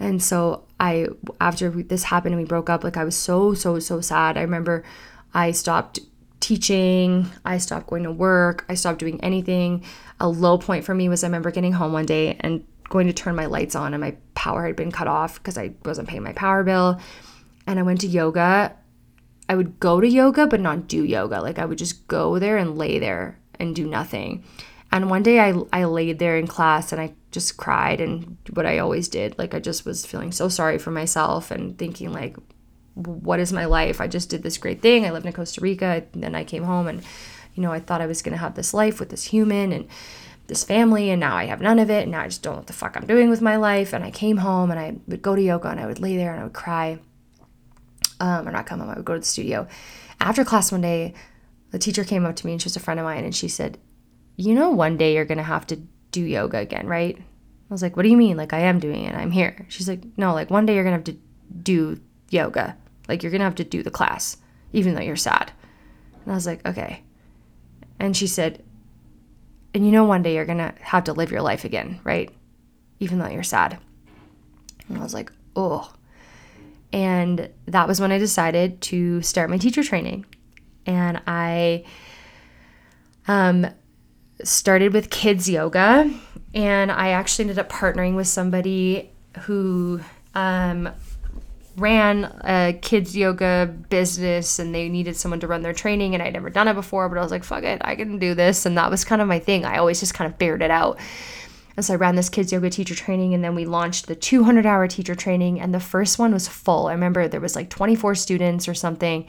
And 0.01 0.23
so 0.23 0.65
I 0.81 1.09
after 1.41 1.71
this 1.71 2.05
happened 2.05 2.35
and 2.35 2.43
we 2.43 2.49
broke 2.49 2.71
up, 2.71 2.83
like 2.83 2.97
I 2.97 3.05
was 3.05 3.15
so 3.15 3.53
so 3.53 3.79
so 3.79 4.01
sad. 4.01 4.39
I 4.39 4.43
remember 4.43 4.83
I 5.35 5.53
stopped 5.53 6.01
teaching, 6.41 7.27
I 7.45 7.59
stopped 7.59 7.89
going 7.89 8.05
to 8.05 8.11
work, 8.11 8.65
I 8.69 8.75
stopped 8.75 8.99
doing 8.99 9.23
anything. 9.23 9.85
A 10.19 10.29
low 10.29 10.57
point 10.57 10.85
for 10.85 10.95
me 10.95 11.11
was 11.11 11.23
I 11.23 11.27
remember 11.27 11.51
getting 11.51 11.75
home 11.75 11.93
one 11.93 12.07
day 12.07 12.39
and 12.41 12.65
going 12.89 13.07
to 13.07 13.13
turn 13.13 13.37
my 13.37 13.47
lights 13.47 13.77
on 13.77 13.93
and 13.93 14.01
my 14.01 14.17
power 14.35 14.67
had 14.67 14.77
been 14.77 14.91
cut 14.91 15.07
off 15.07 15.35
because 15.35 15.59
I 15.59 15.75
wasn't 15.85 16.09
paying 16.09 16.23
my 16.23 16.33
power 16.33 16.65
bill. 16.65 16.99
And 17.67 17.79
I 17.79 17.83
went 17.83 18.01
to 18.01 18.07
yoga. 18.07 18.75
I 19.51 19.55
would 19.55 19.79
go 19.81 20.01
to 20.01 20.09
yoga 20.09 20.47
but 20.47 20.61
not 20.61 20.89
do 20.89 21.05
yoga. 21.05 21.43
Like 21.43 21.59
I 21.59 21.67
would 21.67 21.79
just 21.79 22.09
go 22.09 22.39
there 22.39 22.57
and 22.57 22.79
lay 22.79 22.99
there 22.99 23.39
and 23.59 23.77
do 23.77 23.87
nothing. 23.87 24.45
And 24.93 25.09
one 25.09 25.23
day 25.23 25.39
I 25.41 25.55
I 25.73 25.85
laid 25.85 26.19
there 26.19 26.37
in 26.37 26.47
class 26.47 26.93
and 26.93 27.01
I 27.01 27.15
just 27.31 27.57
cried 27.57 28.01
and 28.01 28.37
what 28.53 28.67
I 28.67 28.79
always 28.79 29.09
did. 29.09 29.39
Like 29.39 29.55
I 29.55 29.61
just 29.61 29.87
was 29.87 30.05
feeling 30.05 30.33
so 30.33 30.49
sorry 30.49 30.79
for 30.79 30.91
myself 30.91 31.51
and 31.51 31.79
thinking 31.79 32.13
like 32.13 32.37
what 32.95 33.41
is 33.41 33.53
my 33.53 33.65
life? 33.65 34.01
I 34.01 34.09
just 34.09 34.31
did 34.31 34.43
this 34.43 34.59
great 34.59 34.83
thing. 34.83 35.07
I 35.07 35.11
lived 35.11 35.27
in 35.27 35.33
Costa 35.33 35.61
Rica, 35.61 36.05
then 36.13 36.35
I 36.35 36.45
came 36.45 36.65
home, 36.65 36.87
and 36.87 37.03
you 37.55 37.63
know, 37.63 37.73
I 37.73 37.81
thought 37.81 38.01
I 38.01 38.07
was 38.07 38.23
gonna 38.23 38.37
have 38.37 38.55
this 38.55 38.75
life 38.75 39.01
with 39.01 39.11
this 39.11 39.25
human 39.25 39.73
and 39.73 39.89
this 40.49 40.65
family, 40.65 41.11
and 41.11 41.21
now 41.21 41.37
I 41.37 41.47
have 41.47 41.61
none 41.61 41.79
of 41.79 41.91
it, 41.91 42.03
and 42.03 42.13
now 42.13 42.23
I 42.23 42.29
just 42.29 42.43
don't 42.43 42.55
know 42.55 42.59
what 42.59 42.67
the 42.67 42.73
fuck 42.73 42.97
I'm 42.97 43.07
doing 43.07 43.31
with 43.31 43.41
my 43.41 43.57
life. 43.57 43.93
And 43.93 44.05
I 44.05 44.11
came 44.11 44.39
home, 44.39 44.71
and 44.71 44.81
I 44.81 44.97
would 45.07 45.23
go 45.23 45.37
to 45.37 45.43
yoga, 45.43 45.69
and 45.69 45.81
I 45.81 45.87
would 45.87 46.01
lay 46.01 46.17
there, 46.17 46.33
and 46.33 46.41
I 46.41 46.45
would 46.45 46.53
cry. 46.53 46.99
Um, 48.19 48.47
or 48.47 48.53
not 48.53 48.67
come 48.67 48.81
home. 48.81 48.91
I 48.91 48.97
would 48.97 49.05
go 49.05 49.15
to 49.15 49.21
the 49.21 49.27
studio. 49.27 49.67
After 50.21 50.45
class 50.45 50.71
one 50.71 50.83
day, 50.83 51.15
the 51.71 51.79
teacher 51.79 52.05
came 52.05 52.27
up 52.27 52.37
to 52.37 52.47
me 52.47 52.53
and 52.53 52.61
she 52.61 52.67
was 52.67 52.77
a 52.77 52.81
friend 52.81 53.01
of 53.01 53.05
mine 53.05 53.25
and 53.25 53.35
she 53.35 53.49
said, 53.49 53.79
You 54.37 54.55
know, 54.55 54.71
one 54.71 54.97
day 54.97 55.15
you're 55.15 55.25
going 55.25 55.39
to 55.39 55.45
have 55.45 55.67
to 55.69 55.77
do 56.13 56.23
yoga 56.23 56.59
again, 56.59 56.87
right? 56.87 57.17
I 57.19 57.75
was 57.75 57.83
like, 57.83 57.97
What 57.97 58.03
do 58.03 58.09
you 58.09 58.17
mean? 58.17 58.37
Like, 58.37 58.53
I 58.53 58.61
am 58.61 58.81
doing 58.81 59.05
it. 59.05 59.15
I'm 59.15 59.31
here. 59.31 59.67
She's 59.69 59.89
like, 59.89 60.01
No, 60.17 60.35
like 60.35 60.51
one 60.51 60.67
day 60.67 60.75
you're 60.75 60.85
going 60.85 61.03
to 61.03 61.11
have 61.13 61.17
to 61.17 61.23
do 61.63 62.01
yoga. 62.31 62.77
Like, 63.09 63.23
you're 63.23 63.31
going 63.31 63.41
to 63.41 63.45
have 63.45 63.57
to 63.57 63.65
do 63.65 63.83
the 63.83 63.91
class, 63.91 64.37
even 64.73 64.95
though 64.95 65.03
you're 65.03 65.17
sad. 65.17 65.53
And 66.25 66.33
I 66.33 66.35
was 66.35 66.47
like, 66.47 66.67
Okay. 66.67 67.03
And 67.99 68.17
she 68.17 68.27
said, 68.27 68.63
And 69.75 69.85
you 69.85 69.93
know, 69.93 70.05
one 70.05 70.23
day 70.23 70.35
you're 70.35 70.47
going 70.47 70.59
to 70.59 70.75
have 70.81 71.05
to 71.05 71.13
live 71.13 71.31
your 71.31 71.43
life 71.43 71.65
again, 71.65 72.01
right? 72.05 72.31
Even 72.99 73.19
though 73.19 73.29
you're 73.29 73.43
sad. 73.43 73.79
And 74.89 74.99
I 74.99 75.03
was 75.03 75.15
like, 75.15 75.33
Oh. 75.55 75.93
And 76.93 77.51
that 77.67 77.87
was 77.87 78.01
when 78.01 78.11
I 78.11 78.19
decided 78.19 78.81
to 78.83 79.23
start 79.23 79.49
my 79.49 79.59
teacher 79.59 79.85
training 79.85 80.27
and 80.87 81.21
I 81.27 81.85
um, 83.29 83.67
started 84.45 84.93
with 84.93 85.11
kids 85.11 85.49
yoga. 85.49 86.11
And 86.55 86.91
I 86.91 87.11
actually 87.11 87.45
ended 87.45 87.59
up 87.59 87.71
partnering 87.71 88.17
with 88.17 88.27
somebody 88.27 89.11
who 89.43 90.01
um, 90.35 90.91
ran 91.77 92.25
a 92.45 92.79
kids 92.81 93.17
yoga 93.17 93.75
business 93.89 94.59
and 94.59 94.75
they 94.75 94.89
needed 94.89 95.17
someone 95.17 95.41
to 95.41 95.47
run 95.47 95.63
their 95.63 95.73
training. 95.73 96.15
And 96.15 96.23
I'd 96.23 96.33
never 96.33 96.51
done 96.51 96.69
it 96.69 96.75
before, 96.75 97.09
but 97.09 97.19
I 97.19 97.23
was 97.23 97.31
like, 97.31 97.45
fuck 97.45 97.65
it, 97.65 97.81
I 97.85 97.95
can 97.95 98.19
do 98.19 98.35
this. 98.35 98.67
And 98.67 98.77
that 98.77 98.91
was 98.91 99.05
kind 99.05 99.23
of 99.23 99.29
my 99.29 99.39
thing. 99.39 99.65
I 99.65 99.79
always 99.79 100.01
just 100.01 100.15
kind 100.15 100.31
of 100.31 100.39
figured 100.39 100.63
it 100.63 100.71
out. 100.71 100.99
And 101.77 101.87
so 101.87 101.95
I 101.95 101.97
ran 101.97 102.17
this 102.17 102.29
kids 102.29 102.53
yoga 102.53 102.69
teacher 102.69 102.95
training 102.95 103.33
and 103.33 103.43
then 103.43 103.55
we 103.55 103.65
launched 103.65 104.07
the 104.07 104.17
200 104.17 104.67
hour 104.67 104.87
teacher 104.89 105.15
training 105.15 105.61
and 105.61 105.73
the 105.73 105.81
first 105.81 106.19
one 106.19 106.33
was 106.33 106.49
full. 106.49 106.89
I 106.89 106.93
remember 106.93 107.27
there 107.29 107.41
was 107.41 107.57
like 107.57 107.71
24 107.71 108.17
students 108.17 108.69
or 108.69 108.75
something 108.75 109.27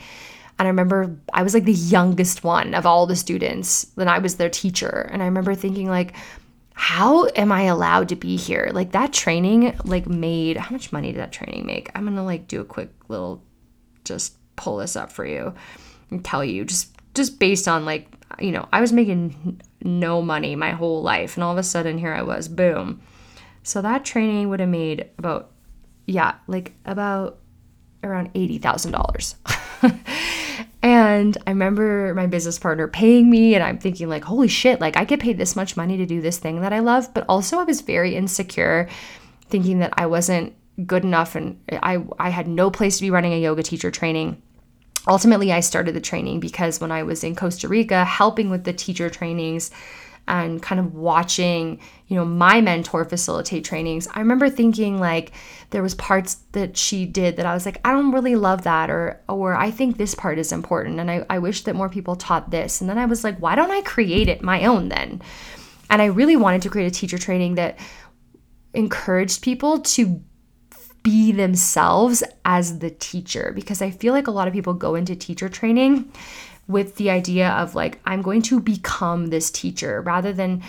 and 0.61 0.67
I 0.67 0.69
remember 0.69 1.17
I 1.33 1.41
was 1.41 1.55
like 1.55 1.63
the 1.63 1.73
youngest 1.73 2.43
one 2.43 2.75
of 2.75 2.85
all 2.85 3.07
the 3.07 3.15
students, 3.15 3.87
and 3.97 4.07
I 4.07 4.19
was 4.19 4.35
their 4.35 4.47
teacher. 4.47 5.09
And 5.11 5.23
I 5.23 5.25
remember 5.25 5.55
thinking, 5.55 5.89
like, 5.89 6.13
how 6.73 7.25
am 7.35 7.51
I 7.51 7.63
allowed 7.63 8.09
to 8.09 8.15
be 8.15 8.37
here? 8.37 8.69
Like 8.71 8.91
that 8.91 9.11
training, 9.11 9.75
like 9.85 10.05
made 10.05 10.57
how 10.57 10.69
much 10.69 10.91
money 10.91 11.13
did 11.13 11.19
that 11.19 11.31
training 11.31 11.65
make? 11.65 11.89
I'm 11.95 12.05
gonna 12.05 12.23
like 12.23 12.47
do 12.47 12.61
a 12.61 12.63
quick 12.63 12.91
little, 13.07 13.43
just 14.05 14.35
pull 14.55 14.77
this 14.77 14.95
up 14.95 15.11
for 15.11 15.25
you 15.25 15.51
and 16.11 16.23
tell 16.23 16.45
you 16.45 16.63
just 16.63 16.91
just 17.15 17.39
based 17.39 17.67
on 17.67 17.83
like 17.83 18.07
you 18.39 18.51
know 18.51 18.69
I 18.71 18.81
was 18.81 18.93
making 18.93 19.61
no 19.81 20.21
money 20.21 20.55
my 20.55 20.73
whole 20.73 21.01
life, 21.01 21.37
and 21.37 21.43
all 21.43 21.53
of 21.53 21.57
a 21.57 21.63
sudden 21.63 21.97
here 21.97 22.13
I 22.13 22.21
was, 22.21 22.47
boom. 22.47 23.01
So 23.63 23.81
that 23.81 24.05
training 24.05 24.49
would 24.49 24.59
have 24.59 24.69
made 24.69 25.09
about 25.17 25.49
yeah 26.05 26.35
like 26.45 26.73
about 26.85 27.39
around 28.03 28.29
eighty 28.35 28.57
thousand 28.57 28.91
dollars. 28.91 29.35
And 30.83 31.37
I 31.45 31.51
remember 31.51 32.13
my 32.15 32.25
business 32.25 32.57
partner 32.57 32.87
paying 32.87 33.29
me, 33.29 33.53
and 33.53 33.63
I'm 33.63 33.77
thinking, 33.77 34.09
like, 34.09 34.23
holy 34.23 34.47
shit, 34.47 34.81
like 34.81 34.97
I 34.97 35.05
get 35.05 35.19
paid 35.19 35.37
this 35.37 35.55
much 35.55 35.77
money 35.77 35.95
to 35.97 36.07
do 36.07 36.21
this 36.21 36.39
thing 36.39 36.61
that 36.61 36.73
I 36.73 36.79
love. 36.79 37.13
But 37.13 37.25
also, 37.29 37.59
I 37.59 37.63
was 37.63 37.81
very 37.81 38.15
insecure, 38.15 38.89
thinking 39.49 39.79
that 39.79 39.93
I 39.97 40.07
wasn't 40.07 40.55
good 40.87 41.03
enough 41.03 41.35
and 41.35 41.59
I, 41.83 42.03
I 42.17 42.29
had 42.29 42.47
no 42.47 42.71
place 42.71 42.97
to 42.97 43.03
be 43.03 43.11
running 43.11 43.33
a 43.33 43.39
yoga 43.39 43.61
teacher 43.61 43.91
training. 43.91 44.41
Ultimately, 45.07 45.51
I 45.51 45.59
started 45.59 45.93
the 45.93 46.01
training 46.01 46.39
because 46.39 46.79
when 46.79 46.91
I 46.91 47.03
was 47.03 47.23
in 47.23 47.35
Costa 47.35 47.67
Rica 47.67 48.05
helping 48.05 48.49
with 48.49 48.63
the 48.63 48.73
teacher 48.73 49.09
trainings, 49.09 49.69
and 50.31 50.61
kind 50.61 50.79
of 50.79 50.95
watching, 50.95 51.77
you 52.07 52.15
know, 52.15 52.23
my 52.23 52.61
mentor 52.61 53.03
facilitate 53.03 53.65
trainings, 53.65 54.07
I 54.13 54.19
remember 54.19 54.49
thinking 54.49 54.97
like 54.97 55.33
there 55.71 55.83
was 55.83 55.93
parts 55.95 56.35
that 56.53 56.77
she 56.77 57.05
did 57.05 57.35
that 57.35 57.45
I 57.45 57.53
was 57.53 57.65
like, 57.65 57.81
I 57.83 57.91
don't 57.91 58.13
really 58.13 58.37
love 58.37 58.63
that 58.63 58.89
or 58.89 59.21
or 59.27 59.55
I 59.55 59.71
think 59.71 59.97
this 59.97 60.15
part 60.15 60.39
is 60.39 60.53
important 60.53 61.01
and 61.01 61.11
I, 61.11 61.25
I 61.29 61.39
wish 61.39 61.63
that 61.63 61.75
more 61.75 61.89
people 61.89 62.15
taught 62.15 62.49
this. 62.49 62.79
And 62.79 62.89
then 62.89 62.97
I 62.97 63.05
was 63.05 63.25
like, 63.25 63.39
why 63.39 63.55
don't 63.55 63.71
I 63.71 63.81
create 63.81 64.29
it 64.29 64.41
my 64.41 64.65
own 64.65 64.87
then? 64.87 65.21
And 65.89 66.01
I 66.01 66.05
really 66.05 66.37
wanted 66.37 66.61
to 66.61 66.69
create 66.69 66.87
a 66.87 66.91
teacher 66.91 67.17
training 67.17 67.55
that 67.55 67.77
encouraged 68.73 69.41
people 69.41 69.81
to 69.81 70.21
be 71.03 71.33
themselves 71.33 72.23
as 72.45 72.79
the 72.79 72.91
teacher 72.91 73.51
because 73.53 73.81
I 73.81 73.91
feel 73.91 74.13
like 74.13 74.27
a 74.27 74.31
lot 74.31 74.47
of 74.47 74.53
people 74.53 74.73
go 74.73 74.95
into 74.95 75.13
teacher 75.15 75.49
training 75.49 76.09
with 76.71 76.95
the 76.95 77.09
idea 77.09 77.49
of 77.49 77.75
like, 77.75 77.99
I'm 78.05 78.21
going 78.21 78.41
to 78.43 78.59
become 78.59 79.27
this 79.27 79.51
teacher 79.51 80.01
rather 80.01 80.33
than 80.33 80.63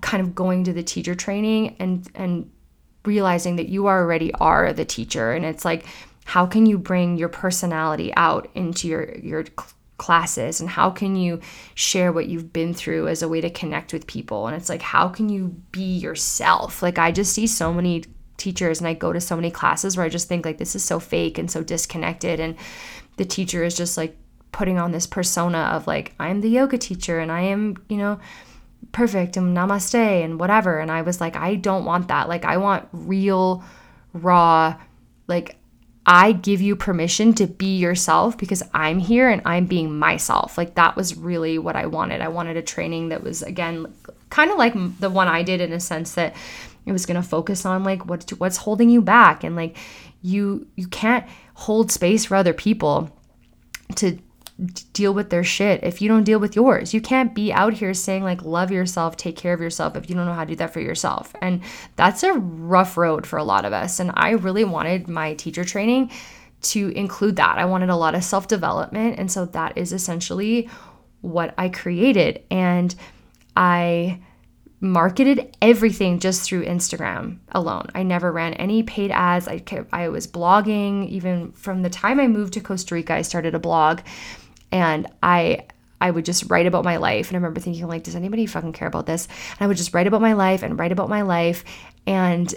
kind 0.00 0.22
of 0.22 0.34
going 0.34 0.64
to 0.64 0.72
the 0.72 0.82
teacher 0.82 1.14
training 1.14 1.76
and, 1.78 2.08
and, 2.14 2.50
realizing 3.04 3.56
that 3.56 3.70
you 3.70 3.88
already 3.88 4.30
are 4.34 4.74
the 4.74 4.84
teacher. 4.84 5.32
And 5.32 5.44
it's 5.44 5.64
like 5.64 5.86
how 6.30 6.46
can 6.46 6.66
you 6.66 6.78
bring 6.78 7.16
your 7.16 7.28
personality 7.28 8.12
out 8.16 8.48
into 8.54 8.86
your 8.88 9.16
your 9.18 9.44
classes? 9.98 10.60
And 10.60 10.70
how 10.70 10.90
can 10.90 11.16
you 11.16 11.40
share 11.74 12.12
what 12.12 12.28
you've 12.28 12.52
been 12.52 12.72
through 12.72 13.08
as 13.08 13.22
a 13.22 13.28
way 13.28 13.40
to 13.40 13.50
connect 13.50 13.92
with 13.92 14.06
people? 14.06 14.46
And 14.46 14.56
it's 14.56 14.68
like 14.68 14.82
how 14.82 15.08
can 15.08 15.28
you 15.28 15.48
be 15.72 15.98
yourself? 15.98 16.82
Like 16.82 16.98
i 16.98 17.10
just 17.10 17.32
see 17.32 17.46
so 17.46 17.72
many 17.72 18.04
teachers 18.36 18.78
and 18.78 18.88
i 18.88 18.94
go 18.94 19.12
to 19.12 19.20
so 19.20 19.36
many 19.36 19.50
classes 19.50 19.96
where 19.96 20.06
i 20.06 20.08
just 20.08 20.26
think 20.26 20.46
like 20.46 20.56
this 20.56 20.74
is 20.74 20.82
so 20.82 20.98
fake 20.98 21.36
and 21.36 21.50
so 21.50 21.62
disconnected. 21.62 22.38
And 22.38 22.56
the 23.16 23.24
teacher 23.24 23.64
is 23.64 23.76
just 23.76 23.96
like 23.96 24.16
putting 24.52 24.78
on 24.78 24.92
this 24.92 25.06
persona 25.06 25.58
of 25.72 25.86
like 25.86 26.14
I'm 26.18 26.40
the 26.40 26.48
yoga 26.48 26.78
teacher 26.78 27.18
and 27.18 27.30
I 27.30 27.42
am, 27.42 27.76
you 27.88 27.96
know, 27.96 28.20
perfect 28.92 29.36
and 29.36 29.56
namaste 29.56 29.94
and 29.94 30.40
whatever 30.40 30.80
and 30.80 30.90
I 30.90 31.02
was 31.02 31.20
like 31.20 31.36
I 31.36 31.54
don't 31.54 31.84
want 31.84 32.08
that. 32.08 32.28
Like 32.28 32.44
I 32.44 32.56
want 32.56 32.88
real 32.92 33.64
raw 34.12 34.76
like 35.28 35.56
I 36.06 36.32
give 36.32 36.60
you 36.60 36.74
permission 36.74 37.34
to 37.34 37.46
be 37.46 37.76
yourself 37.76 38.36
because 38.36 38.62
I'm 38.74 38.98
here 38.98 39.28
and 39.28 39.42
I'm 39.44 39.66
being 39.66 39.96
myself. 39.96 40.58
Like 40.58 40.74
that 40.74 40.96
was 40.96 41.16
really 41.16 41.58
what 41.58 41.76
I 41.76 41.86
wanted. 41.86 42.20
I 42.20 42.28
wanted 42.28 42.56
a 42.56 42.62
training 42.62 43.10
that 43.10 43.22
was 43.22 43.42
again 43.42 43.92
kind 44.30 44.50
of 44.50 44.58
like 44.58 44.74
the 44.98 45.10
one 45.10 45.28
I 45.28 45.42
did 45.42 45.60
in 45.60 45.72
a 45.72 45.80
sense 45.80 46.14
that 46.14 46.34
it 46.86 46.92
was 46.92 47.06
going 47.06 47.20
to 47.20 47.28
focus 47.28 47.66
on 47.66 47.84
like 47.84 48.06
what's 48.06 48.30
what's 48.32 48.56
holding 48.56 48.90
you 48.90 49.02
back 49.02 49.44
and 49.44 49.54
like 49.54 49.76
you 50.22 50.66
you 50.76 50.86
can't 50.86 51.26
hold 51.54 51.92
space 51.92 52.24
for 52.24 52.36
other 52.36 52.54
people 52.54 53.14
to 53.96 54.18
deal 54.92 55.14
with 55.14 55.30
their 55.30 55.44
shit 55.44 55.82
if 55.82 56.02
you 56.02 56.08
don't 56.08 56.24
deal 56.24 56.38
with 56.38 56.56
yours. 56.56 56.92
You 56.92 57.00
can't 57.00 57.34
be 57.34 57.52
out 57.52 57.72
here 57.74 57.94
saying, 57.94 58.22
like, 58.22 58.42
love 58.42 58.70
yourself, 58.70 59.16
take 59.16 59.36
care 59.36 59.54
of 59.54 59.60
yourself 59.60 59.96
if 59.96 60.08
you 60.08 60.16
don't 60.16 60.26
know 60.26 60.34
how 60.34 60.44
to 60.44 60.50
do 60.50 60.56
that 60.56 60.72
for 60.72 60.80
yourself. 60.80 61.32
And 61.40 61.62
that's 61.96 62.22
a 62.22 62.34
rough 62.34 62.96
road 62.96 63.26
for 63.26 63.38
a 63.38 63.44
lot 63.44 63.64
of 63.64 63.72
us. 63.72 64.00
And 64.00 64.10
I 64.14 64.30
really 64.30 64.64
wanted 64.64 65.08
my 65.08 65.34
teacher 65.34 65.64
training 65.64 66.10
to 66.62 66.88
include 66.90 67.36
that. 67.36 67.58
I 67.58 67.64
wanted 67.64 67.90
a 67.90 67.96
lot 67.96 68.14
of 68.14 68.24
self 68.24 68.48
development. 68.48 69.18
And 69.18 69.30
so 69.30 69.46
that 69.46 69.78
is 69.78 69.92
essentially 69.92 70.68
what 71.22 71.54
I 71.56 71.68
created. 71.68 72.42
And 72.50 72.94
I 73.56 74.20
marketed 74.80 75.54
everything 75.60 76.18
just 76.18 76.42
through 76.42 76.64
Instagram 76.64 77.38
alone. 77.52 77.86
I 77.94 78.02
never 78.02 78.32
ran 78.32 78.54
any 78.54 78.82
paid 78.82 79.10
ads. 79.10 79.46
I 79.46 79.58
kept, 79.58 79.92
I 79.92 80.08
was 80.08 80.26
blogging 80.26 81.06
even 81.08 81.52
from 81.52 81.82
the 81.82 81.90
time 81.90 82.18
I 82.18 82.26
moved 82.28 82.54
to 82.54 82.60
Costa 82.60 82.94
Rica. 82.94 83.14
I 83.14 83.22
started 83.22 83.54
a 83.54 83.58
blog 83.58 84.00
and 84.72 85.06
I 85.22 85.66
I 86.00 86.10
would 86.10 86.24
just 86.24 86.50
write 86.50 86.66
about 86.66 86.84
my 86.84 86.96
life. 86.96 87.28
And 87.28 87.36
I 87.36 87.38
remember 87.38 87.60
thinking, 87.60 87.86
like, 87.86 88.04
does 88.04 88.16
anybody 88.16 88.46
fucking 88.46 88.72
care 88.72 88.88
about 88.88 89.04
this? 89.04 89.26
And 89.26 89.58
I 89.60 89.66
would 89.66 89.76
just 89.76 89.92
write 89.92 90.06
about 90.06 90.22
my 90.22 90.32
life 90.32 90.62
and 90.62 90.78
write 90.78 90.92
about 90.92 91.10
my 91.10 91.22
life. 91.22 91.62
And 92.06 92.54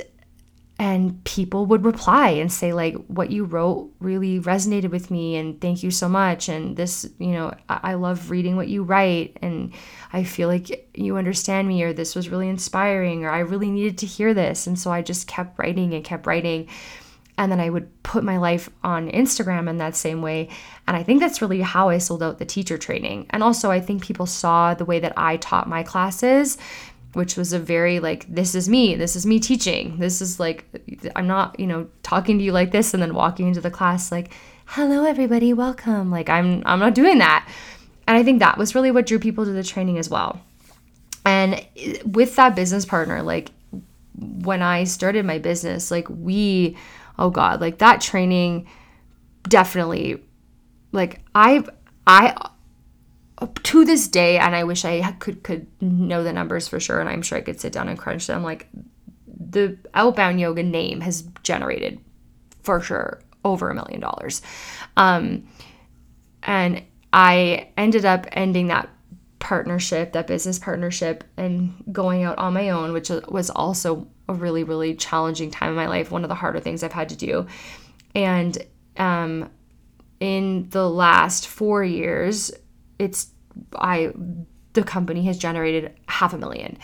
and 0.79 1.23
people 1.23 1.67
would 1.67 1.85
reply 1.85 2.29
and 2.29 2.51
say 2.51 2.73
like 2.73 2.95
what 3.05 3.29
you 3.29 3.45
wrote 3.45 3.91
really 3.99 4.39
resonated 4.39 4.89
with 4.89 5.11
me 5.11 5.35
and 5.35 5.61
thank 5.61 5.83
you 5.83 5.91
so 5.91 6.09
much 6.09 6.49
and 6.49 6.75
this 6.75 7.07
you 7.19 7.31
know 7.31 7.53
I, 7.69 7.79
I 7.83 7.93
love 7.93 8.31
reading 8.31 8.55
what 8.55 8.67
you 8.67 8.81
write 8.83 9.37
and 9.41 9.71
i 10.11 10.23
feel 10.23 10.47
like 10.47 10.89
you 10.95 11.17
understand 11.17 11.67
me 11.67 11.83
or 11.83 11.93
this 11.93 12.15
was 12.15 12.29
really 12.29 12.49
inspiring 12.49 13.23
or 13.23 13.29
i 13.29 13.39
really 13.39 13.69
needed 13.69 13.99
to 13.99 14.07
hear 14.07 14.33
this 14.33 14.65
and 14.65 14.77
so 14.77 14.91
i 14.91 15.03
just 15.03 15.27
kept 15.27 15.59
writing 15.59 15.93
and 15.93 16.03
kept 16.03 16.25
writing 16.25 16.67
and 17.37 17.51
then 17.51 17.59
I 17.59 17.69
would 17.69 18.03
put 18.03 18.23
my 18.23 18.37
life 18.37 18.69
on 18.83 19.09
Instagram 19.09 19.69
in 19.69 19.77
that 19.77 19.95
same 19.95 20.21
way. 20.21 20.49
And 20.87 20.95
I 20.95 21.03
think 21.03 21.19
that's 21.19 21.41
really 21.41 21.61
how 21.61 21.89
I 21.89 21.97
sold 21.97 22.21
out 22.21 22.37
the 22.37 22.45
teacher 22.45 22.77
training. 22.77 23.25
And 23.31 23.41
also, 23.41 23.71
I 23.71 23.79
think 23.79 24.03
people 24.03 24.25
saw 24.25 24.73
the 24.73 24.85
way 24.85 24.99
that 24.99 25.13
I 25.17 25.37
taught 25.37 25.67
my 25.67 25.81
classes, 25.83 26.57
which 27.13 27.35
was 27.35 27.53
a 27.53 27.59
very 27.59 27.99
like, 27.99 28.25
this 28.27 28.53
is 28.53 28.69
me, 28.69 28.95
this 28.95 29.15
is 29.15 29.25
me 29.25 29.39
teaching. 29.39 29.97
This 29.97 30.21
is 30.21 30.39
like, 30.39 30.65
I'm 31.15 31.27
not, 31.27 31.59
you 31.59 31.67
know, 31.67 31.87
talking 32.03 32.37
to 32.37 32.43
you 32.43 32.51
like 32.51 32.71
this 32.71 32.93
and 32.93 33.01
then 33.01 33.13
walking 33.13 33.47
into 33.47 33.61
the 33.61 33.71
class 33.71 34.11
like, 34.11 34.31
hello, 34.65 35.03
everybody, 35.05 35.53
welcome. 35.53 36.11
Like, 36.11 36.29
I'm, 36.29 36.63
I'm 36.65 36.79
not 36.79 36.95
doing 36.95 37.17
that. 37.17 37.47
And 38.07 38.17
I 38.17 38.23
think 38.23 38.39
that 38.39 38.57
was 38.57 38.75
really 38.75 38.91
what 38.91 39.05
drew 39.05 39.19
people 39.19 39.45
to 39.45 39.51
the 39.51 39.63
training 39.63 39.97
as 39.97 40.09
well. 40.09 40.41
And 41.25 41.65
with 42.05 42.35
that 42.35 42.55
business 42.55 42.85
partner, 42.85 43.21
like, 43.21 43.51
when 44.15 44.61
I 44.61 44.83
started 44.83 45.25
my 45.25 45.39
business, 45.39 45.89
like, 45.89 46.07
we, 46.09 46.77
oh 47.19 47.29
god 47.29 47.61
like 47.61 47.79
that 47.79 48.01
training 48.01 48.67
definitely 49.43 50.21
like 50.91 51.21
i 51.35 51.63
i 52.07 52.35
to 53.63 53.83
this 53.83 54.07
day 54.07 54.37
and 54.37 54.55
i 54.55 54.63
wish 54.63 54.85
i 54.85 55.11
could 55.13 55.43
could 55.43 55.67
know 55.81 56.23
the 56.23 56.31
numbers 56.31 56.67
for 56.67 56.79
sure 56.79 56.99
and 56.99 57.09
i'm 57.09 57.21
sure 57.21 57.37
i 57.37 57.41
could 57.41 57.59
sit 57.59 57.73
down 57.73 57.89
and 57.89 57.99
crunch 57.99 58.27
them 58.27 58.43
like 58.43 58.67
the 59.53 59.77
outbound 59.93 60.39
yoga 60.39 60.63
name 60.63 61.01
has 61.01 61.23
generated 61.43 61.99
for 62.63 62.81
sure 62.81 63.21
over 63.45 63.69
a 63.69 63.75
million 63.75 63.99
dollars. 63.99 64.41
Um 64.97 65.47
and 66.41 66.83
I 67.13 67.69
ended 67.77 68.03
up 68.03 68.25
ending 68.31 68.67
that 68.67 68.89
partnership, 69.39 70.13
that 70.13 70.27
business 70.27 70.59
partnership, 70.59 71.23
and 71.37 71.73
going 71.91 72.23
out 72.23 72.37
on 72.37 72.53
my 72.53 72.69
own, 72.69 72.91
which 72.91 73.09
was 73.09 73.49
also 73.49 74.07
a 74.29 74.33
really, 74.33 74.63
really 74.63 74.95
challenging 74.95 75.51
time 75.51 75.69
in 75.69 75.75
my 75.75 75.87
life. 75.87 76.11
One 76.11 76.23
of 76.23 76.29
the 76.29 76.35
harder 76.35 76.59
things 76.59 76.83
I've 76.83 76.93
had 76.93 77.09
to 77.09 77.15
do. 77.15 77.47
And 78.15 78.57
um, 78.97 79.49
in 80.19 80.69
the 80.69 80.89
last 80.89 81.47
four 81.47 81.83
years, 81.83 82.51
it's 82.99 83.27
I 83.75 84.13
the 84.73 84.83
company 84.83 85.23
has 85.25 85.37
generated 85.37 85.93
half 86.07 86.33
a 86.33 86.37
million, 86.37 86.77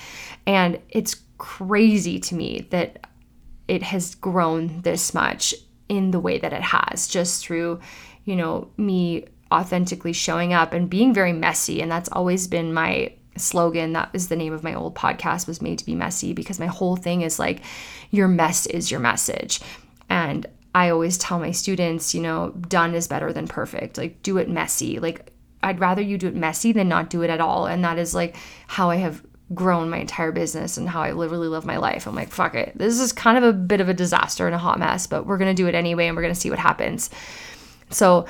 and 0.46 0.80
it's 0.90 1.16
crazy 1.38 2.20
to 2.20 2.36
me 2.36 2.68
that 2.70 3.08
it 3.68 3.84
has 3.84 4.16
grown 4.16 4.82
this 4.82 5.14
much 5.14 5.56
in 5.88 6.12
the 6.12 6.20
way 6.20 6.38
that 6.38 6.54
it 6.54 6.62
has, 6.62 7.08
just 7.08 7.44
through, 7.44 7.80
you 8.26 8.36
know, 8.36 8.70
me 8.78 9.26
authentically 9.52 10.14
showing 10.14 10.54
up 10.54 10.74
and 10.74 10.90
being 10.90 11.14
very 11.14 11.34
messy. 11.34 11.82
And 11.82 11.92
that's 11.92 12.10
always 12.10 12.48
been 12.48 12.74
my 12.74 13.14
slogan. 13.38 13.94
That 13.94 14.10
is 14.14 14.28
the 14.28 14.36
name 14.36 14.54
of 14.54 14.64
my 14.64 14.74
old 14.74 14.96
podcast 14.96 15.48
was 15.48 15.62
made 15.62 15.80
to 15.80 15.86
be 15.86 15.96
messy 15.96 16.34
because 16.34 16.60
my 16.60 16.68
whole 16.68 16.96
thing 16.96 17.22
is 17.22 17.40
like 17.40 17.62
your 18.12 18.28
mess 18.28 18.66
is 18.66 18.92
your 18.92 19.00
message. 19.00 19.62
And 20.10 20.46
I 20.76 20.90
always 20.90 21.18
tell 21.18 21.40
my 21.40 21.52
students, 21.52 22.14
you 22.14 22.22
know, 22.22 22.52
done 22.52 22.94
is 22.94 23.08
better 23.08 23.34
than 23.34 23.48
perfect. 23.48 23.98
Like 23.98 24.22
do 24.24 24.38
it 24.38 24.50
messy. 24.50 25.00
Like 25.00 25.32
I'd 25.64 25.80
rather 25.80 26.02
you 26.02 26.18
do 26.18 26.28
it 26.28 26.36
messy 26.36 26.72
than 26.72 26.88
not 26.88 27.10
do 27.10 27.22
it 27.22 27.30
at 27.30 27.42
all. 27.42 27.66
And 27.66 27.84
that 27.84 27.98
is 27.98 28.14
like 28.14 28.36
how 28.68 28.90
I 28.90 28.98
have 28.98 29.24
grown 29.54 29.90
my 29.90 29.98
entire 29.98 30.32
business 30.32 30.78
and 30.78 30.88
how 30.88 31.02
I 31.02 31.12
literally 31.12 31.48
live 31.48 31.66
my 31.66 31.78
life. 31.78 32.06
I'm 32.06 32.16
like, 32.16 32.30
fuck 32.30 32.54
it. 32.54 32.78
This 32.78 33.00
is 33.00 33.12
kind 33.12 33.38
of 33.38 33.44
a 33.44 33.54
bit 33.54 33.82
of 33.82 33.90
a 33.90 33.94
disaster 33.94 34.46
and 34.46 34.56
a 34.56 34.60
hot 34.60 34.80
mess, 34.80 35.08
but 35.08 35.26
we're 35.26 35.40
going 35.40 35.54
to 35.54 35.60
do 35.60 35.68
it 35.68 35.76
anyway 35.76 36.08
and 36.08 36.16
we're 36.16 36.22
going 36.22 36.34
to 36.34 36.40
see 36.40 36.52
what 36.52 36.60
happens. 36.60 37.10
So 37.90 38.28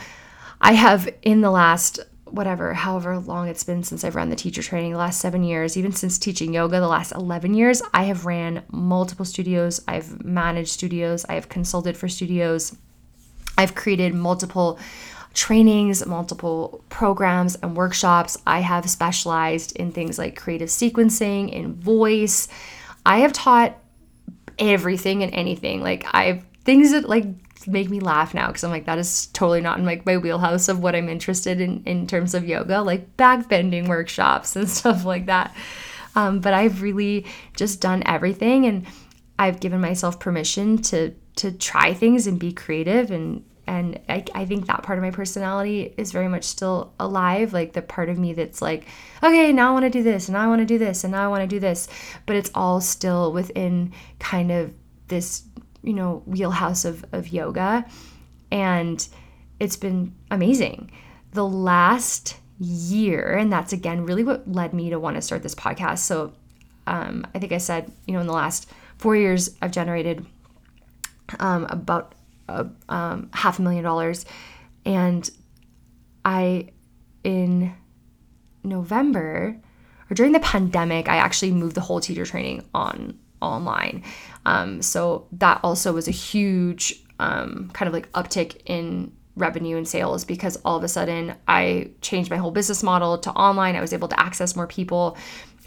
I 0.61 0.73
have 0.73 1.09
in 1.21 1.41
the 1.41 1.51
last 1.51 1.99
whatever, 2.33 2.73
however 2.73 3.17
long 3.17 3.47
it's 3.47 3.63
been 3.63 3.83
since 3.83 4.03
I've 4.03 4.15
run 4.15 4.29
the 4.29 4.35
teacher 4.35 4.61
training, 4.61 4.93
the 4.93 4.97
last 4.97 5.19
seven 5.19 5.43
years, 5.43 5.77
even 5.77 5.91
since 5.91 6.17
teaching 6.17 6.53
yoga, 6.53 6.79
the 6.79 6.87
last 6.87 7.11
11 7.11 7.53
years, 7.53 7.81
I 7.93 8.03
have 8.05 8.25
ran 8.25 8.63
multiple 8.71 9.25
studios. 9.25 9.81
I've 9.87 10.23
managed 10.23 10.71
studios. 10.71 11.25
I 11.27 11.35
have 11.35 11.49
consulted 11.49 11.97
for 11.97 12.07
studios. 12.07 12.75
I've 13.57 13.75
created 13.75 14.13
multiple 14.13 14.79
trainings, 15.33 16.05
multiple 16.05 16.83
programs 16.89 17.55
and 17.55 17.75
workshops. 17.75 18.37
I 18.47 18.61
have 18.61 18.89
specialized 18.89 19.75
in 19.75 19.91
things 19.91 20.17
like 20.17 20.35
creative 20.35 20.69
sequencing, 20.69 21.51
in 21.51 21.73
voice. 21.75 22.47
I 23.05 23.19
have 23.19 23.33
taught 23.33 23.77
everything 24.57 25.23
and 25.23 25.33
anything. 25.33 25.81
Like 25.81 26.05
I've 26.13 26.43
things 26.63 26.91
that 26.91 27.07
like 27.07 27.25
make 27.71 27.89
me 27.89 27.99
laugh 27.99 28.33
now 28.33 28.47
because 28.47 28.63
I'm 28.63 28.71
like, 28.71 28.85
that 28.85 28.97
is 28.97 29.27
totally 29.27 29.61
not 29.61 29.79
in 29.79 29.85
like 29.85 30.05
my 30.05 30.17
wheelhouse 30.17 30.67
of 30.67 30.79
what 30.79 30.95
I'm 30.95 31.09
interested 31.09 31.61
in 31.61 31.83
in 31.85 32.07
terms 32.07 32.33
of 32.33 32.45
yoga, 32.45 32.81
like 32.81 33.15
back 33.17 33.47
bending 33.49 33.87
workshops 33.87 34.55
and 34.55 34.69
stuff 34.69 35.05
like 35.05 35.27
that. 35.27 35.55
Um, 36.15 36.39
but 36.39 36.53
I've 36.53 36.81
really 36.81 37.25
just 37.55 37.81
done 37.81 38.03
everything 38.05 38.65
and 38.65 38.85
I've 39.37 39.59
given 39.59 39.79
myself 39.79 40.19
permission 40.19 40.81
to 40.83 41.13
to 41.37 41.51
try 41.51 41.93
things 41.93 42.27
and 42.27 42.39
be 42.39 42.51
creative 42.51 43.11
and 43.11 43.45
and 43.65 43.99
I, 44.09 44.25
I 44.33 44.45
think 44.45 44.65
that 44.65 44.81
part 44.81 44.97
of 44.97 45.03
my 45.03 45.11
personality 45.11 45.93
is 45.95 46.11
very 46.11 46.27
much 46.27 46.43
still 46.43 46.91
alive 46.99 47.53
like 47.53 47.73
the 47.73 47.83
part 47.83 48.09
of 48.09 48.17
me 48.17 48.33
that's 48.33 48.61
like 48.61 48.87
okay 49.23 49.53
now 49.53 49.69
i 49.69 49.73
want 49.73 49.85
to 49.85 49.89
do 49.91 50.03
this 50.03 50.27
and 50.27 50.35
i 50.35 50.47
want 50.47 50.59
to 50.59 50.65
do 50.65 50.77
this 50.77 51.03
and 51.03 51.11
now 51.11 51.23
i 51.23 51.27
want 51.27 51.41
to 51.41 51.47
do 51.47 51.59
this 51.59 51.87
but 52.25 52.35
it's 52.35 52.51
all 52.55 52.81
still 52.81 53.31
within 53.31 53.93
kind 54.17 54.51
of 54.51 54.73
this 55.07 55.43
you 55.83 55.93
know 55.93 56.23
wheelhouse 56.25 56.85
of, 56.85 57.05
of 57.11 57.29
yoga. 57.29 57.85
And 58.51 59.07
it's 59.59 59.75
been 59.75 60.15
amazing. 60.31 60.91
The 61.33 61.45
last 61.45 62.37
year 62.59 63.37
and 63.37 63.53
that's 63.53 63.71
again 63.71 64.05
really 64.05 64.23
what 64.23 64.51
led 64.51 64.73
me 64.73 64.89
to 64.89 64.99
want 64.99 65.15
to 65.15 65.21
start 65.21 65.43
this 65.43 65.55
podcast. 65.55 65.99
So 65.99 66.33
um, 66.89 67.25
i 67.33 67.39
think 67.39 67.53
i 67.53 67.57
said 67.57 67.91
you 68.05 68.13
know 68.13 68.19
in 68.19 68.27
the 68.27 68.33
last 68.33 68.69
four 68.97 69.15
years 69.15 69.55
i've 69.61 69.71
generated 69.71 70.25
um, 71.39 71.67
about 71.69 72.15
uh, 72.49 72.65
um, 72.89 73.29
half 73.33 73.59
a 73.59 73.61
million 73.61 73.83
dollars. 73.83 74.25
And 74.85 75.29
i 76.25 76.69
in 77.23 77.73
november 78.63 79.57
or 80.09 80.13
during 80.13 80.31
the 80.33 80.39
pandemic 80.39 81.07
i 81.07 81.15
actually 81.15 81.51
moved 81.51 81.75
the 81.75 81.81
whole 81.81 82.01
teacher 82.01 82.25
training 82.25 82.63
on 82.73 83.17
online. 83.41 84.03
Um, 84.45 84.81
so 84.81 85.27
that 85.33 85.59
also 85.63 85.93
was 85.93 86.07
a 86.07 86.11
huge 86.11 87.03
um, 87.19 87.69
kind 87.73 87.87
of 87.87 87.93
like 87.93 88.11
uptick 88.13 88.61
in 88.65 89.11
revenue 89.35 89.77
and 89.77 89.87
sales 89.87 90.25
because 90.25 90.57
all 90.65 90.77
of 90.77 90.83
a 90.83 90.87
sudden 90.87 91.35
I 91.47 91.91
changed 92.01 92.29
my 92.29 92.37
whole 92.37 92.51
business 92.51 92.83
model 92.83 93.17
to 93.19 93.31
online. 93.31 93.75
I 93.75 93.81
was 93.81 93.93
able 93.93 94.07
to 94.09 94.19
access 94.19 94.55
more 94.55 94.67
people. 94.67 95.17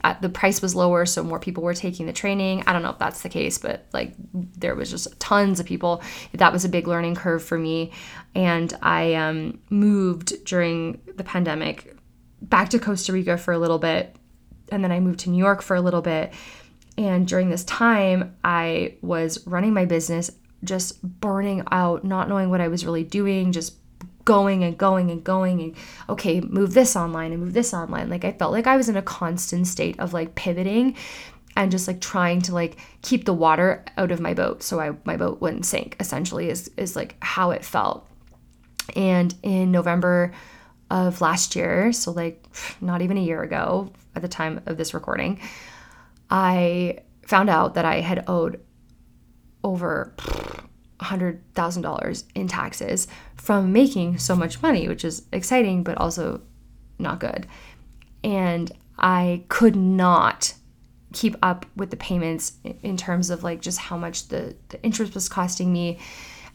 Uh, 0.05 0.15
the 0.21 0.29
price 0.29 0.61
was 0.61 0.75
lower, 0.75 1.07
so 1.07 1.23
more 1.23 1.39
people 1.39 1.63
were 1.63 1.75
taking 1.75 2.07
the 2.07 2.13
training. 2.13 2.65
I 2.67 2.73
don't 2.73 2.83
know 2.83 2.91
if 2.91 2.99
that's 2.99 3.23
the 3.23 3.29
case, 3.29 3.59
but 3.59 3.87
like 3.93 4.15
there 4.35 4.75
was 4.75 4.91
just 4.91 5.19
tons 5.21 5.61
of 5.61 5.67
people. 5.67 6.03
That 6.33 6.53
was 6.53 6.65
a 6.65 6.69
big 6.69 6.89
learning 6.89 7.15
curve 7.15 7.43
for 7.43 7.57
me. 7.57 7.93
And 8.35 8.77
I 8.83 9.15
um, 9.15 9.61
moved 9.71 10.45
during 10.45 11.01
the 11.17 11.25
pandemic 11.25 11.97
back 12.41 12.71
to 12.71 12.79
Costa 12.79 13.13
Rica 13.13 13.39
for 13.39 13.53
a 13.53 13.59
little 13.59 13.79
bit. 13.79 14.17
And 14.71 14.83
then 14.83 14.91
I 14.91 15.01
moved 15.01 15.21
to 15.21 15.31
New 15.31 15.39
York 15.39 15.63
for 15.63 15.77
a 15.77 15.81
little 15.81 16.03
bit 16.03 16.33
and 16.99 17.27
during 17.27 17.51
this 17.51 17.65
time, 17.65 18.37
I 18.45 18.97
was 19.01 19.47
running 19.47 19.73
my 19.73 19.85
business, 19.85 20.31
just 20.63 21.03
burning 21.03 21.63
out, 21.71 22.05
not 22.05 22.29
knowing 22.29 22.51
what 22.51 22.61
I 22.61 22.69
was 22.69 22.85
really 22.85 23.05
doing, 23.05 23.53
just 23.53 23.75
going 24.25 24.63
and 24.63 24.79
going 24.79 25.11
and 25.11 25.25
going 25.25 25.61
and 25.61 25.77
okay, 26.09 26.41
move 26.41 26.75
this 26.75 26.95
online 26.95 27.33
and 27.33 27.43
move 27.43 27.55
this 27.55 27.75
online. 27.75 28.09
Like 28.09 28.25
I 28.25 28.33
felt 28.33 28.53
like 28.53 28.67
I 28.67 28.77
was 28.77 28.89
in 28.89 28.97
a 28.97 29.03
constant 29.03 29.67
state 29.67 29.99
of 29.99 30.13
like 30.13 30.35
pivoting 30.35 30.97
and 31.57 31.71
just 31.71 31.89
like 31.89 32.01
trying 32.01 32.41
to 32.43 32.55
like 32.55 32.79
keep 33.03 33.25
the 33.25 33.35
water 33.35 33.85
out 33.97 34.11
of 34.11 34.21
my 34.21 34.33
boat 34.33 34.63
so 34.63 34.81
I 34.81 34.93
my 35.05 35.17
boat 35.17 35.41
wouldn't 35.41 35.67
sink 35.67 35.97
essentially 36.01 36.49
is 36.49 36.71
is 36.77 36.97
like 36.97 37.17
how 37.21 37.51
it 37.51 37.65
felt. 37.65 38.09
And 38.97 39.35
in 39.43 39.71
November 39.71 40.33
of 40.91 41.21
last 41.21 41.57
year, 41.57 41.93
so 41.93 42.13
like 42.13 42.45
not 42.81 43.03
even 43.03 43.17
a 43.17 43.23
year 43.23 43.43
ago 43.43 43.93
at 44.15 44.23
the 44.23 44.29
time 44.29 44.61
of 44.67 44.77
this 44.77 44.93
recording, 44.93 45.41
I 46.33 47.01
found 47.27 47.51
out 47.51 47.75
that 47.75 47.85
I 47.85 48.01
had 48.01 48.25
owed 48.27 48.59
over 49.63 50.15
$100,000 50.99 52.25
in 52.35 52.49
taxes 52.49 53.07
from 53.37 53.71
making 53.71 54.17
so 54.17 54.35
much 54.35 54.63
money, 54.63 54.89
which 54.89 55.05
is 55.05 55.27
exciting, 55.31 55.83
but 55.83 55.99
also 55.99 56.41
not 56.99 57.21
good. 57.21 57.47
And 58.25 58.73
I 58.99 59.45
could 59.49 59.77
not 59.77 60.55
keep 61.13 61.37
up 61.43 61.67
with 61.77 61.91
the 61.91 61.99
payments 61.99 62.55
in 62.83 62.97
terms 62.97 63.29
of 63.29 63.45
like 63.45 63.61
just 63.61 63.79
how 63.79 63.99
much 63.99 64.29
the, 64.29 64.57
the 64.71 64.83
interest 64.83 65.15
was 65.15 65.29
costing 65.29 65.71
me. 65.71 65.99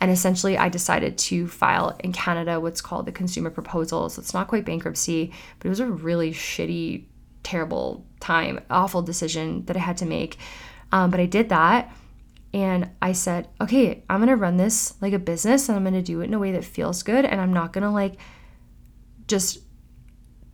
And 0.02 0.10
essentially, 0.10 0.58
I 0.58 0.70
decided 0.70 1.20
to 1.20 1.48
file 1.48 1.96
in 2.04 2.14
Canada 2.14 2.60
what's 2.60 2.82
called 2.82 3.06
the 3.06 3.12
consumer 3.12 3.52
proposal. 3.52 4.10
So 4.10 4.22
it's 4.22 4.34
not 4.34 4.48
quite 4.48 4.66
bankruptcy, 4.66 5.32
but 5.60 5.68
it 5.68 5.70
was 5.70 5.80
a 5.80 5.86
really 5.86 6.32
shitty 6.32 7.06
terrible 7.44 8.07
time, 8.20 8.60
awful 8.70 9.02
decision 9.02 9.66
that 9.66 9.76
I 9.76 9.80
had 9.80 9.98
to 9.98 10.06
make. 10.06 10.38
Um, 10.92 11.12
but 11.12 11.20
I 11.20 11.26
did 11.26 11.50
that. 11.50 11.94
And 12.54 12.90
I 13.02 13.12
said, 13.12 13.50
okay, 13.62 14.04
I'm 14.10 14.20
going 14.20 14.30
to 14.30 14.36
run 14.36 14.58
this 14.58 14.94
like 15.02 15.14
a 15.14 15.20
business 15.20 15.70
and 15.70 15.76
I'm 15.76 15.84
going 15.84 15.94
to 15.94 16.02
do 16.02 16.22
it 16.22 16.26
in 16.26 16.34
a 16.34 16.40
way 16.40 16.52
that 16.54 16.64
feels 16.64 17.04
good. 17.04 17.26
And 17.26 17.42
I'm 17.42 17.54
not 17.54 17.74
going 17.74 17.84
to 17.84 17.92
like 17.92 18.18
just 19.28 19.60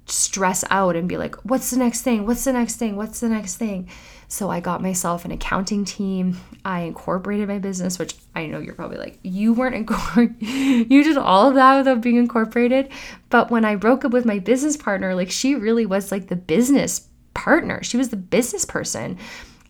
stress 0.06 0.64
out 0.70 0.96
and 0.96 1.08
be 1.08 1.18
like, 1.18 1.36
what's 1.46 1.70
the 1.72 1.78
next 1.78 2.02
thing? 2.02 2.26
What's 2.26 2.44
the 2.44 2.54
next 2.54 2.76
thing? 2.76 2.96
What's 2.96 3.20
the 3.20 3.30
next 3.30 3.56
thing? 3.56 3.90
So 4.28 4.50
I 4.50 4.60
got 4.60 4.82
myself 4.82 5.26
an 5.26 5.32
accounting 5.32 5.86
team. 5.86 6.38
I 6.66 6.82
incorporated 6.82 7.48
my 7.48 7.60
business, 7.60 8.00
which 8.00 8.16
I 8.36 8.48
know 8.48 8.60
you're 8.60 8.74
probably 8.74 8.98
like, 8.98 9.20
you 9.22 9.54
weren't 9.54 9.76
incorporated. 9.76 10.36
you 10.42 11.04
did 11.04 11.18
all 11.18 11.50
of 11.50 11.56
that 11.56 11.78
without 11.78 12.02
being 12.02 12.18
incorporated. 12.18 12.90
But 13.30 13.52
when 13.52 13.64
I 13.64 13.76
broke 13.76 14.04
up 14.04 14.12
with 14.12 14.26
my 14.26 14.40
business 14.40 14.76
partner, 14.76 15.14
like 15.16 15.30
she 15.30 15.56
really 15.56 15.86
was 15.86 16.12
like 16.12 16.28
the 16.28 16.36
business 16.36 17.08
partner. 17.34 17.84
She 17.84 17.98
was 17.98 18.10
the 18.10 18.18
business 18.18 18.66
person. 18.66 19.18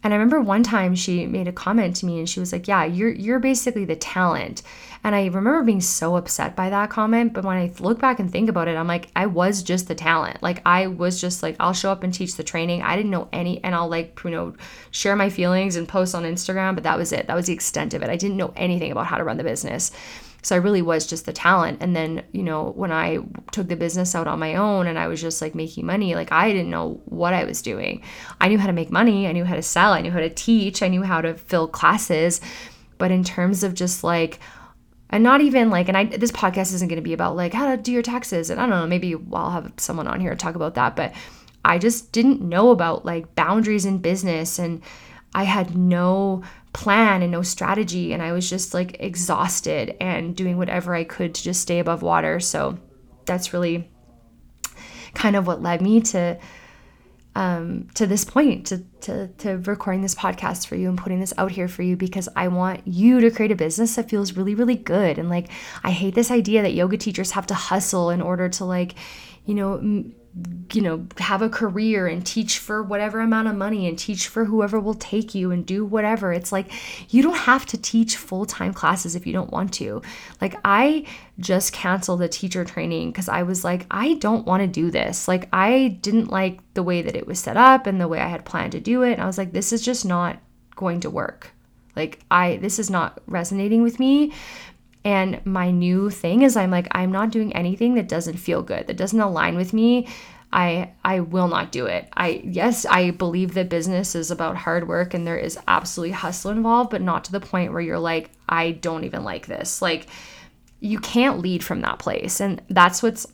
And 0.03 0.14
I 0.14 0.18
remember 0.18 0.41
one 0.41 0.64
time 0.64 0.95
she 0.95 1.26
made 1.26 1.47
a 1.47 1.53
comment 1.53 1.95
to 1.97 2.05
me 2.05 2.20
and 2.20 2.30
she 2.30 2.41
was 2.41 2.51
like, 2.51 2.68
"Yeah, 2.68 2.84
you're 2.84 3.09
you're 3.09 3.39
basically 3.39 3.86
the 3.86 3.95
talent." 3.95 4.61
And 5.03 5.16
I 5.16 5.26
remember 5.26 5.64
being 5.64 5.82
so 5.82 6.16
upset 6.16 6.55
by 6.55 6.70
that 6.70 6.89
comment, 6.89 7.34
but 7.34 7.43
when 7.43 7.57
I 7.57 7.72
look 7.80 7.99
back 7.99 8.20
and 8.20 8.32
think 8.32 8.49
about 8.49 8.70
it, 8.70 8.78
I'm 8.78 8.88
like, 8.88 9.09
I 9.16 9.26
was 9.26 9.61
just 9.61 9.88
the 9.88 9.95
talent. 9.95 10.41
Like 10.41 10.61
I 10.66 10.88
was 10.88 11.20
just 11.20 11.43
like, 11.43 11.57
I'll 11.59 11.74
show 11.74 11.91
up 11.91 12.03
and 12.03 12.14
teach 12.14 12.36
the 12.36 12.43
training. 12.43 12.82
I 12.82 12.95
didn't 12.95 13.11
know 13.11 13.28
any 13.34 13.61
and 13.64 13.76
I'll 13.76 13.89
like, 13.89 14.20
you 14.24 14.32
know, 14.32 14.55
share 14.91 15.16
my 15.16 15.30
feelings 15.30 15.76
and 15.76 15.88
post 15.88 16.16
on 16.16 16.24
Instagram, 16.24 16.76
but 16.76 16.84
that 16.84 16.97
was 16.97 17.11
it. 17.11 17.28
That 17.28 17.36
was 17.36 17.47
the 17.47 17.53
extent 17.53 17.93
of 17.93 18.01
it. 18.01 18.09
I 18.09 18.16
didn't 18.16 18.38
know 18.38 18.53
anything 18.55 18.91
about 18.91 19.07
how 19.07 19.18
to 19.18 19.24
run 19.26 19.38
the 19.38 19.43
business. 19.43 19.91
So 20.44 20.56
I 20.56 20.60
really 20.60 20.82
was 20.82 21.08
just 21.08 21.26
the 21.26 21.34
talent. 21.34 21.80
And 21.82 21.96
then, 21.96 22.24
you 22.34 22.44
know, 22.44 22.72
when 22.76 22.91
I 22.91 23.20
took 23.52 23.70
the 23.70 23.76
business 23.76 24.14
out 24.14 24.28
on 24.28 24.39
my 24.39 24.56
own 24.56 24.88
and 24.88 25.00
I 25.00 25.08
was 25.08 25.22
just 25.22 25.41
like 25.41 25.56
making 25.56 25.86
money, 25.86 26.16
like 26.16 26.32
I 26.32 26.52
didn't 26.52 26.70
know 26.70 27.02
what 27.06 27.34
I 27.34 27.46
was 27.46 27.62
doing. 27.62 28.04
I 28.41 28.50
knew 28.50 28.60
how 28.60 28.68
to 28.68 28.74
make 28.74 28.91
money, 28.91 29.28
I 29.28 29.32
knew 29.32 29.46
how 29.46 29.56
to 29.56 29.62
sell, 29.62 29.94
I 29.94 30.02
knew 30.02 30.12
how 30.12 30.20
to 30.20 30.30
teach, 30.30 30.84
I 30.84 30.89
knew 30.89 31.02
how 31.02 31.22
to 31.22 31.34
fill 31.34 31.68
classes. 31.68 32.41
But 32.98 33.12
in 33.12 33.24
terms 33.24 33.64
of 33.64 33.74
just 33.74 34.04
like 34.04 34.39
and 35.10 35.24
not 35.24 35.41
even 35.41 35.70
like 35.70 35.88
and 35.88 35.96
i 35.96 36.06
this 36.06 36.32
podcast 36.32 36.74
isn't 36.74 36.88
going 36.88 36.98
to 36.98 37.04
be 37.04 37.14
about 37.14 37.36
like 37.36 37.54
how 37.54 37.70
to 37.70 37.82
do 37.82 37.91
your 37.91 38.02
taxes 38.02 38.50
and 38.50 38.60
i 38.60 38.66
don't 38.66 38.80
know 38.80 38.88
maybe 38.88 39.16
i'll 39.32 39.52
have 39.52 39.72
someone 39.78 40.08
on 40.08 40.20
here 40.20 40.36
talk 40.36 40.56
about 40.56 40.74
that 40.74 40.96
but 40.96 41.14
i 41.64 41.78
just 41.78 42.12
didn't 42.12 42.41
know 42.41 42.72
about 42.72 43.06
like 43.06 43.36
boundaries 43.36 43.86
in 43.86 44.00
business 44.00 44.58
and 44.58 44.82
i 45.36 45.44
had 45.44 45.78
no 45.78 46.41
plan 46.74 47.21
and 47.21 47.32
no 47.32 47.41
strategy 47.43 48.13
and 48.13 48.21
i 48.21 48.32
was 48.32 48.49
just 48.49 48.74
like 48.74 48.97
exhausted 48.99 49.95
and 50.01 50.36
doing 50.36 50.57
whatever 50.57 50.95
i 50.95 51.03
could 51.03 51.34
to 51.36 51.43
just 51.43 51.61
stay 51.61 51.80
above 51.80 52.01
water. 52.01 52.39
So 52.39 52.78
that's 53.26 53.53
really 53.53 53.89
kind 55.13 55.36
of 55.36 55.47
what 55.47 55.61
led 55.61 55.82
me 55.82 56.01
to 56.01 56.39
um, 57.36 57.88
to 57.95 58.05
this 58.05 58.24
point 58.26 58.67
to, 58.67 58.84
to 59.01 59.28
to 59.39 59.57
recording 59.57 60.03
this 60.03 60.13
podcast 60.13 60.67
for 60.67 60.76
you 60.76 60.88
and 60.88 60.97
putting 60.97 61.19
this 61.19 61.34
out 61.39 61.51
here 61.51 61.67
for 61.67 61.82
you 61.82 61.97
because 61.97 62.30
I 62.36 62.47
want 62.47 62.88
you 62.88 63.21
to 63.21 63.32
create 63.32 63.51
a 63.51 63.55
business 63.55 63.95
that 63.95 64.09
feels 64.09 64.34
really 64.34 64.53
really 64.53 64.76
good. 64.76 65.17
And 65.17 65.30
like 65.30 65.49
I 65.84 65.91
hate 65.91 66.13
this 66.13 66.30
idea 66.30 66.61
that 66.61 66.74
yoga 66.74 66.97
teachers 66.97 67.32
have 67.32 67.47
to 67.47 67.55
hustle 67.55 68.11
in 68.11 68.21
order 68.21 68.49
to 68.49 68.65
like 68.65 68.93
you 69.45 69.55
know 69.55 69.78
m- 69.78 70.13
you 70.73 70.81
know, 70.81 71.05
have 71.19 71.43
a 71.43 71.49
career 71.49 72.07
and 72.07 72.25
teach 72.25 72.57
for 72.57 72.81
whatever 72.81 73.19
amount 73.19 73.47
of 73.47 73.55
money 73.55 73.88
and 73.88 73.99
teach 73.99 74.27
for 74.27 74.45
whoever 74.45 74.79
will 74.79 74.95
take 74.95 75.36
you 75.36 75.51
and 75.51 75.65
do 75.65 75.86
whatever. 75.86 76.34
It's 76.34 76.51
like 76.51 76.71
you 77.13 77.21
don't 77.21 77.38
have 77.38 77.67
to 77.67 77.77
teach 77.77 78.17
full 78.17 78.45
time 78.45 78.73
classes 78.73 79.15
if 79.15 79.27
you 79.27 79.34
don't 79.34 79.51
want 79.51 79.73
to. 79.75 80.01
Like, 80.41 80.55
I 80.65 81.05
just 81.39 81.73
canceled 81.73 82.21
the 82.21 82.27
teacher 82.27 82.65
training 82.65 83.11
because 83.11 83.29
I 83.29 83.43
was 83.43 83.63
like, 83.63 83.86
I 83.91 84.15
don't 84.15 84.47
want 84.47 84.61
to 84.61 84.67
do 84.67 84.89
this. 84.89 85.27
Like, 85.27 85.47
I 85.53 85.99
didn't 86.01 86.31
like 86.31 86.59
the 86.73 86.84
way 86.84 87.03
that 87.03 87.15
it 87.15 87.27
was 87.27 87.39
set 87.39 87.57
up 87.57 87.86
and 87.86 88.01
the 88.01 88.07
way 88.07 88.19
I 88.19 88.27
had 88.27 88.45
planned 88.45 88.71
to 88.71 88.79
do 88.79 89.03
it. 89.03 89.13
And 89.13 89.21
I 89.21 89.27
was 89.27 89.38
like, 89.38 89.51
this 89.51 89.71
is 89.71 89.84
just 89.84 90.03
not 90.03 90.39
going 90.75 91.01
to 91.01 91.11
work. 91.11 91.51
Like, 91.95 92.21
I, 92.31 92.57
this 92.57 92.79
is 92.79 92.89
not 92.89 93.21
resonating 93.27 93.84
with 93.84 93.99
me 93.99 94.34
and 95.06 95.45
my 95.45 95.72
new 95.72 96.10
thing 96.10 96.41
is 96.43 96.56
I'm 96.56 96.72
like 96.72 96.88
I'm 96.91 97.12
not 97.12 97.32
doing 97.32 97.54
anything 97.54 97.95
that 97.95 98.08
doesn't 98.08 98.38
feel 98.38 98.62
good, 98.62 98.88
that 98.88 98.97
doesn't 98.97 99.20
align 99.20 99.56
with 99.56 99.74
me. 99.74 100.08
I 100.51 100.91
I 101.04 101.20
will 101.20 101.47
not 101.47 101.72
do 101.72 101.88
it. 101.88 102.08
I 102.16 102.41
yes, 102.45 102.86
I 102.86 103.12
believe 103.12 103.56
that 103.56 103.70
business 103.70 104.16
is 104.16 104.32
about 104.32 104.56
hard 104.56 104.88
work 104.88 105.14
and 105.14 105.26
there 105.26 105.38
is 105.38 105.58
absolutely 105.68 106.14
hustle 106.14 106.51
involved, 106.51 106.91
but 106.91 107.01
not 107.01 107.26
to 107.26 107.32
the 107.32 107.39
point 107.39 107.74
where 107.74 107.82
you're 107.82 107.99
like 107.99 108.32
I 108.47 108.72
don't 108.72 109.04
even 109.04 109.24
like 109.24 109.47
this. 109.47 109.82
Like 109.82 110.08
you 110.80 110.99
can't 110.99 111.39
lead 111.39 111.64
from 111.64 111.82
that 111.82 111.99
place. 111.99 112.39
And 112.39 112.62
that's 112.70 113.01
what's 113.01 113.26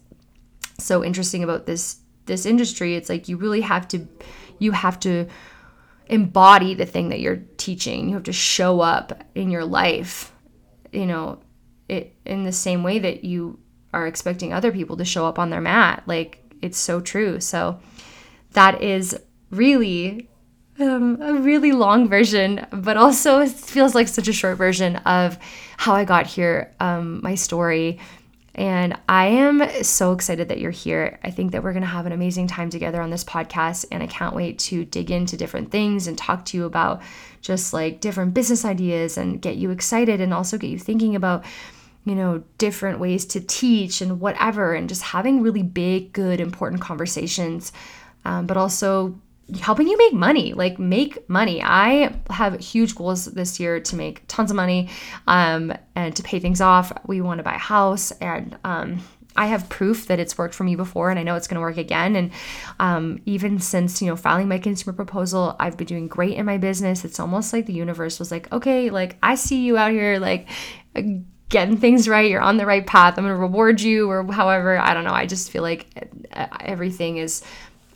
so 0.77 1.03
interesting 1.03 1.43
about 1.43 1.65
this 1.65 1.97
this 2.25 2.45
industry. 2.45 2.95
It's 2.95 3.09
like 3.09 3.27
you 3.27 3.37
really 3.37 3.61
have 3.61 3.87
to 3.89 4.07
you 4.59 4.71
have 4.71 4.99
to 5.01 5.27
embody 6.07 6.73
the 6.73 6.85
thing 6.85 7.09
that 7.09 7.19
you're 7.19 7.43
teaching. 7.57 8.07
You 8.09 8.15
have 8.15 8.23
to 8.23 8.33
show 8.33 8.79
up 8.79 9.23
in 9.35 9.51
your 9.51 9.65
life, 9.65 10.33
you 10.91 11.05
know, 11.05 11.39
it 11.89 12.15
in 12.25 12.43
the 12.43 12.51
same 12.51 12.83
way 12.83 12.99
that 12.99 13.23
you 13.23 13.59
are 13.93 14.07
expecting 14.07 14.53
other 14.53 14.71
people 14.71 14.97
to 14.97 15.05
show 15.05 15.25
up 15.25 15.39
on 15.39 15.49
their 15.49 15.61
mat. 15.61 16.03
Like 16.05 16.43
it's 16.61 16.77
so 16.77 17.01
true. 17.01 17.39
So 17.39 17.79
that 18.53 18.81
is 18.81 19.17
really 19.51 20.29
um, 20.79 21.21
a 21.21 21.33
really 21.33 21.71
long 21.71 22.07
version, 22.07 22.65
but 22.71 22.97
also 22.97 23.39
it 23.39 23.49
feels 23.49 23.95
like 23.95 24.07
such 24.07 24.27
a 24.27 24.33
short 24.33 24.57
version 24.57 24.97
of 24.97 25.37
how 25.77 25.93
I 25.93 26.05
got 26.05 26.27
here, 26.27 26.73
um, 26.79 27.21
my 27.21 27.35
story. 27.35 27.99
And 28.55 28.97
I 29.07 29.27
am 29.27 29.83
so 29.83 30.11
excited 30.11 30.49
that 30.49 30.59
you're 30.59 30.71
here. 30.71 31.19
I 31.23 31.31
think 31.31 31.51
that 31.51 31.63
we're 31.63 31.71
going 31.71 31.83
to 31.83 31.87
have 31.87 32.05
an 32.05 32.11
amazing 32.11 32.47
time 32.47 32.69
together 32.69 33.01
on 33.01 33.09
this 33.09 33.23
podcast. 33.23 33.85
And 33.91 34.03
I 34.03 34.07
can't 34.07 34.35
wait 34.35 34.59
to 34.59 34.83
dig 34.83 35.11
into 35.11 35.37
different 35.37 35.71
things 35.71 36.07
and 36.07 36.17
talk 36.17 36.43
to 36.45 36.57
you 36.57 36.65
about 36.65 37.01
just 37.41 37.73
like 37.73 38.01
different 38.01 38.33
business 38.33 38.65
ideas 38.65 39.17
and 39.17 39.41
get 39.41 39.55
you 39.55 39.71
excited 39.71 40.19
and 40.19 40.33
also 40.33 40.57
get 40.57 40.69
you 40.69 40.79
thinking 40.79 41.15
about 41.15 41.45
you 42.05 42.15
know, 42.15 42.43
different 42.57 42.99
ways 42.99 43.25
to 43.25 43.39
teach 43.39 44.01
and 44.01 44.19
whatever, 44.19 44.73
and 44.73 44.89
just 44.89 45.01
having 45.01 45.41
really 45.41 45.63
big, 45.63 46.13
good, 46.13 46.39
important 46.39 46.81
conversations, 46.81 47.71
um, 48.25 48.47
but 48.47 48.57
also 48.57 49.19
helping 49.61 49.87
you 49.87 49.97
make 49.97 50.13
money 50.13 50.53
like 50.53 50.77
make 50.77 51.27
money 51.27 51.59
i 51.63 52.13
have 52.29 52.59
huge 52.59 52.93
goals 52.93 53.25
this 53.25 53.59
year 53.59 53.79
to 53.79 53.95
make 53.95 54.21
tons 54.27 54.51
of 54.51 54.55
money 54.55 54.87
um, 55.25 55.73
and 55.95 56.15
to 56.15 56.21
pay 56.21 56.39
things 56.39 56.61
off 56.61 56.91
we 57.07 57.19
want 57.19 57.39
to 57.39 57.43
buy 57.43 57.55
a 57.55 57.57
house 57.57 58.11
and 58.21 58.57
um, 58.63 59.01
I 59.35 59.45
have 59.45 59.69
proof 59.69 60.07
that 60.07 60.19
it's 60.19 60.37
worked 60.37 60.53
for 60.53 60.65
me 60.65 60.75
before, 60.75 61.09
and 61.09 61.17
I 61.17 61.23
know 61.23 61.35
it's 61.35 61.47
going 61.47 61.55
to 61.55 61.61
work 61.61 61.77
again. 61.77 62.17
And 62.17 62.31
um, 62.79 63.21
even 63.25 63.59
since 63.59 64.01
you 64.01 64.09
know 64.09 64.17
filing 64.17 64.49
my 64.49 64.57
consumer 64.57 64.91
proposal, 64.91 65.55
I've 65.59 65.77
been 65.77 65.87
doing 65.87 66.07
great 66.09 66.33
in 66.35 66.45
my 66.45 66.57
business. 66.57 67.05
It's 67.05 67.21
almost 67.21 67.53
like 67.53 67.65
the 67.65 67.71
universe 67.71 68.19
was 68.19 68.31
like, 68.31 68.51
okay, 68.51 68.89
like 68.89 69.17
I 69.23 69.35
see 69.35 69.63
you 69.63 69.77
out 69.77 69.91
here, 69.91 70.19
like 70.19 70.49
getting 71.49 71.77
things 71.77 72.07
right, 72.07 72.29
you're 72.29 72.41
on 72.41 72.57
the 72.57 72.65
right 72.65 72.85
path. 72.85 73.17
I'm 73.17 73.25
going 73.25 73.35
to 73.35 73.39
reward 73.39 73.81
you, 73.81 74.09
or 74.09 74.23
however. 74.31 74.77
I 74.77 74.93
don't 74.93 75.03
know. 75.03 75.13
I 75.13 75.25
just 75.25 75.51
feel 75.51 75.63
like 75.63 75.87
uh, 76.31 76.47
everything 76.61 77.17
is 77.17 77.43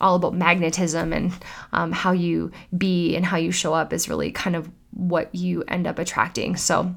all 0.01 0.15
about 0.15 0.33
magnetism 0.33 1.13
and 1.13 1.31
um, 1.71 1.91
how 1.91 2.11
you 2.11 2.51
be 2.77 3.15
and 3.15 3.25
how 3.25 3.37
you 3.37 3.51
show 3.51 3.73
up 3.73 3.93
is 3.93 4.09
really 4.09 4.31
kind 4.31 4.55
of 4.55 4.69
what 4.91 5.33
you 5.33 5.63
end 5.67 5.87
up 5.87 5.97
attracting. 5.97 6.57
So 6.57 6.93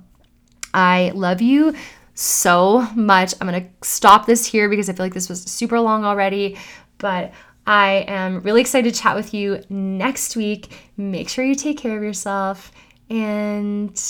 I 0.74 1.12
love 1.14 1.40
you 1.40 1.74
so 2.14 2.80
much. 2.96 3.34
I'm 3.40 3.48
going 3.48 3.62
to 3.62 3.88
stop 3.88 4.26
this 4.26 4.44
here 4.44 4.68
because 4.68 4.88
I 4.88 4.92
feel 4.92 5.07
like 5.07 5.14
this 5.14 5.28
was 5.28 5.42
super 5.42 5.78
long 5.78 6.04
already, 6.04 6.59
but 6.98 7.32
I 7.66 8.04
am 8.09 8.40
really 8.40 8.61
excited 8.61 8.92
to 8.92 9.00
chat 9.00 9.14
with 9.14 9.34
you 9.34 9.62
next 9.68 10.36
week. 10.36 10.72
Make 10.96 11.28
sure 11.28 11.44
you 11.44 11.54
take 11.54 11.78
care 11.78 11.96
of 11.96 12.02
yourself 12.02 12.72
and 13.09 14.00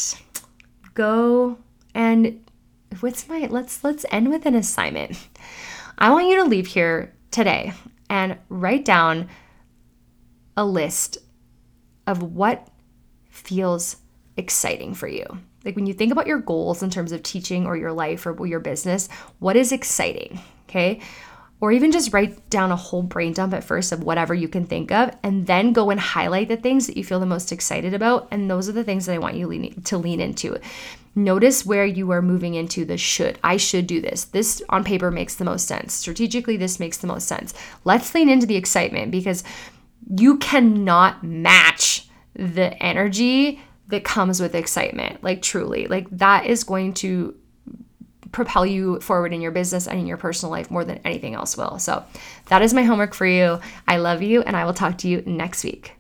go 0.95 1.59
and 1.97 2.47
what's 3.01 3.27
my 3.27 3.49
let's 3.51 3.83
let's 3.83 4.05
end 4.13 4.29
with 4.29 4.47
an 4.47 4.55
assignment. 4.55 5.29
I 5.99 6.11
want 6.11 6.29
you 6.29 6.37
to 6.37 6.45
leave 6.45 6.67
here 6.67 7.15
today 7.31 7.73
and 8.11 8.37
write 8.51 8.85
down 8.85 9.29
a 10.57 10.65
list 10.65 11.19
of 12.07 12.23
what 12.23 12.69
feels 13.31 13.97
exciting 14.37 14.95
for 14.95 15.09
you. 15.09 15.25
Like 15.65 15.75
when 15.75 15.87
you 15.87 15.95
think 15.95 16.13
about 16.13 16.27
your 16.27 16.39
goals 16.39 16.83
in 16.83 16.91
terms 16.91 17.13
of 17.13 17.23
teaching 17.23 17.67
or 17.67 17.77
your 17.77 17.93
life 17.93 18.27
or 18.27 18.47
your 18.47 18.61
business, 18.61 19.09
what 19.39 19.57
is 19.57 19.73
exciting? 19.73 20.39
Okay 20.69 21.01
or 21.61 21.73
even 21.73 21.91
just 21.91 22.13
write 22.13 22.49
down 22.51 22.71
a 22.71 22.77
whole 22.77 23.03
brain 23.03 23.33
dump 23.33 23.55
at 23.55 23.65
first 23.65 23.93
of 23.93 24.05
whatever 24.05 24.35
you 24.35 24.49
can 24.49 24.67
think 24.67 24.93
of 24.93 25.17
and 25.23 25.47
then 25.47 25.73
go 25.73 25.91
and 25.91 25.99
highlight 25.99 26.49
the 26.49 26.57
things 26.57 26.87
that 26.87 26.97
you 26.97 27.05
feel 27.05 27.21
the 27.21 27.27
most 27.27 27.53
excited 27.53 27.95
about 27.95 28.29
and 28.31 28.51
those 28.51 28.69
are 28.69 28.73
the 28.73 28.85
things 28.85 29.07
that 29.07 29.15
I 29.15 29.19
want 29.19 29.37
you 29.37 29.71
to 29.71 29.99
lean 29.99 30.21
into. 30.21 30.59
Notice 31.15 31.65
where 31.65 31.87
you 31.87 32.11
are 32.11 32.21
moving 32.21 32.55
into 32.55 32.85
the 32.85 32.99
should. 32.99 33.39
I 33.43 33.57
should 33.57 33.87
do 33.87 34.03
this. 34.03 34.25
This 34.25 34.63
on 34.69 34.85
paper 34.85 35.11
makes 35.11 35.37
the 35.37 35.47
most 35.47 35.67
sense. 35.67 35.95
Strategically 35.95 36.59
this 36.59 36.79
makes 36.79 36.99
the 36.99 37.07
most 37.07 37.27
sense. 37.27 37.55
Let's 37.85 38.15
lean 38.15 38.29
into 38.29 38.47
the 38.47 38.57
excitement 38.57 39.11
because 39.11 39.43
you 40.15 40.37
cannot 40.39 41.25
match 41.25 42.09
the 42.35 42.81
energy 42.83 43.61
that 43.89 44.05
comes 44.05 44.41
with 44.41 44.55
excitement. 44.55 45.23
Like 45.23 45.41
truly. 45.41 45.87
Like 45.87 46.07
that 46.11 46.45
is 46.45 46.65
going 46.65 46.93
to 46.95 47.35
propel 48.33 48.67
you 48.67 49.01
forward 49.01 49.33
in 49.33 49.41
your 49.41 49.51
business 49.51 49.87
and 49.87 49.99
in 49.99 50.07
your 50.07 50.17
personal 50.17 50.51
life 50.51 50.71
more 50.71 50.85
than 50.85 51.01
anything 51.05 51.35
else 51.35 51.57
will. 51.57 51.79
So, 51.79 52.05
that 52.47 52.63
is 52.63 52.75
my 52.75 52.85
homework 52.85 53.15
for 53.15 53.27
you. 53.27 53.61
I 53.87 53.97
love 53.99 54.23
you, 54.23 54.43
and 54.43 54.57
I 54.57 54.65
will 54.65 54.75
talk 54.75 54.99
to 54.99 55.09
you 55.09 55.23
next 55.27 55.65
week. 55.65 55.93